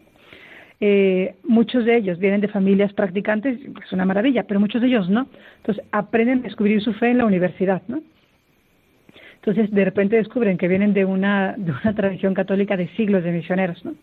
Eh, 0.82 1.36
muchos 1.44 1.86
de 1.86 1.96
ellos 1.96 2.20
vienen 2.20 2.42
de 2.42 2.48
familias 2.48 2.92
practicantes, 2.94 3.60
es 3.62 3.92
una 3.94 4.06
maravilla, 4.06 4.44
pero 4.44 4.60
muchos 4.60 4.82
de 4.82 4.88
ellos 4.88 5.10
no. 5.10 5.28
Entonces 5.58 5.84
aprenden 5.92 6.40
a 6.40 6.44
descubrir 6.44 6.82
su 6.82 6.94
fe 6.94 7.12
en 7.12 7.20
la 7.20 7.26
universidad, 7.26 7.82
¿no? 7.88 8.02
Entonces 9.36 9.72
de 9.72 9.86
repente 9.86 10.16
descubren 10.16 10.58
que 10.58 10.68
vienen 10.68 10.94
de 10.94 11.06
una, 11.06 11.54
de 11.56 11.72
una 11.72 11.94
tradición 11.94 12.34
católica 12.34 12.76
de 12.76 12.88
siglos 12.90 13.24
de 13.24 13.32
misioneros, 13.32 13.86
¿no? 13.86 13.94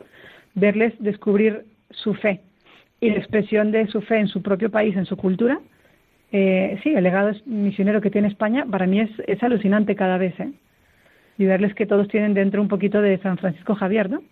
Verles 0.55 0.95
descubrir 0.99 1.65
su 1.91 2.15
fe 2.15 2.41
y 3.01 3.11
la 3.11 3.17
expresión 3.17 3.73
de 3.73 3.89
su 3.89 4.01
fe 4.03 4.19
en 4.19 4.29
su 4.29 4.41
propio 4.41 4.71
país, 4.71 4.97
en 4.97 5.07
su 5.07 5.17
cultura, 5.17 5.59
eh, 6.31 6.79
sí, 6.83 6.95
el 6.95 7.05
legado 7.05 7.33
misionero 7.45 8.01
que 8.01 8.11
tiene 8.11 8.29
España 8.29 8.65
para 8.71 8.87
mí 8.87 9.01
es, 9.01 9.11
es 9.27 9.43
alucinante 9.43 9.95
cada 9.95 10.17
vez, 10.17 10.39
¿eh? 10.41 10.51
Y 11.43 11.47
verles 11.47 11.75
que 11.75 11.87
todos 11.87 12.09
tienen 12.09 12.35
dentro 12.35 12.63
un 12.63 12.69
poquito 12.69 13.03
de 13.03 13.19
San 13.19 13.37
Francisco 13.37 13.75
Javier, 13.75 14.09
¿no? 14.09 14.23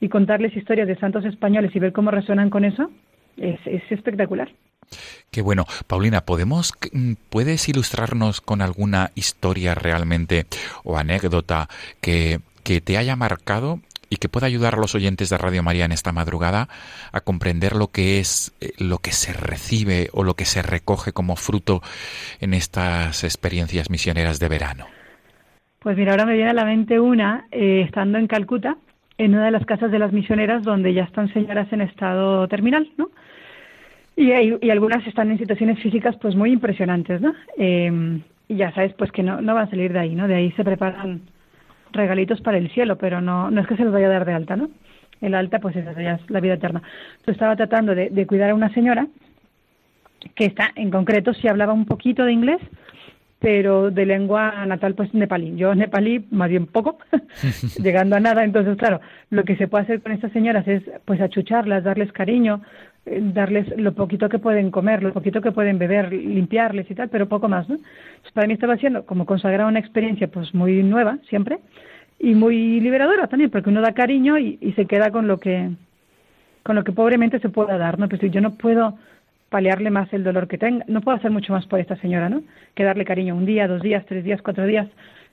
Y 0.00 0.08
contarles 0.08 0.56
historias 0.56 0.88
de 0.88 0.96
santos 0.96 1.24
españoles 1.24 1.74
y 1.74 1.78
ver 1.78 1.92
cómo 1.92 2.10
resuenan 2.10 2.50
con 2.50 2.64
eso 2.64 2.90
es, 3.36 3.60
es 3.66 3.82
espectacular. 3.90 4.50
Qué 5.30 5.42
bueno. 5.42 5.64
Paulina, 5.86 6.22
¿podemos, 6.22 6.72
¿puedes 7.30 7.68
ilustrarnos 7.68 8.40
con 8.40 8.62
alguna 8.62 9.10
historia 9.14 9.74
realmente 9.74 10.46
o 10.84 10.98
anécdota 10.98 11.68
que, 12.00 12.40
que 12.62 12.80
te 12.80 12.98
haya 12.98 13.16
marcado 13.16 13.80
y 14.12 14.16
que 14.16 14.28
pueda 14.28 14.46
ayudar 14.46 14.74
a 14.74 14.78
los 14.78 14.94
oyentes 14.94 15.30
de 15.30 15.38
Radio 15.38 15.62
María 15.62 15.86
en 15.86 15.92
esta 15.92 16.12
madrugada 16.12 16.68
a 17.12 17.22
comprender 17.22 17.74
lo 17.74 17.88
que 17.88 18.20
es 18.20 18.52
eh, 18.60 18.72
lo 18.76 18.98
que 18.98 19.12
se 19.12 19.32
recibe 19.32 20.10
o 20.12 20.22
lo 20.22 20.34
que 20.34 20.44
se 20.44 20.60
recoge 20.60 21.12
como 21.12 21.34
fruto 21.36 21.82
en 22.40 22.52
estas 22.52 23.24
experiencias 23.24 23.88
misioneras 23.88 24.38
de 24.38 24.48
verano? 24.48 24.86
Pues 25.82 25.96
mira, 25.96 26.12
ahora 26.12 26.26
me 26.26 26.34
viene 26.34 26.50
a 26.50 26.54
la 26.54 26.64
mente 26.64 27.00
una, 27.00 27.46
eh, 27.50 27.82
estando 27.84 28.16
en 28.16 28.28
Calcuta, 28.28 28.76
en 29.18 29.34
una 29.34 29.46
de 29.46 29.50
las 29.50 29.66
casas 29.66 29.90
de 29.90 29.98
las 29.98 30.12
misioneras 30.12 30.62
donde 30.62 30.94
ya 30.94 31.02
están 31.02 31.32
señoras 31.32 31.72
en 31.72 31.80
estado 31.80 32.46
terminal, 32.46 32.88
¿no? 32.96 33.10
Y, 34.14 34.30
y 34.64 34.70
algunas 34.70 35.04
están 35.06 35.32
en 35.32 35.38
situaciones 35.38 35.80
físicas 35.80 36.16
pues 36.20 36.36
muy 36.36 36.52
impresionantes, 36.52 37.20
¿no? 37.20 37.34
Eh, 37.58 38.20
y 38.46 38.56
ya 38.56 38.72
sabes 38.74 38.92
pues 38.94 39.10
que 39.10 39.24
no, 39.24 39.40
no 39.40 39.54
van 39.54 39.66
a 39.66 39.70
salir 39.70 39.92
de 39.92 39.98
ahí, 39.98 40.14
¿no? 40.14 40.28
De 40.28 40.36
ahí 40.36 40.52
se 40.52 40.62
preparan 40.62 41.22
regalitos 41.90 42.40
para 42.42 42.58
el 42.58 42.70
cielo, 42.70 42.96
pero 42.96 43.20
no, 43.20 43.50
no 43.50 43.60
es 43.60 43.66
que 43.66 43.76
se 43.76 43.84
los 43.84 43.92
vaya 43.92 44.06
a 44.06 44.10
dar 44.10 44.24
de 44.24 44.34
alta, 44.34 44.54
¿no? 44.54 44.70
El 45.20 45.34
alta 45.34 45.58
pues 45.58 45.74
es 45.74 45.84
la 46.28 46.40
vida 46.40 46.54
eterna. 46.54 46.82
Entonces 47.12 47.34
estaba 47.34 47.56
tratando 47.56 47.96
de, 47.96 48.08
de 48.10 48.26
cuidar 48.26 48.50
a 48.50 48.54
una 48.54 48.72
señora 48.72 49.08
que 50.36 50.44
está, 50.44 50.70
en 50.76 50.90
concreto, 50.92 51.34
si 51.34 51.48
hablaba 51.48 51.72
un 51.72 51.86
poquito 51.86 52.24
de 52.24 52.32
inglés, 52.32 52.60
pero 53.42 53.90
de 53.90 54.06
lengua 54.06 54.64
natal 54.66 54.94
pues 54.94 55.12
nepalí. 55.12 55.54
Yo 55.56 55.74
nepalí 55.74 56.24
más 56.30 56.48
bien 56.48 56.66
poco, 56.66 56.98
llegando 57.82 58.16
a 58.16 58.20
nada. 58.20 58.44
Entonces, 58.44 58.76
claro, 58.76 59.00
lo 59.30 59.42
que 59.42 59.56
se 59.56 59.66
puede 59.66 59.82
hacer 59.84 60.00
con 60.00 60.12
estas 60.12 60.32
señoras 60.32 60.66
es 60.68 60.84
pues 61.04 61.20
achucharlas, 61.20 61.82
darles 61.82 62.12
cariño, 62.12 62.62
eh, 63.04 63.20
darles 63.20 63.66
lo 63.76 63.94
poquito 63.94 64.28
que 64.28 64.38
pueden 64.38 64.70
comer, 64.70 65.02
lo 65.02 65.12
poquito 65.12 65.40
que 65.40 65.50
pueden 65.50 65.76
beber, 65.76 66.12
limpiarles 66.12 66.88
y 66.88 66.94
tal, 66.94 67.08
pero 67.08 67.28
poco 67.28 67.48
más, 67.48 67.68
¿no? 67.68 67.74
Entonces, 67.74 68.32
para 68.32 68.46
mí 68.46 68.54
estaba 68.54 68.76
siendo 68.76 69.04
como 69.04 69.26
consagrar 69.26 69.66
una 69.66 69.80
experiencia 69.80 70.28
pues 70.28 70.54
muy 70.54 70.84
nueva 70.84 71.18
siempre 71.28 71.58
y 72.20 72.34
muy 72.36 72.78
liberadora 72.78 73.26
también, 73.26 73.50
porque 73.50 73.70
uno 73.70 73.80
da 73.80 73.92
cariño 73.92 74.38
y, 74.38 74.56
y 74.60 74.72
se 74.74 74.86
queda 74.86 75.10
con 75.10 75.26
lo 75.26 75.38
que 75.38 75.68
con 76.62 76.76
lo 76.76 76.84
que 76.84 76.92
pobremente 76.92 77.40
se 77.40 77.48
pueda 77.48 77.76
dar, 77.76 77.98
¿no? 77.98 78.08
Pues 78.08 78.22
yo 78.30 78.40
no 78.40 78.54
puedo 78.54 78.96
paliarle 79.52 79.90
más 79.90 80.12
el 80.12 80.24
dolor 80.24 80.48
que 80.48 80.58
tenga, 80.58 80.84
no 80.88 81.02
puedo 81.02 81.16
hacer 81.16 81.30
mucho 81.30 81.52
más 81.52 81.66
por 81.66 81.78
esta 81.78 81.94
señora, 81.96 82.28
¿no? 82.28 82.42
Que 82.74 82.82
darle 82.82 83.04
cariño 83.04 83.36
un 83.36 83.46
día, 83.46 83.68
dos 83.68 83.82
días, 83.82 84.04
tres 84.06 84.24
días, 84.24 84.42
cuatro 84.42 84.66
días 84.66 84.88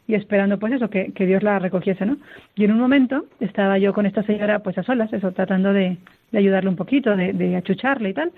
y 0.08 0.16
esperando 0.16 0.60
pues 0.60 0.74
eso, 0.74 0.90
que, 0.90 1.14
que 1.14 1.26
Dios 1.26 1.42
la 1.42 1.58
recogiese, 1.58 2.06
¿no? 2.06 2.18
Y 2.56 2.66
en 2.66 2.72
un 2.72 2.80
momento 2.80 3.26
estaba 3.40 3.78
yo 3.78 3.94
con 3.94 4.06
esta 4.06 4.24
señora 4.24 4.60
pues 4.60 4.78
a 4.78 4.84
solas, 4.84 5.12
eso, 5.14 5.32
tratando 5.32 5.72
de, 5.72 5.98
de 6.32 6.38
ayudarle 6.38 6.70
un 6.70 6.76
poquito, 6.76 7.16
de, 7.16 7.32
de 7.34 7.56
achucharle 7.56 8.10
y 8.10 8.14
tal, 8.14 8.32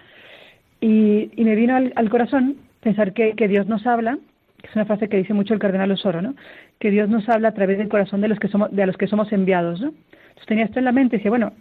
y, 0.81 1.31
y 1.35 1.43
me 1.43 1.55
vino 1.55 1.75
al, 1.75 1.93
al 1.95 2.09
corazón 2.09 2.57
pensar 2.81 3.13
que, 3.13 3.33
que 3.33 3.47
Dios 3.47 3.67
nos 3.67 3.87
habla, 3.87 4.17
que 4.61 4.67
es 4.67 4.75
una 4.75 4.85
frase 4.85 5.09
que 5.09 5.17
dice 5.17 5.33
mucho 5.33 5.53
el 5.53 5.59
cardenal 5.59 5.91
Osoro, 5.91 6.21
¿no? 6.21 6.35
Que 6.79 6.91
Dios 6.91 7.09
nos 7.09 7.27
habla 7.29 7.49
a 7.49 7.53
través 7.53 7.77
del 7.77 7.89
corazón 7.89 8.21
de 8.21 8.27
los 8.27 8.39
que 8.39 8.47
somos, 8.47 8.71
de 8.71 8.83
a 8.83 8.85
los 8.85 8.97
que 8.97 9.07
somos 9.07 9.31
enviados, 9.31 9.81
¿no? 9.81 9.87
Entonces 9.87 10.47
tenía 10.47 10.65
esto 10.65 10.79
en 10.79 10.85
la 10.85 10.91
mente 10.91 11.15
y 11.15 11.19
decía, 11.19 11.31
bueno, 11.31 11.53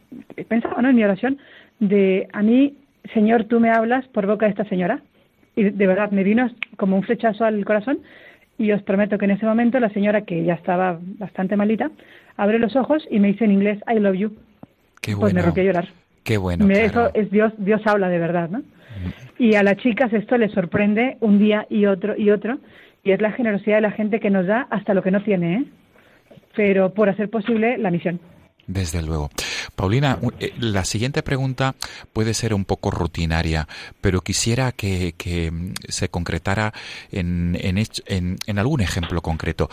pensaba, 0.48 0.82
¿no? 0.82 0.88
En 0.88 0.96
mi 0.96 1.04
oración, 1.04 1.38
de 1.78 2.28
a 2.32 2.42
mí, 2.42 2.74
Señor, 3.14 3.44
tú 3.44 3.61
me 3.61 3.70
hablas 3.70 4.07
por 4.09 4.26
boca 4.26 4.46
de 4.46 4.51
esta 4.51 4.64
señora. 4.64 5.01
Y 5.57 5.64
de 5.64 5.86
verdad 5.86 6.11
me 6.12 6.22
vino 6.22 6.48
como 6.76 6.96
un 6.96 7.03
flechazo 7.03 7.44
al 7.44 7.64
corazón 7.64 7.98
y 8.57 8.70
os 8.72 8.82
prometo 8.82 9.18
que 9.18 9.24
en 9.24 9.32
ese 9.32 9.46
momento 9.46 9.80
la 9.80 9.88
señora, 9.90 10.22
que 10.22 10.44
ya 10.44 10.55
estaba 10.55 10.98
bastante 11.18 11.57
malita, 11.57 11.90
abre 12.36 12.59
los 12.59 12.76
ojos 12.76 13.07
y 13.11 13.18
me 13.18 13.28
dice 13.28 13.44
en 13.46 13.53
inglés, 13.53 13.78
I 13.92 13.98
love 13.98 14.14
you. 14.16 14.30
Qué 15.01 15.16
Pues 15.16 15.32
me 15.34 15.40
bueno. 15.40 15.46
rompí 15.46 15.61
a 15.61 15.64
llorar. 15.64 15.88
Qué 16.22 16.36
bueno. 16.36 16.66
Me- 16.66 16.74
claro. 16.74 17.09
Eso 17.09 17.11
es 17.14 17.30
Dios, 17.30 17.53
Dios 17.59 17.80
habla 17.86 18.09
de 18.09 18.18
verdad, 18.18 18.48
¿no? 18.51 18.62
Y 19.38 19.55
a 19.55 19.62
las 19.62 19.76
chicas 19.78 20.12
esto 20.12 20.36
les 20.36 20.53
sorprende 20.53 21.16
un 21.20 21.38
día 21.38 21.66
y 21.70 21.86
otro 21.86 22.14
y 22.16 22.30
otro, 22.30 22.59
y 23.03 23.12
es 23.12 23.20
la 23.22 23.32
generosidad 23.32 23.76
de 23.76 23.80
la 23.82 23.92
gente 23.92 24.20
que 24.20 24.28
nos 24.30 24.46
da 24.46 24.66
hasta 24.70 24.92
lo 24.94 25.03
que 25.03 25.11
no 25.11 25.22
tiene, 25.22 25.55
¿eh? 25.57 25.64
Pero 26.55 26.92
por 26.92 27.09
hacer 27.09 27.30
posible 27.30 27.78
la 27.78 27.90
misión. 27.90 28.20
Desde 28.66 29.03
luego. 29.03 29.30
Paulina, 29.74 30.18
eh, 30.38 30.52
la 30.58 30.84
siguiente 30.84 31.22
pregunta 31.22 31.74
puede 32.12 32.34
ser 32.34 32.54
un 32.54 32.64
poco 32.64 32.90
rutinaria, 32.90 33.66
pero 34.00 34.20
quisiera 34.20 34.72
que, 34.72 35.14
que, 35.16 35.50
mm, 35.50 35.74
se 35.88 36.08
concretara 36.08 36.72
en, 37.12 37.56
en, 37.60 37.78
en- 38.46 38.58
algún 38.58 38.80
ejemplo 38.80 39.22
concreto. 39.22 39.68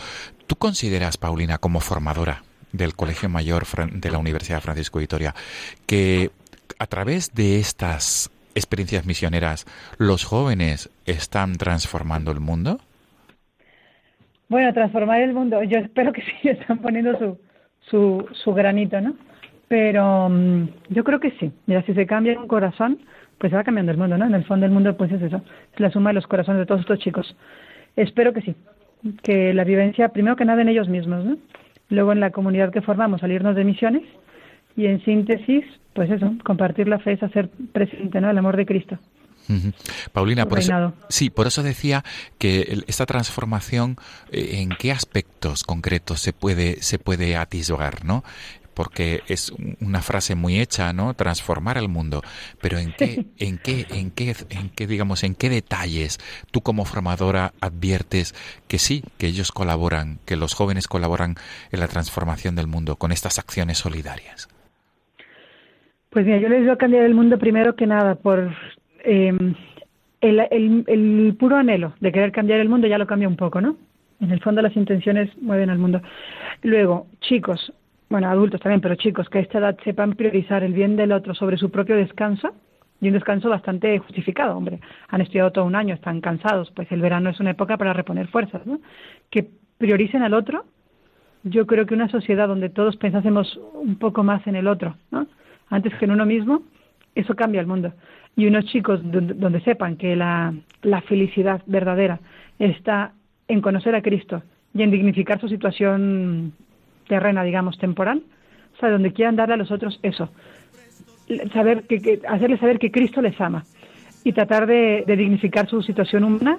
¿Tú 0.46 0.56
consideras, 0.56 1.16
Paulina, 1.18 1.58
como 1.58 1.80
formadora 1.80 2.42
del 2.72 2.94
Colegio 2.94 3.28
Mayor 3.28 3.64
de 3.92 4.10
la 4.10 4.18
Universidad 4.18 4.60
Francisco 4.60 4.98
Vitoria, 4.98 5.34
que 5.86 6.30
a 6.78 6.86
través 6.86 7.34
de 7.34 7.58
estas 7.58 8.30
experiencias 8.54 9.06
misioneras 9.06 9.66
los 9.98 10.24
jóvenes 10.24 10.90
están 11.06 11.56
transformando 11.56 12.30
el 12.30 12.40
mundo? 12.40 12.80
Bueno, 14.48 14.72
transformar 14.72 15.20
el 15.20 15.34
mundo, 15.34 15.62
yo 15.62 15.78
espero 15.78 16.12
que 16.12 16.22
sí, 16.22 16.32
están 16.48 16.78
poniendo 16.78 17.18
su, 17.18 17.38
su, 17.90 18.26
su 18.44 18.54
granito, 18.54 19.00
¿no? 19.00 19.14
Pero 19.68 20.28
mm, 20.28 20.68
yo 20.90 21.04
creo 21.04 21.20
que 21.20 21.32
sí. 21.32 21.52
Mira, 21.66 21.82
si 21.82 21.94
se 21.94 22.06
cambia 22.06 22.38
un 22.38 22.48
corazón, 22.48 22.98
pues 23.38 23.50
se 23.50 23.56
va 23.56 23.64
cambiando 23.64 23.92
el 23.92 23.98
mundo, 23.98 24.18
¿no? 24.18 24.26
En 24.26 24.34
el 24.34 24.44
fondo 24.44 24.64
del 24.64 24.72
mundo, 24.72 24.96
pues 24.96 25.12
es 25.12 25.22
eso, 25.22 25.42
es 25.72 25.80
la 25.80 25.90
suma 25.90 26.10
de 26.10 26.14
los 26.14 26.26
corazones 26.26 26.60
de 26.60 26.66
todos 26.66 26.80
estos 26.80 26.98
chicos. 26.98 27.36
Espero 27.96 28.32
que 28.32 28.42
sí, 28.42 28.54
que 29.22 29.54
la 29.54 29.64
vivencia, 29.64 30.08
primero 30.08 30.36
que 30.36 30.44
nada 30.44 30.62
en 30.62 30.68
ellos 30.68 30.88
mismos, 30.88 31.24
¿no? 31.24 31.36
Luego 31.90 32.12
en 32.12 32.20
la 32.20 32.30
comunidad 32.30 32.72
que 32.72 32.82
formamos, 32.82 33.20
salirnos 33.20 33.54
de 33.54 33.64
misiones 33.64 34.02
y 34.76 34.86
en 34.86 35.02
síntesis, 35.04 35.64
pues 35.94 36.10
eso, 36.10 36.34
compartir 36.44 36.88
la 36.88 36.98
fe 36.98 37.12
es 37.12 37.22
hacer 37.22 37.48
presente, 37.72 38.20
¿no? 38.20 38.30
El 38.30 38.38
amor 38.38 38.56
de 38.56 38.66
Cristo. 38.66 38.98
Paulina, 40.12 40.46
por 40.46 40.58
eso, 40.58 40.92
sí, 41.08 41.30
por 41.30 41.46
eso 41.46 41.62
decía 41.62 42.04
que 42.38 42.82
esta 42.86 43.06
transformación, 43.06 43.96
eh, 44.30 44.60
¿en 44.60 44.70
qué 44.70 44.92
aspectos 44.92 45.64
concretos 45.64 46.20
se 46.20 46.32
puede, 46.32 46.82
se 46.82 46.98
puede 46.98 47.36
atisbar, 47.36 48.04
no? 48.04 48.24
Porque 48.78 49.22
es 49.26 49.50
un- 49.50 49.76
una 49.80 50.02
frase 50.02 50.36
muy 50.36 50.60
hecha, 50.60 50.92
¿no? 50.92 51.12
Transformar 51.14 51.78
el 51.78 51.88
mundo. 51.88 52.22
Pero 52.62 52.78
¿en 52.78 52.92
qué, 52.92 53.26
en 53.38 53.58
qué, 53.58 53.86
en 53.90 54.12
qué, 54.12 54.36
en 54.50 54.70
qué, 54.70 54.86
digamos, 54.86 55.24
en 55.24 55.34
qué 55.34 55.48
detalles 55.50 56.18
tú 56.52 56.60
como 56.60 56.84
formadora 56.84 57.52
adviertes 57.60 58.36
que 58.68 58.78
sí, 58.78 59.02
que 59.18 59.26
ellos 59.26 59.50
colaboran, 59.50 60.20
que 60.26 60.36
los 60.36 60.54
jóvenes 60.54 60.86
colaboran 60.86 61.34
en 61.72 61.80
la 61.80 61.88
transformación 61.88 62.54
del 62.54 62.68
mundo 62.68 62.94
con 62.94 63.10
estas 63.10 63.40
acciones 63.40 63.78
solidarias? 63.78 64.48
Pues 66.10 66.24
mira, 66.24 66.38
yo 66.38 66.48
les 66.48 66.64
veo 66.64 66.78
cambiar 66.78 67.02
el 67.04 67.14
mundo 67.14 67.36
primero 67.36 67.74
que 67.74 67.86
nada 67.88 68.14
por 68.14 68.54
eh, 69.04 69.32
el, 70.20 70.40
el, 70.50 70.84
el 70.86 71.36
puro 71.36 71.56
anhelo 71.56 71.94
de 71.98 72.12
querer 72.12 72.30
cambiar 72.30 72.60
el 72.60 72.68
mundo 72.68 72.86
ya 72.86 72.96
lo 72.98 73.08
cambia 73.08 73.26
un 73.28 73.36
poco, 73.36 73.60
¿no? 73.60 73.76
En 74.20 74.30
el 74.30 74.40
fondo 74.40 74.62
las 74.62 74.76
intenciones 74.76 75.30
mueven 75.42 75.68
al 75.68 75.78
mundo. 75.78 76.00
Luego, 76.62 77.08
chicos, 77.20 77.72
bueno, 78.08 78.28
adultos 78.28 78.60
también, 78.60 78.80
pero 78.80 78.94
chicos 78.94 79.28
que 79.28 79.38
a 79.38 79.40
esta 79.42 79.58
edad 79.58 79.78
sepan 79.84 80.14
priorizar 80.14 80.62
el 80.62 80.72
bien 80.72 80.96
del 80.96 81.12
otro 81.12 81.34
sobre 81.34 81.58
su 81.58 81.70
propio 81.70 81.96
descanso 81.96 82.54
y 83.00 83.08
un 83.08 83.14
descanso 83.14 83.48
bastante 83.50 83.98
justificado, 83.98 84.56
hombre. 84.56 84.80
Han 85.08 85.20
estudiado 85.20 85.52
todo 85.52 85.64
un 85.64 85.76
año, 85.76 85.94
están 85.94 86.20
cansados, 86.20 86.70
pues 86.74 86.90
el 86.90 87.00
verano 87.00 87.30
es 87.30 87.38
una 87.38 87.50
época 87.50 87.76
para 87.76 87.92
reponer 87.92 88.28
fuerzas, 88.28 88.66
¿no? 88.66 88.80
Que 89.30 89.48
prioricen 89.76 90.22
al 90.22 90.34
otro. 90.34 90.64
Yo 91.44 91.66
creo 91.66 91.86
que 91.86 91.94
una 91.94 92.08
sociedad 92.08 92.48
donde 92.48 92.70
todos 92.70 92.96
pensásemos 92.96 93.60
un 93.74 93.96
poco 93.96 94.24
más 94.24 94.44
en 94.46 94.56
el 94.56 94.66
otro, 94.66 94.96
¿no? 95.10 95.26
Antes 95.68 95.94
que 95.94 96.06
en 96.06 96.10
uno 96.10 96.26
mismo, 96.26 96.62
eso 97.14 97.36
cambia 97.36 97.60
el 97.60 97.66
mundo. 97.66 97.92
Y 98.36 98.46
unos 98.46 98.64
chicos 98.66 99.00
donde, 99.02 99.60
sepan 99.60 99.96
que 99.96 100.16
la, 100.16 100.54
la 100.82 101.02
felicidad 101.02 101.62
verdadera 101.66 102.20
está 102.58 103.12
en 103.48 103.60
conocer 103.60 103.94
a 103.94 104.02
Cristo 104.02 104.42
y 104.74 104.82
en 104.82 104.90
dignificar 104.90 105.40
su 105.40 105.48
situación 105.48 106.52
terrena, 107.08 107.42
digamos, 107.42 107.78
temporal, 107.78 108.22
o 108.76 108.78
sea, 108.80 108.90
donde 108.90 109.12
quieran 109.12 109.36
darle 109.36 109.54
a 109.54 109.56
los 109.58 109.70
otros 109.70 109.98
eso, 110.02 110.28
saber 111.52 111.82
que, 111.86 112.00
que- 112.00 112.20
hacerles 112.28 112.60
saber 112.60 112.78
que 112.78 112.90
Cristo 112.90 113.20
les 113.20 113.38
ama 113.40 113.64
y 114.24 114.32
tratar 114.32 114.66
de, 114.66 115.04
de 115.06 115.16
dignificar 115.16 115.68
su 115.68 115.82
situación 115.82 116.24
humana, 116.24 116.58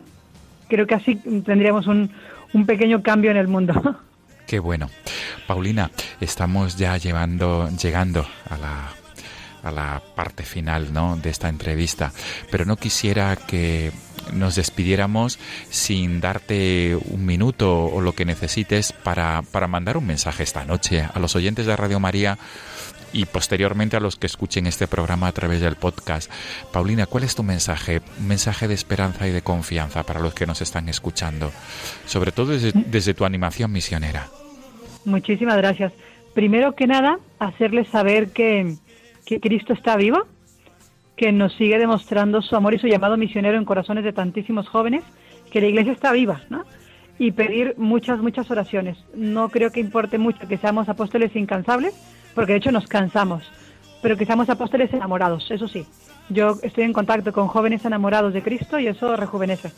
creo 0.67 0.85
que 0.85 0.95
así 0.95 1.15
tendríamos 1.15 1.87
un, 1.87 2.09
un 2.53 2.65
pequeño 2.65 3.01
cambio 3.01 3.31
en 3.31 3.37
el 3.37 3.47
mundo. 3.47 3.73
Qué 4.47 4.59
bueno. 4.59 4.89
Paulina, 5.47 5.91
estamos 6.19 6.75
ya 6.77 6.97
llevando, 6.97 7.69
llegando 7.81 8.25
a 8.49 8.57
la, 8.57 8.89
a 9.63 9.71
la 9.71 10.01
parte 10.15 10.43
final 10.43 10.91
¿no? 10.93 11.15
de 11.17 11.29
esta 11.29 11.49
entrevista, 11.49 12.11
pero 12.51 12.65
no 12.65 12.75
quisiera 12.75 13.35
que 13.35 13.91
nos 14.33 14.55
despidiéramos 14.55 15.39
sin 15.69 16.21
darte 16.21 16.97
un 17.09 17.25
minuto 17.25 17.85
o 17.85 18.01
lo 18.01 18.13
que 18.13 18.25
necesites 18.25 18.93
para, 18.93 19.43
para 19.51 19.67
mandar 19.67 19.97
un 19.97 20.05
mensaje 20.05 20.43
esta 20.43 20.65
noche 20.65 21.07
a 21.13 21.19
los 21.19 21.35
oyentes 21.35 21.65
de 21.65 21.75
Radio 21.75 21.99
María 21.99 22.37
y 23.13 23.25
posteriormente 23.25 23.97
a 23.97 23.99
los 23.99 24.15
que 24.15 24.27
escuchen 24.27 24.67
este 24.67 24.87
programa 24.87 25.27
a 25.27 25.31
través 25.31 25.61
del 25.61 25.75
podcast. 25.75 26.31
Paulina, 26.71 27.05
¿cuál 27.05 27.23
es 27.23 27.35
tu 27.35 27.43
mensaje? 27.43 28.01
Un 28.19 28.27
mensaje 28.27 28.67
de 28.67 28.73
esperanza 28.73 29.27
y 29.27 29.31
de 29.31 29.41
confianza 29.41 30.03
para 30.03 30.19
los 30.19 30.33
que 30.33 30.45
nos 30.45 30.61
están 30.61 30.89
escuchando, 30.89 31.51
sobre 32.05 32.31
todo 32.31 32.51
desde, 32.51 32.71
desde 32.73 33.13
tu 33.13 33.25
animación 33.25 33.71
misionera. 33.71 34.27
Muchísimas 35.05 35.57
gracias. 35.57 35.93
Primero 36.33 36.75
que 36.75 36.87
nada, 36.87 37.19
hacerles 37.39 37.87
saber 37.89 38.29
que, 38.31 38.75
que 39.25 39.39
Cristo 39.39 39.73
está 39.73 39.95
vivo, 39.95 40.27
que 41.19 41.33
nos 41.33 41.53
sigue 41.55 41.77
demostrando 41.77 42.41
su 42.41 42.55
amor 42.55 42.75
y 42.75 42.79
su 42.79 42.87
llamado 42.87 43.17
misionero 43.17 43.57
en 43.57 43.65
corazones 43.65 44.05
de 44.05 44.13
tantísimos 44.13 44.69
jóvenes, 44.69 45.03
que 45.51 45.59
la 45.59 45.67
iglesia 45.67 45.91
está 45.91 46.13
viva, 46.13 46.43
¿no? 46.49 46.63
Y 47.17 47.33
pedir 47.33 47.73
muchas, 47.77 48.21
muchas 48.21 48.49
oraciones. 48.49 48.97
No 49.13 49.49
creo 49.49 49.69
que 49.69 49.81
importe 49.81 50.17
mucho 50.17 50.47
que 50.47 50.57
seamos 50.57 50.87
apóstoles 50.87 51.35
incansables, 51.35 51.93
porque 52.33 52.53
de 52.53 52.59
hecho 52.59 52.71
nos 52.71 52.87
cansamos, 52.87 53.43
pero 54.01 54.15
que 54.15 54.25
seamos 54.25 54.49
apóstoles 54.49 54.93
enamorados, 54.93 55.51
eso 55.51 55.67
sí. 55.67 55.85
Yo 56.29 56.55
estoy 56.63 56.85
en 56.85 56.93
contacto 56.93 57.33
con 57.33 57.49
jóvenes 57.49 57.83
enamorados 57.83 58.33
de 58.33 58.41
Cristo 58.41 58.79
y 58.79 58.87
eso 58.87 59.17
rejuvenece. 59.17 59.73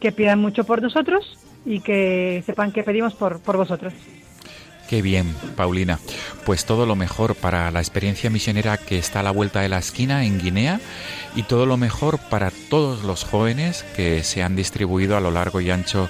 Que 0.00 0.12
pidan 0.12 0.40
mucho 0.40 0.64
por 0.64 0.80
nosotros 0.80 1.38
y 1.66 1.80
que 1.80 2.42
sepan 2.46 2.72
que 2.72 2.84
pedimos 2.84 3.14
por, 3.14 3.42
por 3.42 3.58
vosotros. 3.58 3.92
Qué 4.88 5.00
bien, 5.00 5.34
Paulina. 5.56 5.98
Pues 6.44 6.66
todo 6.66 6.84
lo 6.84 6.94
mejor 6.94 7.34
para 7.34 7.70
la 7.70 7.80
experiencia 7.80 8.28
misionera 8.30 8.76
que 8.76 8.98
está 8.98 9.20
a 9.20 9.22
la 9.22 9.30
vuelta 9.30 9.60
de 9.60 9.68
la 9.68 9.78
esquina 9.78 10.24
en 10.24 10.38
Guinea 10.38 10.80
y 11.34 11.44
todo 11.44 11.64
lo 11.64 11.76
mejor 11.76 12.18
para 12.28 12.50
todos 12.68 13.02
los 13.02 13.24
jóvenes 13.24 13.84
que 13.96 14.22
se 14.22 14.42
han 14.42 14.56
distribuido 14.56 15.16
a 15.16 15.20
lo 15.20 15.30
largo 15.30 15.60
y 15.60 15.70
ancho 15.70 16.08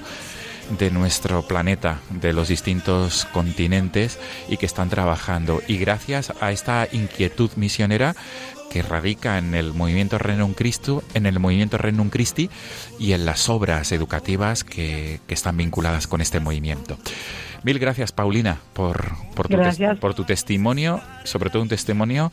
de 0.77 0.91
nuestro 0.91 1.47
planeta, 1.47 1.99
de 2.09 2.33
los 2.33 2.47
distintos 2.47 3.25
continentes 3.31 4.19
y 4.49 4.57
que 4.57 4.65
están 4.65 4.89
trabajando. 4.89 5.61
Y 5.67 5.77
gracias 5.77 6.33
a 6.41 6.51
esta 6.51 6.87
inquietud 6.91 7.51
misionera 7.55 8.15
que 8.69 8.81
radica 8.81 9.37
en 9.37 9.55
el 9.55 9.73
movimiento 9.73 10.17
Renum 10.17 10.53
Christi, 10.53 10.97
en 11.13 11.27
el 11.27 11.39
movimiento 11.39 11.77
Renum 11.77 12.09
Christi 12.09 12.49
y 12.99 13.13
en 13.13 13.25
las 13.25 13.47
obras 13.47 13.91
educativas 13.93 14.63
que, 14.63 15.21
que 15.27 15.33
están 15.33 15.55
vinculadas 15.55 16.07
con 16.07 16.19
este 16.19 16.39
movimiento. 16.39 16.97
Mil 17.65 17.79
gracias, 17.79 18.11
Paulina, 18.11 18.59
por, 18.73 19.15
por, 19.33 19.47
tu, 19.47 19.57
Gracias. 19.57 19.97
por 19.97 20.13
tu 20.13 20.23
testimonio, 20.23 21.01
sobre 21.23 21.49
todo 21.49 21.63
un 21.63 21.67
testimonio 21.67 22.31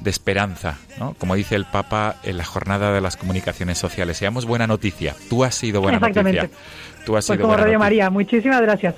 de 0.00 0.10
esperanza, 0.10 0.76
¿no? 0.98 1.14
Como 1.14 1.36
dice 1.36 1.54
el 1.54 1.66
Papa 1.66 2.16
en 2.24 2.36
la 2.36 2.44
jornada 2.44 2.92
de 2.92 3.00
las 3.00 3.16
comunicaciones 3.16 3.78
sociales. 3.78 4.16
Seamos 4.16 4.44
buena 4.44 4.66
noticia. 4.66 5.14
Tú 5.30 5.44
has 5.44 5.54
sido 5.54 5.82
buena 5.82 5.98
Exactamente. 5.98 6.40
noticia. 6.42 6.58
Tú 7.06 7.16
has 7.16 7.26
Pues 7.28 7.36
sido 7.36 7.42
como 7.46 7.52
Radio 7.56 7.64
noticia. 7.74 7.78
María, 7.78 8.10
muchísimas 8.10 8.60
gracias. 8.60 8.96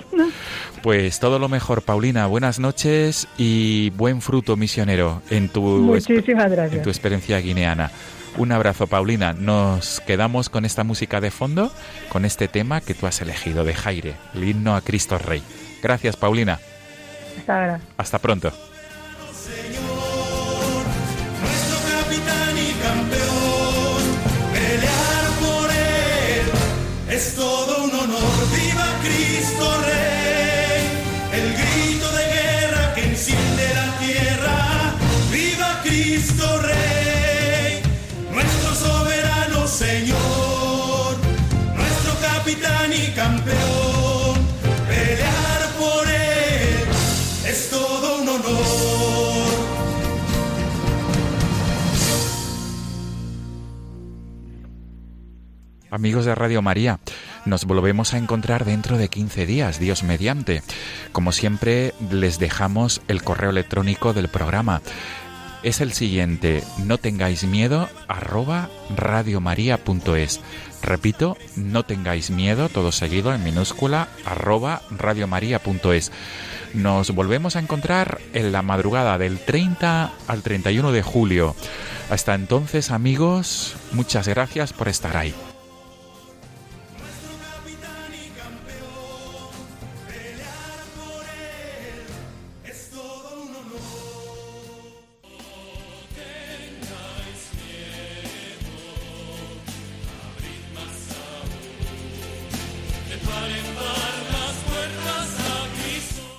Pues 0.83 1.21
todo 1.21 1.39
lo 1.39 1.51
mejor, 1.51 1.83
Paulina. 1.83 2.27
Buenas 2.29 2.59
noches 2.61 3.29
y 3.37 3.91
buen 3.91 4.23
fruto 4.23 4.57
misionero 4.57 5.21
en 5.29 5.51
tu, 5.51 5.61
Muchísimas 5.61 6.51
en 6.51 6.83
tu 6.83 6.89
experiencia 6.89 7.39
guineana. 7.41 7.91
Un 8.39 8.53
abrazo, 8.53 8.87
Paulina. 8.87 9.35
Nos 9.35 10.01
quedamos 10.01 10.49
con 10.49 10.65
esta 10.65 10.83
música 10.83 11.21
de 11.21 11.31
fondo, 11.31 11.71
con 12.09 12.25
este 12.25 12.49
tema 12.49 12.81
que 12.81 12.95
tú 12.95 13.07
has 13.07 13.21
elegido 13.21 13.65
de 13.65 13.75
Jaire, 13.75 14.15
el 14.35 14.49
himno 14.49 14.77
a 14.77 14.81
Cristo 14.81 15.19
Rey. 15.19 15.43
Gracias, 15.85 16.17
Paulina. 16.17 16.59
Hasta 17.39 17.61
ahora. 17.61 17.81
Hasta 17.99 18.19
pronto. 18.19 18.51
nuestro 21.43 21.77
capitán 21.93 22.57
y 22.57 22.73
campeón. 22.83 24.03
Pelear 24.55 25.27
por 25.43 25.71
él 25.71 26.47
es 27.11 27.35
todo 27.35 27.85
un 27.85 27.91
honor. 27.91 28.51
¡Viva 28.57 28.87
Cristo 29.03 29.74
Amigos 55.95 56.25
de 56.25 56.35
Radio 56.35 56.61
María, 56.61 56.99
nos 57.45 57.67
volvemos 57.67 58.15
a 58.15 58.19
encontrar 58.19 58.65
dentro 58.65 58.99
de 58.99 59.09
15 59.09 59.47
días, 59.47 59.79
Dios 59.79 60.03
mediante. 60.03 60.65
Como 61.13 61.31
siempre, 61.31 61.95
les 62.11 62.41
dejamos 62.41 63.01
el 63.07 63.23
correo 63.23 63.51
electrónico 63.51 64.13
del 64.13 64.27
programa. 64.27 64.83
Es 65.63 65.81
el 65.81 65.93
siguiente, 65.93 66.65
no 66.85 66.99
tengáis 66.99 67.45
miedo, 67.45 67.89
arroba 68.09 68.71
radiomaria.es. 68.97 70.41
Repito, 70.83 71.37
no 71.55 71.85
tengáis 71.85 72.29
miedo, 72.31 72.69
todo 72.69 72.91
seguido 72.91 73.33
en 73.33 73.45
minúscula, 73.45 74.09
arroba 74.25 74.83
radiomaria.es. 74.91 76.11
Nos 76.75 77.13
volvemos 77.13 77.55
a 77.55 77.61
encontrar 77.61 78.19
en 78.33 78.51
la 78.51 78.63
madrugada 78.63 79.17
del 79.17 79.39
30 79.39 80.11
al 80.27 80.43
31 80.43 80.91
de 80.91 81.03
julio. 81.03 81.55
Hasta 82.11 82.35
entonces, 82.35 82.91
amigos, 82.91 83.77
muchas 83.93 84.27
gracias 84.27 84.73
por 84.73 84.89
estar 84.89 85.17
ahí. 85.17 85.33